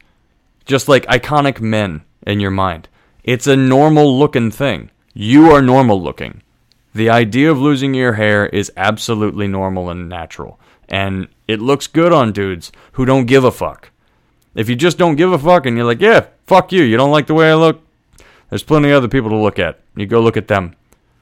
just 0.65 0.89
like 0.89 1.07
iconic 1.07 1.61
men 1.61 2.03
in 2.27 2.41
your 2.41 2.51
mind. 2.51 2.89
It's 3.27 3.49
a 3.49 3.57
normal 3.57 4.17
looking 4.17 4.53
thing. 4.53 4.91
You 5.13 5.51
are 5.51 5.61
normal 5.61 6.01
looking. 6.01 6.43
The 6.95 7.11
idea 7.11 7.51
of 7.51 7.59
losing 7.59 7.93
your 7.93 8.13
hair 8.13 8.47
is 8.47 8.71
absolutely 8.77 9.49
normal 9.49 9.91
and 9.91 10.09
natural, 10.09 10.61
and 10.89 11.27
it 11.49 11.61
looks 11.61 11.89
good 11.89 12.13
on 12.13 12.31
dudes 12.31 12.71
who 12.93 13.05
don't 13.05 13.27
give 13.27 13.43
a 13.43 13.51
fuck. 13.51 13.91
If 14.55 14.69
you 14.69 14.77
just 14.77 14.97
don't 14.97 15.17
give 15.17 15.33
a 15.33 15.39
fuck 15.39 15.67
and 15.67 15.77
you're 15.77 15.85
like, 15.85 16.01
yeah, 16.01 16.27
fuck 16.47 16.71
you, 16.71 16.85
you 16.85 16.97
don't 16.97 17.11
like 17.11 17.27
the 17.27 17.35
way 17.35 17.51
I 17.51 17.55
look, 17.55 17.83
There's 18.49 18.63
plenty 18.63 18.91
of 18.91 18.97
other 18.97 19.09
people 19.09 19.31
to 19.31 19.37
look 19.37 19.59
at. 19.59 19.81
You 19.97 20.07
go 20.07 20.21
look 20.21 20.37
at 20.37 20.49
them. 20.49 20.77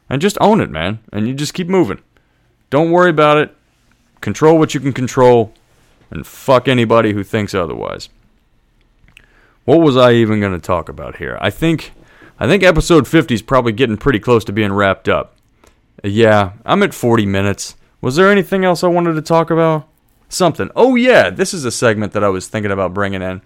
And 0.09 0.21
just 0.21 0.37
own 0.41 0.61
it, 0.61 0.71
man. 0.71 0.99
And 1.13 1.27
you 1.27 1.35
just 1.35 1.55
keep 1.55 1.69
moving. 1.69 2.03
Don't 2.71 2.91
worry 2.91 3.11
about 3.11 3.39
it. 3.39 3.57
Control 4.21 4.59
what 4.59 4.75
you 4.75 4.81
can 4.81 4.93
control. 4.93 5.53
And 6.11 6.27
fuck 6.27 6.69
anybody 6.69 7.13
who 7.13 7.25
thinks 7.25 7.55
otherwise. 7.55 8.09
What 9.65 9.81
was 9.81 9.97
I 9.97 10.13
even 10.13 10.41
going 10.41 10.53
to 10.53 10.59
talk 10.59 10.89
about 10.89 11.17
here? 11.17 11.39
I 11.41 11.51
think 11.51 11.93
I 12.39 12.47
think 12.47 12.63
episode 12.63 13.07
50 13.09 13.35
is 13.35 13.43
probably 13.43 13.73
getting 13.73 13.97
pretty 13.97 14.19
close 14.19 14.45
to 14.45 14.53
being 14.53 14.73
wrapped 14.73 15.09
up. 15.09 15.37
Yeah, 16.03 16.53
I'm 16.67 16.83
at 16.83 16.93
40 16.93 17.25
minutes. 17.27 17.77
Was 18.01 18.17
there 18.17 18.31
anything 18.31 18.65
else 18.65 18.85
I 18.85 18.89
wanted 18.89 19.15
to 19.15 19.23
talk 19.23 19.51
about? 19.51 19.89
Something. 20.29 20.71
Oh 20.77 20.97
yeah, 20.97 21.31
this 21.31 21.55
is 21.55 21.65
a 21.65 21.71
segment 21.71 22.13
that 22.13 22.25
I 22.25 22.29
was 22.29 22.49
thinking 22.49 22.73
about 22.73 22.93
bringing 22.93 23.23
in. 23.23 23.41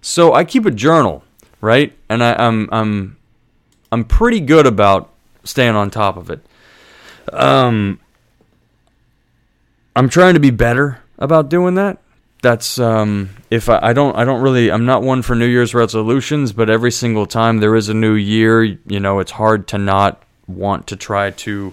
So 0.00 0.34
I 0.34 0.44
keep 0.44 0.66
a 0.66 0.70
journal, 0.70 1.24
right? 1.60 1.96
And 2.08 2.22
I, 2.22 2.34
I'm 2.34 2.68
I'm 2.72 3.16
I'm 3.92 4.04
pretty 4.04 4.40
good 4.40 4.66
about 4.66 5.10
staying 5.44 5.76
on 5.76 5.90
top 5.90 6.16
of 6.16 6.28
it. 6.30 6.44
Um, 7.32 8.00
I'm 9.96 10.08
trying 10.08 10.34
to 10.34 10.40
be 10.40 10.50
better 10.50 11.00
about 11.18 11.48
doing 11.48 11.74
that. 11.76 11.98
That's 12.44 12.78
um, 12.78 13.30
if 13.50 13.70
I, 13.70 13.78
I 13.80 13.92
don't 13.94 14.14
I 14.16 14.24
don't 14.26 14.42
really 14.42 14.70
I'm 14.70 14.84
not 14.84 15.02
one 15.02 15.22
for 15.22 15.34
New 15.34 15.46
Year's 15.46 15.72
resolutions, 15.72 16.52
but 16.52 16.68
every 16.68 16.92
single 16.92 17.24
time 17.24 17.60
there 17.60 17.74
is 17.74 17.88
a 17.88 17.94
new 17.94 18.12
year, 18.12 18.62
you 18.62 19.00
know, 19.00 19.18
it's 19.18 19.30
hard 19.30 19.66
to 19.68 19.78
not 19.78 20.22
want 20.46 20.86
to 20.88 20.96
try 20.96 21.30
to 21.30 21.72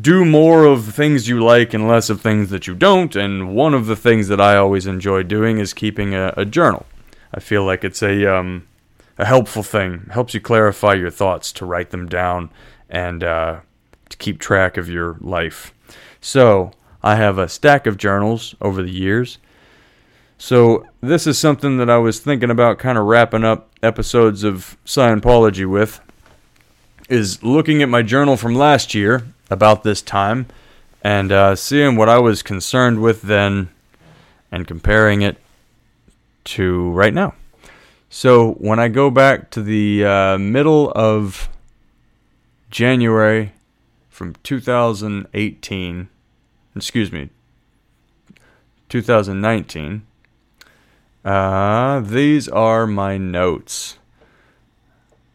do 0.00 0.24
more 0.24 0.64
of 0.64 0.84
things 0.84 1.28
you 1.28 1.40
like 1.40 1.74
and 1.74 1.86
less 1.86 2.10
of 2.10 2.20
things 2.20 2.50
that 2.50 2.66
you 2.66 2.74
don't. 2.74 3.14
And 3.14 3.54
one 3.54 3.72
of 3.72 3.86
the 3.86 3.94
things 3.94 4.26
that 4.26 4.40
I 4.40 4.56
always 4.56 4.84
enjoy 4.84 5.22
doing 5.22 5.60
is 5.60 5.72
keeping 5.72 6.12
a, 6.12 6.34
a 6.36 6.44
journal. 6.44 6.84
I 7.32 7.38
feel 7.38 7.64
like 7.64 7.84
it's 7.84 8.02
a 8.02 8.26
um, 8.26 8.66
a 9.16 9.26
helpful 9.26 9.62
thing. 9.62 10.06
It 10.08 10.12
helps 10.12 10.34
you 10.34 10.40
clarify 10.40 10.94
your 10.94 11.10
thoughts 11.10 11.52
to 11.52 11.64
write 11.64 11.90
them 11.90 12.08
down 12.08 12.50
and 12.90 13.22
uh, 13.22 13.60
to 14.08 14.16
keep 14.16 14.40
track 14.40 14.76
of 14.76 14.88
your 14.88 15.18
life. 15.20 15.72
So 16.20 16.72
I 17.00 17.14
have 17.14 17.38
a 17.38 17.48
stack 17.48 17.86
of 17.86 17.96
journals 17.96 18.56
over 18.60 18.82
the 18.82 18.90
years. 18.90 19.38
So 20.38 20.86
this 21.00 21.26
is 21.26 21.36
something 21.36 21.78
that 21.78 21.90
I 21.90 21.98
was 21.98 22.20
thinking 22.20 22.50
about 22.50 22.78
kind 22.78 22.96
of 22.96 23.06
wrapping 23.06 23.44
up 23.44 23.70
episodes 23.82 24.44
of 24.44 24.76
Scientology 24.86 25.68
with 25.68 26.00
is 27.08 27.42
looking 27.42 27.82
at 27.82 27.88
my 27.88 28.02
journal 28.02 28.36
from 28.36 28.54
last 28.54 28.94
year 28.94 29.26
about 29.50 29.82
this 29.82 30.00
time 30.00 30.46
and 31.02 31.32
uh, 31.32 31.56
seeing 31.56 31.96
what 31.96 32.08
I 32.08 32.18
was 32.18 32.42
concerned 32.42 33.02
with 33.02 33.22
then 33.22 33.70
and 34.52 34.66
comparing 34.66 35.22
it 35.22 35.38
to 36.44 36.90
right 36.92 37.12
now. 37.12 37.34
So 38.08 38.52
when 38.54 38.78
I 38.78 38.88
go 38.88 39.10
back 39.10 39.50
to 39.50 39.62
the 39.62 40.04
uh, 40.04 40.38
middle 40.38 40.92
of 40.92 41.48
January 42.70 43.52
from 44.08 44.36
2018, 44.44 46.08
excuse 46.76 47.12
me, 47.12 47.30
2019, 48.88 50.02
uh, 51.24 52.00
these 52.00 52.48
are 52.48 52.86
my 52.86 53.18
notes 53.18 53.98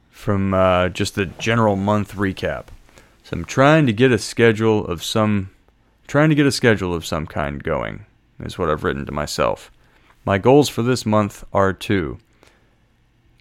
from 0.09 0.53
uh, 0.53 0.89
just 0.89 1.15
the 1.15 1.25
general 1.25 1.75
month 1.75 2.15
recap. 2.15 2.67
So 3.23 3.37
I'm 3.37 3.45
trying 3.45 3.85
to 3.87 3.93
get 3.93 4.11
a 4.11 4.17
schedule 4.17 4.85
of 4.85 5.03
some, 5.03 5.49
trying 6.07 6.29
to 6.29 6.35
get 6.35 6.45
a 6.45 6.51
schedule 6.51 6.93
of 6.93 7.05
some 7.05 7.27
kind 7.27 7.63
going. 7.63 8.05
Is 8.39 8.57
what 8.57 8.69
I've 8.69 8.83
written 8.83 9.05
to 9.05 9.11
myself. 9.11 9.71
My 10.25 10.37
goals 10.37 10.67
for 10.67 10.81
this 10.81 11.05
month 11.05 11.43
are 11.53 11.73
to 11.73 12.17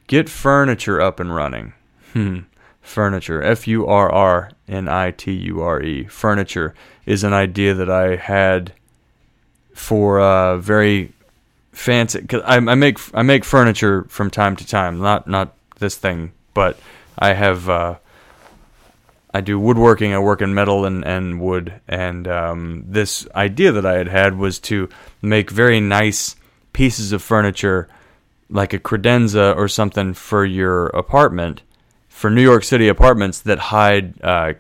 get 0.07 0.29
furniture 0.29 1.01
up 1.01 1.19
and 1.19 1.35
running. 1.35 1.73
Hmm. 2.13 2.41
Furrniture. 2.83 3.43
F 3.43 3.67
U 3.69 3.87
R 3.87 4.11
R 4.11 4.51
N 4.69 4.89
I 4.89 5.13
T 5.13 5.33
U 5.33 5.61
R 5.63 5.81
E. 5.83 6.05
Furrniture 6.05 6.75
is 7.07 7.25
an 7.25 7.33
idea 7.33 7.75
that 7.75 7.91
I 7.91 8.17
had 8.17 8.73
for 9.73 10.21
uh, 10.21 10.59
very 10.59 11.13
fancy. 11.73 12.23
Cause 12.27 12.43
I, 12.45 12.57
I 12.57 12.75
make 12.75 12.99
I 13.15 13.23
make 13.23 13.45
furniture 13.45 14.05
from 14.05 14.31
time 14.31 14.57
to 14.57 14.67
time. 14.67 15.01
Not 15.01 15.27
not 15.27 15.55
this 15.79 15.97
thing, 15.97 16.33
but 16.55 16.79
I 17.19 17.33
have. 17.33 17.69
Uh, 17.69 17.97
I 19.35 19.41
do 19.41 19.59
woodworking. 19.59 20.13
I 20.13 20.19
work 20.19 20.43
in 20.43 20.53
metal 20.53 20.85
and, 20.85 21.05
and 21.07 21.41
wood. 21.41 21.81
And 21.89 22.29
um, 22.29 22.85
this 22.87 23.27
idea 23.35 23.73
that 23.73 23.87
I 23.87 23.95
had 23.95 24.09
had 24.09 24.37
was 24.37 24.59
to 24.61 24.91
make 25.23 25.51
very 25.51 25.81
nice 25.81 26.37
pieces 26.75 27.13
of 27.13 27.23
furniture 27.23 27.89
like 28.51 28.75
a 28.75 28.79
credenza 28.79 29.57
or 29.57 29.69
something 29.69 30.13
for 30.13 30.45
your 30.45 30.89
apartment 30.89 31.63
for 32.09 32.31
New 32.31 32.43
York 32.43 32.63
City 32.63 32.89
apartments 32.89 33.41
that 33.41 33.59
hide 33.59 34.23
uh, 34.23 34.53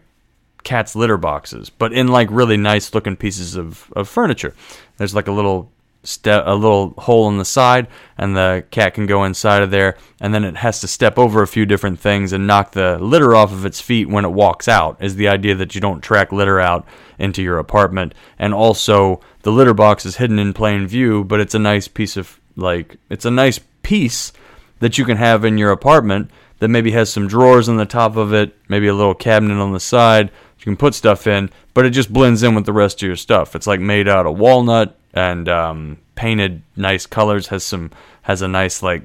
cat's 0.63 0.97
litter 0.97 1.19
boxes, 1.19 1.69
but 1.69 1.93
in 1.93 2.09
like 2.09 2.29
really 2.31 2.57
nice 2.57 2.95
looking 2.95 3.17
pieces 3.17 3.57
of, 3.57 3.93
of 3.95 4.09
furniture. 4.09 4.55
There's 4.97 5.15
like 5.15 5.29
a 5.29 5.33
little 5.33 5.71
step, 6.05 6.45
a 6.47 6.55
little 6.55 6.95
hole 6.99 7.29
in 7.29 7.39
the 7.39 7.45
side, 7.45 7.87
and 8.19 8.37
the 8.37 8.65
cat 8.71 8.95
can 8.95 9.07
go 9.07 9.25
inside 9.25 9.63
of 9.63 9.71
there, 9.71 9.97
and 10.21 10.35
then 10.35 10.45
it 10.45 10.57
has 10.57 10.81
to 10.81 10.89
step 10.89 11.19
over 11.19 11.43
a 11.43 11.47
few 11.47 11.65
different 11.65 12.01
things 12.01 12.33
and 12.33 12.47
knock 12.47 12.73
the 12.73 12.99
litter 12.99 13.35
off 13.35 13.53
of 13.53 13.65
its 13.65 13.81
feet 13.81 14.09
when 14.09 14.25
it 14.25 14.33
walks 14.33 14.69
out. 14.69 15.03
Is 15.03 15.17
the 15.17 15.29
idea 15.29 15.55
that 15.55 15.75
you 15.75 15.81
don't 15.81 16.01
track 16.01 16.33
litter 16.33 16.61
out 16.61 16.87
into 17.19 17.43
your 17.43 17.59
apartment, 17.59 18.15
and 18.39 18.53
also 18.53 19.21
the 19.43 19.53
litter 19.53 19.75
box 19.75 20.05
is 20.05 20.17
hidden 20.17 20.39
in 20.39 20.53
plain 20.53 20.87
view, 20.87 21.25
but 21.25 21.41
it's 21.41 21.55
a 21.55 21.59
nice 21.59 21.89
piece 21.89 22.17
of 22.17 22.41
like 22.57 22.97
it's 23.09 23.25
a 23.25 23.31
nice 23.31 23.61
piece 23.83 24.33
that 24.81 24.99
you 24.99 25.05
can 25.05 25.17
have 25.17 25.45
in 25.45 25.59
your 25.59 25.71
apartment 25.71 26.31
that 26.59 26.69
maybe 26.69 26.93
has 26.93 27.11
some 27.11 27.27
drawers 27.27 27.69
on 27.69 27.77
the 27.77 27.85
top 27.85 28.17
of 28.17 28.33
it, 28.33 28.57
maybe 28.69 28.87
a 28.87 28.95
little 28.95 29.15
cabinet 29.15 29.61
on 29.61 29.73
the 29.73 29.81
side. 29.81 30.31
You 30.59 30.65
can 30.65 30.77
put 30.77 30.95
stuff 30.95 31.27
in, 31.27 31.51
but 31.75 31.85
it 31.85 31.91
just 31.91 32.13
blends 32.13 32.45
in 32.45 32.55
with 32.55 32.67
the 32.67 32.73
rest 32.73 33.03
of 33.03 33.07
your 33.07 33.17
stuff. 33.17 33.57
It's 33.57 33.67
like 33.67 33.81
made 33.81 34.07
out 34.07 34.27
of 34.27 34.39
walnut 34.39 34.97
and 35.15 35.49
um, 35.49 35.99
painted 36.15 36.63
nice 36.77 37.07
colors. 37.07 37.49
Has 37.49 37.65
some 37.65 37.91
has 38.23 38.43
a 38.43 38.49
nice 38.49 38.83
like 38.83 39.03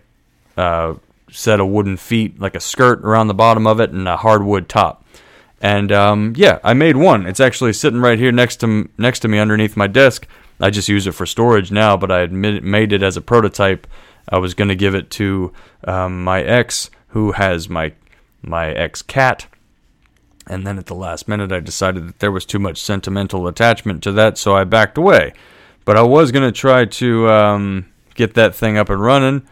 uh, 0.55 0.95
set 1.31 1.59
of 1.59 1.67
wooden 1.67 1.97
feet, 1.97 2.39
like 2.39 2.55
a 2.55 2.59
skirt 2.59 3.01
around 3.01 3.27
the 3.27 3.33
bottom 3.33 3.67
of 3.67 3.79
it, 3.79 3.91
and 3.91 4.07
a 4.07 4.17
hardwood 4.17 4.69
top. 4.69 5.03
And 5.61 5.91
um, 5.91 6.33
yeah, 6.35 6.59
I 6.63 6.73
made 6.73 6.97
one. 6.97 7.25
It's 7.25 7.39
actually 7.39 7.73
sitting 7.73 7.99
right 7.99 8.19
here 8.19 8.31
next 8.31 8.57
to 8.57 8.89
next 8.97 9.19
to 9.19 9.27
me 9.27 9.39
underneath 9.39 9.75
my 9.75 9.87
desk. 9.87 10.27
I 10.59 10.69
just 10.69 10.89
use 10.89 11.05
it 11.05 11.13
for 11.13 11.25
storage 11.25 11.71
now, 11.71 11.97
but 11.97 12.11
I 12.11 12.19
had 12.19 12.31
made 12.31 12.91
it 12.91 13.03
as 13.03 13.17
a 13.17 13.21
prototype. 13.21 13.85
I 14.29 14.39
was 14.39 14.53
going 14.53 14.69
to 14.69 14.75
give 14.75 14.95
it 14.95 15.09
to 15.11 15.53
um, 15.85 16.23
my 16.23 16.41
ex, 16.41 16.89
who 17.09 17.33
has 17.33 17.69
my 17.69 17.93
my 18.41 18.71
ex 18.71 19.01
cat. 19.01 19.47
And 20.49 20.65
then 20.65 20.77
at 20.77 20.85
the 20.85 20.95
last 20.95 21.27
minute, 21.27 21.51
I 21.51 21.59
decided 21.59 22.07
that 22.07 22.19
there 22.19 22.31
was 22.31 22.45
too 22.45 22.59
much 22.59 22.81
sentimental 22.81 23.47
attachment 23.47 24.01
to 24.03 24.11
that, 24.13 24.37
so 24.37 24.55
I 24.55 24.63
backed 24.63 24.97
away. 24.97 25.33
But 25.87 25.95
I 25.95 26.01
was 26.01 26.33
to 26.33 26.51
try 26.51 26.83
to 26.83 27.29
um, 27.29 27.85
get 28.13 28.33
that 28.33 28.53
thing 28.53 28.77
up 28.77 28.89
and 28.89 29.01
running, 29.01 29.47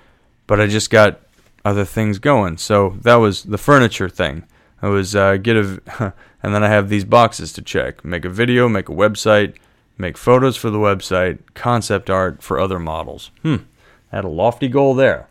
but 0.48 0.60
I 0.60 0.68
just 0.68 0.90
got 0.90 1.22
other 1.64 1.86
things 1.86 2.20
going. 2.20 2.58
So 2.58 2.98
that 3.04 3.16
was 3.16 3.44
the 3.44 3.58
furniture 3.58 4.10
thing. 4.10 4.44
I 4.82 4.90
was 4.90 5.16
uh, 5.16 5.38
get 5.38 5.56
a, 5.56 5.82
and 6.44 6.54
then 6.54 6.62
I 6.62 6.68
have 6.68 6.90
these 6.90 7.06
boxes 7.06 7.54
to 7.54 7.62
check: 7.62 8.04
make 8.04 8.26
a 8.26 8.30
video, 8.30 8.68
make 8.68 8.90
a 8.90 8.92
website, 8.92 9.56
make 9.98 10.18
photos 10.18 10.58
for 10.58 10.70
the 10.70 10.78
website, 10.78 11.40
concept 11.54 12.10
art 12.10 12.44
for 12.44 12.60
other 12.60 12.80
models. 12.80 13.32
Hmm, 13.42 13.64
had 14.12 14.26
a 14.26 14.28
lofty 14.28 14.68
goal 14.68 14.94
there. 14.94 15.30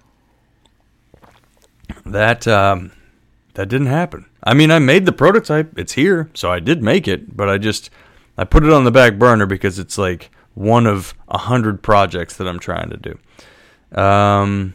That 2.07 2.48
um, 2.48 2.92
that 3.52 3.68
didn't 3.68 3.88
happen. 3.88 4.24
I 4.42 4.55
mean, 4.55 4.70
I 4.70 4.78
made 4.78 5.05
the 5.05 5.12
prototype; 5.12 5.78
it's 5.78 5.92
here, 5.92 6.30
so 6.32 6.50
I 6.50 6.61
did 6.61 6.82
make 6.82 7.07
it. 7.07 7.36
But 7.36 7.50
I 7.50 7.59
just 7.59 7.90
I 8.38 8.44
put 8.44 8.64
it 8.64 8.72
on 8.72 8.84
the 8.84 8.90
back 8.90 9.18
burner 9.18 9.44
because 9.44 9.78
it's 9.78 9.98
like 9.98 10.30
one 10.55 10.86
of 10.86 11.14
a 11.28 11.38
hundred 11.38 11.82
projects 11.82 12.36
that 12.36 12.46
I'm 12.46 12.59
trying 12.59 12.90
to 12.90 12.96
do. 12.96 14.00
Um, 14.00 14.74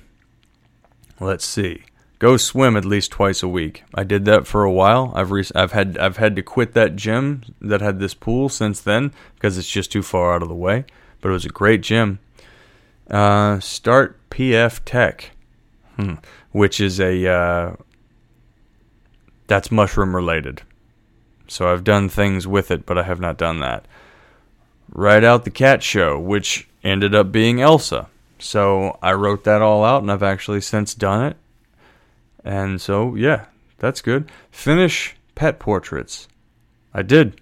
let's 1.19 1.45
see 1.45 1.83
go 2.19 2.35
swim 2.35 2.75
at 2.75 2.85
least 2.85 3.11
twice 3.11 3.41
a 3.41 3.47
week. 3.47 3.83
I 3.95 4.03
did 4.03 4.25
that 4.25 4.45
for 4.45 4.63
a 4.63 4.71
while. 4.71 5.11
I've 5.15 5.31
re- 5.31 5.45
I've 5.55 5.71
had 5.71 5.97
I've 5.97 6.17
had 6.17 6.35
to 6.35 6.43
quit 6.43 6.73
that 6.73 6.95
gym 6.95 7.43
that 7.61 7.81
had 7.81 7.99
this 7.99 8.13
pool 8.13 8.49
since 8.49 8.81
then 8.81 9.13
because 9.35 9.57
it's 9.57 9.69
just 9.69 9.91
too 9.91 10.03
far 10.03 10.35
out 10.35 10.43
of 10.43 10.49
the 10.49 10.55
way. 10.55 10.85
But 11.21 11.29
it 11.29 11.33
was 11.33 11.45
a 11.45 11.49
great 11.49 11.81
gym. 11.81 12.19
Uh, 13.09 13.59
start 13.59 14.19
PF 14.29 14.81
Tek, 14.85 15.31
hmm. 15.95 16.15
which 16.51 16.79
is 16.79 16.99
a 16.99 17.27
uh, 17.27 17.75
that's 19.47 19.71
mushroom 19.71 20.15
related. 20.15 20.61
So 21.47 21.71
I've 21.71 21.83
done 21.83 22.09
things 22.09 22.45
with 22.45 22.69
it, 22.69 22.85
but 22.85 22.97
I 22.97 23.03
have 23.03 23.19
not 23.19 23.37
done 23.37 23.59
that. 23.61 23.87
Write 24.91 25.23
out 25.23 25.43
the 25.43 25.51
cat 25.51 25.83
show, 25.83 26.19
which 26.19 26.67
ended 26.83 27.13
up 27.13 27.31
being 27.31 27.61
Elsa. 27.61 28.07
So 28.39 28.97
I 29.01 29.13
wrote 29.13 29.43
that 29.43 29.61
all 29.61 29.83
out, 29.83 30.01
and 30.01 30.11
I've 30.11 30.23
actually 30.23 30.61
since 30.61 30.93
done 30.93 31.25
it 31.25 31.37
and 32.43 32.81
so, 32.81 33.15
yeah, 33.15 33.45
that's 33.77 34.01
good. 34.01 34.31
Finish 34.51 35.15
pet 35.35 35.59
portraits. 35.59 36.27
I 36.93 37.01
did. 37.01 37.39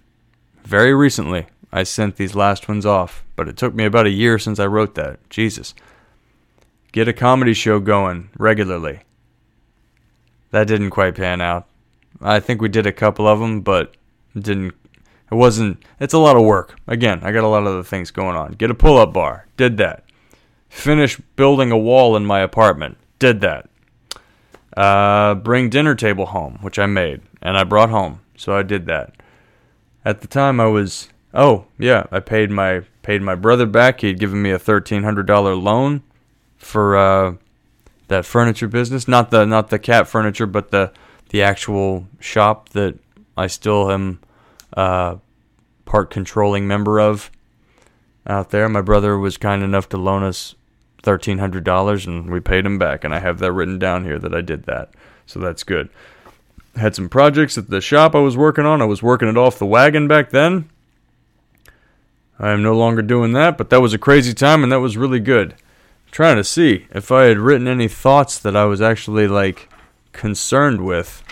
Very 0.64 0.94
recently. 0.94 1.48
I 1.72 1.84
sent 1.84 2.16
these 2.16 2.36
last 2.36 2.68
ones 2.68 2.86
off, 2.86 3.24
but 3.36 3.48
it 3.48 3.58
took 3.58 3.74
me 3.74 3.86
about 3.86 4.06
a 4.06 4.12
year 4.12 4.40
since 4.40 4.60
I 4.60 4.66
wrote 4.68 4.96
that. 4.96 5.20
Jesus. 5.30 5.74
Get 6.92 7.08
a 7.08 7.14
comedy 7.14 7.54
show 7.54 7.80
going 7.80 8.30
regularly. 8.38 9.02
that 10.52 10.68
didn't 10.68 10.90
quite 10.92 11.16
pan 11.16 11.42
out. 11.42 11.68
I 12.22 12.40
think 12.40 12.62
we 12.62 12.70
did 12.70 12.88
a 12.88 12.94
couple 12.94 13.28
of 13.28 13.40
them, 13.40 13.62
but 13.62 13.96
didn't. 14.34 14.74
It 15.32 15.36
wasn't. 15.36 15.84
It's 16.00 16.14
a 16.14 16.20
lot 16.20 16.38
of 16.38 16.44
work. 16.44 16.80
Again, 16.88 17.20
I 17.24 17.32
got 17.32 17.44
a 17.44 17.48
lot 17.48 17.64
of 17.64 17.68
other 17.68 17.84
things 17.84 18.12
going 18.12 18.36
on. 18.36 18.54
Get 18.54 18.72
a 18.72 18.76
pull-up 18.76 19.14
bar. 19.14 19.48
Did 19.58 19.78
that. 19.78 20.06
Finish 20.70 21.20
building 21.36 21.72
a 21.72 21.78
wall 21.78 22.16
in 22.16 22.26
my 22.26 22.40
apartment. 22.40 22.98
Did 23.20 23.42
that. 23.42 23.70
Uh, 24.76 25.34
bring 25.36 25.70
dinner 25.70 25.96
table 25.96 26.28
home, 26.28 26.60
which 26.62 26.78
I 26.78 26.86
made 26.86 27.22
and 27.42 27.58
I 27.58 27.64
brought 27.64 27.90
home. 27.90 28.22
So 28.36 28.56
I 28.56 28.64
did 28.64 28.86
that. 28.86 29.16
At 30.06 30.22
the 30.22 30.28
time, 30.28 30.60
I 30.60 30.68
was. 30.68 31.10
Oh 31.34 31.66
yeah, 31.78 32.06
I 32.12 32.20
paid 32.20 32.52
my 32.52 32.82
paid 33.02 33.22
my 33.22 33.36
brother 33.36 33.66
back. 33.66 34.02
He 34.02 34.08
had 34.08 34.20
given 34.20 34.42
me 34.42 34.52
a 34.52 34.60
thirteen 34.60 35.04
hundred 35.04 35.26
dollar 35.26 35.56
loan 35.56 36.04
for 36.58 36.96
uh, 36.96 37.34
that 38.08 38.26
furniture 38.26 38.68
business. 38.68 39.08
Not 39.08 39.32
the 39.32 39.46
not 39.46 39.70
the 39.70 39.80
cat 39.80 40.08
furniture, 40.08 40.46
but 40.46 40.72
the 40.72 40.92
the 41.30 41.42
actual 41.42 42.08
shop 42.20 42.70
that 42.70 42.98
I 43.36 43.48
still 43.48 43.92
am 43.92 44.20
uh, 44.78 45.18
part 45.86 46.12
controlling 46.12 46.68
member 46.68 47.00
of 47.00 47.32
out 48.28 48.52
there. 48.52 48.70
My 48.70 48.82
brother 48.82 49.18
was 49.18 49.38
kind 49.38 49.64
enough 49.64 49.90
to 49.90 49.98
loan 49.98 50.24
us 50.24 50.56
thirteen 51.02 51.40
hundred 51.40 51.64
dollars, 51.64 52.06
and 52.06 52.30
we 52.30 52.40
paid 52.40 52.66
him 52.66 52.78
back. 52.78 53.04
And 53.04 53.14
I 53.14 53.20
have 53.20 53.40
that 53.40 53.52
written 53.52 53.80
down 53.80 54.06
here 54.06 54.20
that 54.20 54.36
I 54.36 54.42
did 54.42 54.64
that, 54.66 54.92
so 55.26 55.40
that's 55.40 55.64
good. 55.64 55.90
Had 56.76 56.96
some 56.96 57.10
projects 57.10 57.58
at 57.58 57.70
the 57.70 57.82
shop 57.82 58.14
I 58.16 58.20
was 58.20 58.38
working 58.38 58.66
on. 58.66 58.82
I 58.82 58.86
was 58.86 59.02
working 59.02 59.28
it 59.28 59.38
off 59.38 59.58
the 59.58 59.66
wagon 59.66 60.08
back 60.08 60.30
then. 60.30 60.70
I 62.40 62.52
am 62.52 62.62
no 62.62 62.78
longer 62.78 63.02
doing 63.02 63.34
that, 63.34 63.58
but 63.58 63.72
that 63.72 63.82
was 63.82 63.96
a 63.96 63.98
crazy 63.98 64.36
time, 64.36 64.62
and 64.62 64.72
that 64.72 64.80
was 64.80 64.96
really 64.96 65.20
good. 65.20 65.54
I'm 65.54 66.12
trying 66.12 66.36
to 66.36 66.44
see 66.44 66.86
if 66.92 67.12
I 67.12 67.24
had 67.24 67.40
written 67.40 67.68
any 67.68 67.88
thoughts 67.88 68.38
that 68.38 68.56
I 68.56 68.66
was 68.66 68.80
actually 68.80 69.28
like 69.28 69.70
concerned 70.12 70.86
with 70.86 71.24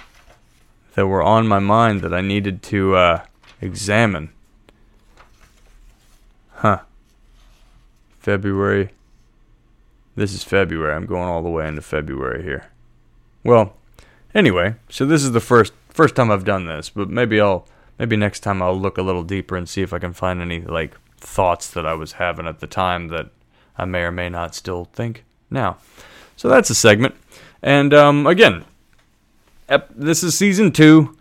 that 0.96 1.06
were 1.06 1.22
on 1.22 1.48
my 1.48 1.60
mind 1.60 2.02
that 2.02 2.14
I 2.14 2.22
needed 2.22 2.64
to 2.64 2.96
uh, 2.96 3.26
examine. 3.62 4.30
Huh. 6.56 6.80
February. 8.20 8.89
This 10.16 10.34
is 10.34 10.43
February. 10.43 10.95
I'm 10.95 11.06
going 11.06 11.28
all 11.28 11.43
the 11.43 11.49
way 11.49 11.68
into 11.68 11.82
February 11.82 12.43
here. 12.43 12.72
Well, 13.43 13.76
anyway, 14.34 14.76
so 14.89 15.06
this 15.06 15.24
is 15.24 15.32
the 15.32 15.39
first 15.39 15.74
first 15.89 16.16
time 16.16 16.32
I've 16.32 16.45
done 16.45 16.66
this, 16.66 16.89
but 16.89 17.10
maybe 17.10 17.39
I'll 17.39 17.68
maybe 17.99 18.16
next 18.16 18.39
time 18.39 18.62
I'll 18.62 18.80
look 18.80 18.97
a 18.97 19.01
little 19.01 19.24
deeper 19.24 19.56
and 19.56 19.68
see 19.68 19.82
if 19.82 19.93
I 19.93 19.99
can 19.99 20.14
find 20.14 20.41
any 20.41 20.62
like 20.62 20.97
thoughts 21.18 21.70
that 21.72 21.86
I 21.86 21.93
was 21.93 22.14
having 22.14 22.47
at 22.47 22.60
the 22.60 22.68
time 22.68 23.10
that 23.10 23.30
I 23.78 23.86
may 23.86 24.01
or 24.01 24.12
may 24.12 24.30
not 24.30 24.56
still 24.56 24.86
think 24.86 25.24
now. 25.49 25.78
So 26.36 26.49
that's 26.49 26.70
a 26.70 26.76
segment. 26.76 27.16
And 27.62 27.93
um, 27.93 28.28
again, 28.28 28.66
ep- 29.70 29.89
this 29.95 30.24
is 30.24 30.38
season 30.38 30.72
two. 30.72 31.18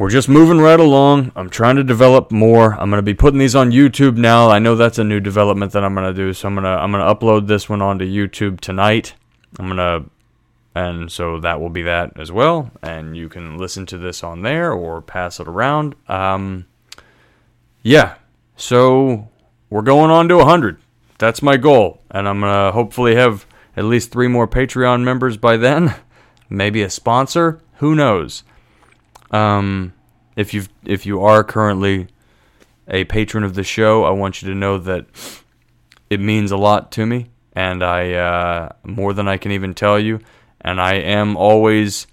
We're 0.00 0.08
just 0.08 0.30
moving 0.30 0.62
right 0.62 0.80
along. 0.80 1.30
I'm 1.36 1.50
trying 1.50 1.76
to 1.76 1.84
develop 1.84 2.32
more. 2.32 2.72
I'm 2.72 2.88
gonna 2.88 3.02
be 3.02 3.12
putting 3.12 3.38
these 3.38 3.54
on 3.54 3.70
YouTube 3.70 4.16
now. 4.16 4.48
I 4.48 4.58
know 4.58 4.74
that's 4.74 4.96
a 4.96 5.04
new 5.04 5.20
development 5.20 5.72
that 5.72 5.84
I'm 5.84 5.94
gonna 5.94 6.14
do. 6.14 6.32
So 6.32 6.48
I'm 6.48 6.54
gonna 6.54 6.74
I'm 6.74 6.90
gonna 6.90 7.14
upload 7.14 7.48
this 7.48 7.68
one 7.68 7.82
onto 7.82 8.06
YouTube 8.06 8.60
tonight. 8.60 9.12
I'm 9.58 9.68
gonna 9.68 10.06
and 10.74 11.12
so 11.12 11.38
that 11.40 11.60
will 11.60 11.68
be 11.68 11.82
that 11.82 12.18
as 12.18 12.32
well. 12.32 12.70
And 12.82 13.14
you 13.14 13.28
can 13.28 13.58
listen 13.58 13.84
to 13.86 13.98
this 13.98 14.24
on 14.24 14.40
there 14.40 14.72
or 14.72 15.02
pass 15.02 15.38
it 15.38 15.46
around. 15.46 15.94
Um, 16.08 16.64
yeah. 17.82 18.14
So 18.56 19.28
we're 19.68 19.82
going 19.82 20.10
on 20.10 20.28
to 20.28 20.38
100. 20.38 20.78
That's 21.18 21.42
my 21.42 21.58
goal, 21.58 22.00
and 22.10 22.26
I'm 22.26 22.40
gonna 22.40 22.72
hopefully 22.72 23.16
have 23.16 23.44
at 23.76 23.84
least 23.84 24.12
three 24.12 24.28
more 24.28 24.48
Patreon 24.48 25.04
members 25.04 25.36
by 25.36 25.58
then. 25.58 25.94
Maybe 26.48 26.80
a 26.80 26.88
sponsor. 26.88 27.60
Who 27.80 27.94
knows? 27.94 28.44
Um, 29.30 29.92
if 30.36 30.54
you 30.54 30.64
if 30.84 31.06
you 31.06 31.22
are 31.22 31.44
currently 31.44 32.08
a 32.88 33.04
patron 33.04 33.44
of 33.44 33.54
the 33.54 33.62
show, 33.62 34.04
I 34.04 34.10
want 34.10 34.42
you 34.42 34.48
to 34.48 34.54
know 34.54 34.78
that 34.78 35.06
it 36.08 36.20
means 36.20 36.50
a 36.50 36.56
lot 36.56 36.92
to 36.92 37.06
me, 37.06 37.30
and 37.52 37.82
I 37.82 38.12
uh, 38.12 38.68
more 38.82 39.12
than 39.12 39.28
I 39.28 39.36
can 39.36 39.52
even 39.52 39.74
tell 39.74 39.98
you. 39.98 40.20
And 40.60 40.80
I 40.80 40.94
am 40.94 41.36
always 41.36 42.06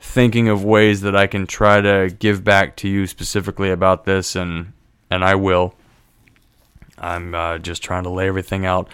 thinking 0.00 0.48
of 0.48 0.64
ways 0.64 1.02
that 1.02 1.14
I 1.14 1.26
can 1.26 1.46
try 1.46 1.80
to 1.80 2.14
give 2.18 2.42
back 2.42 2.76
to 2.76 2.88
you 2.88 3.06
specifically 3.06 3.70
about 3.70 4.04
this, 4.04 4.36
and 4.36 4.72
and 5.10 5.24
I 5.24 5.34
will. 5.34 5.74
I'm 6.98 7.34
uh, 7.34 7.58
just 7.58 7.82
trying 7.82 8.04
to 8.04 8.10
lay 8.10 8.28
everything 8.28 8.64
out 8.64 8.88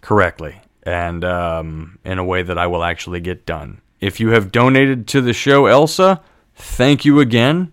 correctly 0.00 0.60
and 0.82 1.24
um, 1.24 1.98
in 2.04 2.18
a 2.18 2.24
way 2.24 2.42
that 2.42 2.58
I 2.58 2.66
will 2.66 2.82
actually 2.82 3.20
get 3.20 3.46
done. 3.46 3.80
If 4.00 4.20
you 4.20 4.30
have 4.30 4.50
donated 4.50 5.06
to 5.08 5.20
the 5.20 5.32
show, 5.32 5.66
Elsa, 5.66 6.20
thank 6.54 7.04
you 7.04 7.20
again. 7.20 7.72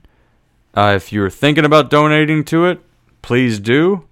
Uh, 0.74 0.94
if 0.96 1.12
you're 1.12 1.30
thinking 1.30 1.66
about 1.66 1.90
donating 1.90 2.44
to 2.46 2.66
it, 2.66 2.82
please 3.22 3.60
do. 3.60 4.06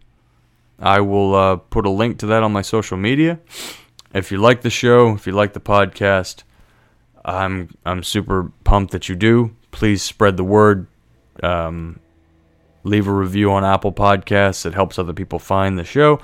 I 0.79 1.01
will 1.01 1.35
uh, 1.35 1.55
put 1.57 1.85
a 1.85 1.89
link 1.89 2.19
to 2.19 2.27
that 2.27 2.43
on 2.43 2.51
my 2.51 2.61
social 2.61 2.97
media. 2.97 3.39
If 4.13 4.31
you 4.31 4.37
like 4.37 4.61
the 4.61 4.69
show, 4.69 5.13
if 5.13 5.27
you 5.27 5.33
like 5.33 5.53
the 5.53 5.59
podcast, 5.59 6.43
I'm 7.25 7.69
I'm 7.85 8.03
super 8.03 8.51
pumped 8.63 8.91
that 8.93 9.09
you 9.09 9.15
do. 9.15 9.55
Please 9.71 10.01
spread 10.01 10.37
the 10.37 10.43
word. 10.43 10.87
Um, 11.43 11.99
leave 12.83 13.07
a 13.07 13.11
review 13.11 13.51
on 13.51 13.65
Apple 13.65 13.91
Podcasts. 13.91 14.65
It 14.65 14.73
helps 14.73 14.97
other 14.97 15.13
people 15.13 15.39
find 15.39 15.77
the 15.77 15.83
show, 15.83 16.19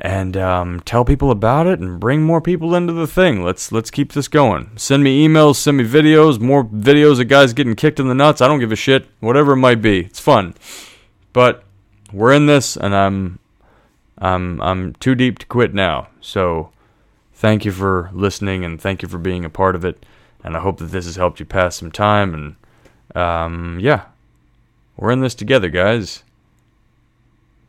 and 0.00 0.34
um, 0.36 0.80
tell 0.80 1.04
people 1.04 1.30
about 1.30 1.66
it 1.66 1.78
and 1.78 2.00
bring 2.00 2.22
more 2.22 2.40
people 2.40 2.74
into 2.74 2.92
the 2.92 3.06
thing. 3.06 3.44
Let's 3.44 3.70
let's 3.70 3.90
keep 3.90 4.12
this 4.12 4.28
going. 4.28 4.70
Send 4.76 5.04
me 5.04 5.26
emails, 5.26 5.56
send 5.56 5.76
me 5.76 5.84
videos, 5.84 6.40
more 6.40 6.64
videos 6.64 7.20
of 7.20 7.28
guys 7.28 7.52
getting 7.52 7.76
kicked 7.76 8.00
in 8.00 8.08
the 8.08 8.14
nuts. 8.14 8.40
I 8.40 8.48
don't 8.48 8.60
give 8.60 8.72
a 8.72 8.76
shit. 8.76 9.06
Whatever 9.20 9.52
it 9.52 9.58
might 9.58 9.82
be, 9.82 10.00
it's 10.00 10.20
fun. 10.20 10.54
But 11.34 11.64
we're 12.12 12.32
in 12.32 12.46
this, 12.46 12.76
and 12.76 12.94
I'm 12.94 13.38
I'm 14.16 14.60
I'm 14.62 14.94
too 14.94 15.14
deep 15.14 15.38
to 15.40 15.46
quit 15.46 15.74
now. 15.74 16.08
So 16.22 16.70
thank 17.34 17.66
you 17.66 17.72
for 17.72 18.10
listening, 18.14 18.64
and 18.64 18.80
thank 18.80 19.02
you 19.02 19.08
for 19.08 19.18
being 19.18 19.44
a 19.44 19.50
part 19.50 19.74
of 19.74 19.84
it. 19.84 20.04
And 20.42 20.56
I 20.56 20.60
hope 20.60 20.78
that 20.78 20.86
this 20.86 21.04
has 21.04 21.16
helped 21.16 21.40
you 21.40 21.46
pass 21.46 21.76
some 21.76 21.92
time. 21.92 22.56
And 23.12 23.22
um, 23.22 23.78
yeah, 23.78 24.06
we're 24.96 25.10
in 25.10 25.20
this 25.20 25.34
together, 25.34 25.68
guys. 25.68 26.22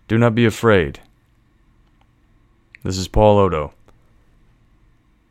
Do 0.08 0.18
not 0.18 0.34
be 0.34 0.46
afraid. 0.46 1.02
This 2.84 2.98
is 2.98 3.08
Paul 3.08 3.38
Odo 3.38 3.74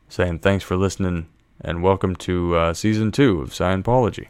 saying 0.09 0.39
thanks 0.39 0.63
for 0.63 0.77
listening 0.77 1.27
and 1.61 1.83
welcome 1.83 2.15
to 2.17 2.55
uh, 2.55 2.75
season 2.75 3.11
two 3.11 3.41
of 3.41 3.51
Scientology. 3.51 4.29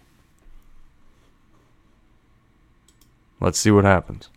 Let's 3.38 3.58
see 3.58 3.70
what 3.70 3.84
happens. 3.84 4.30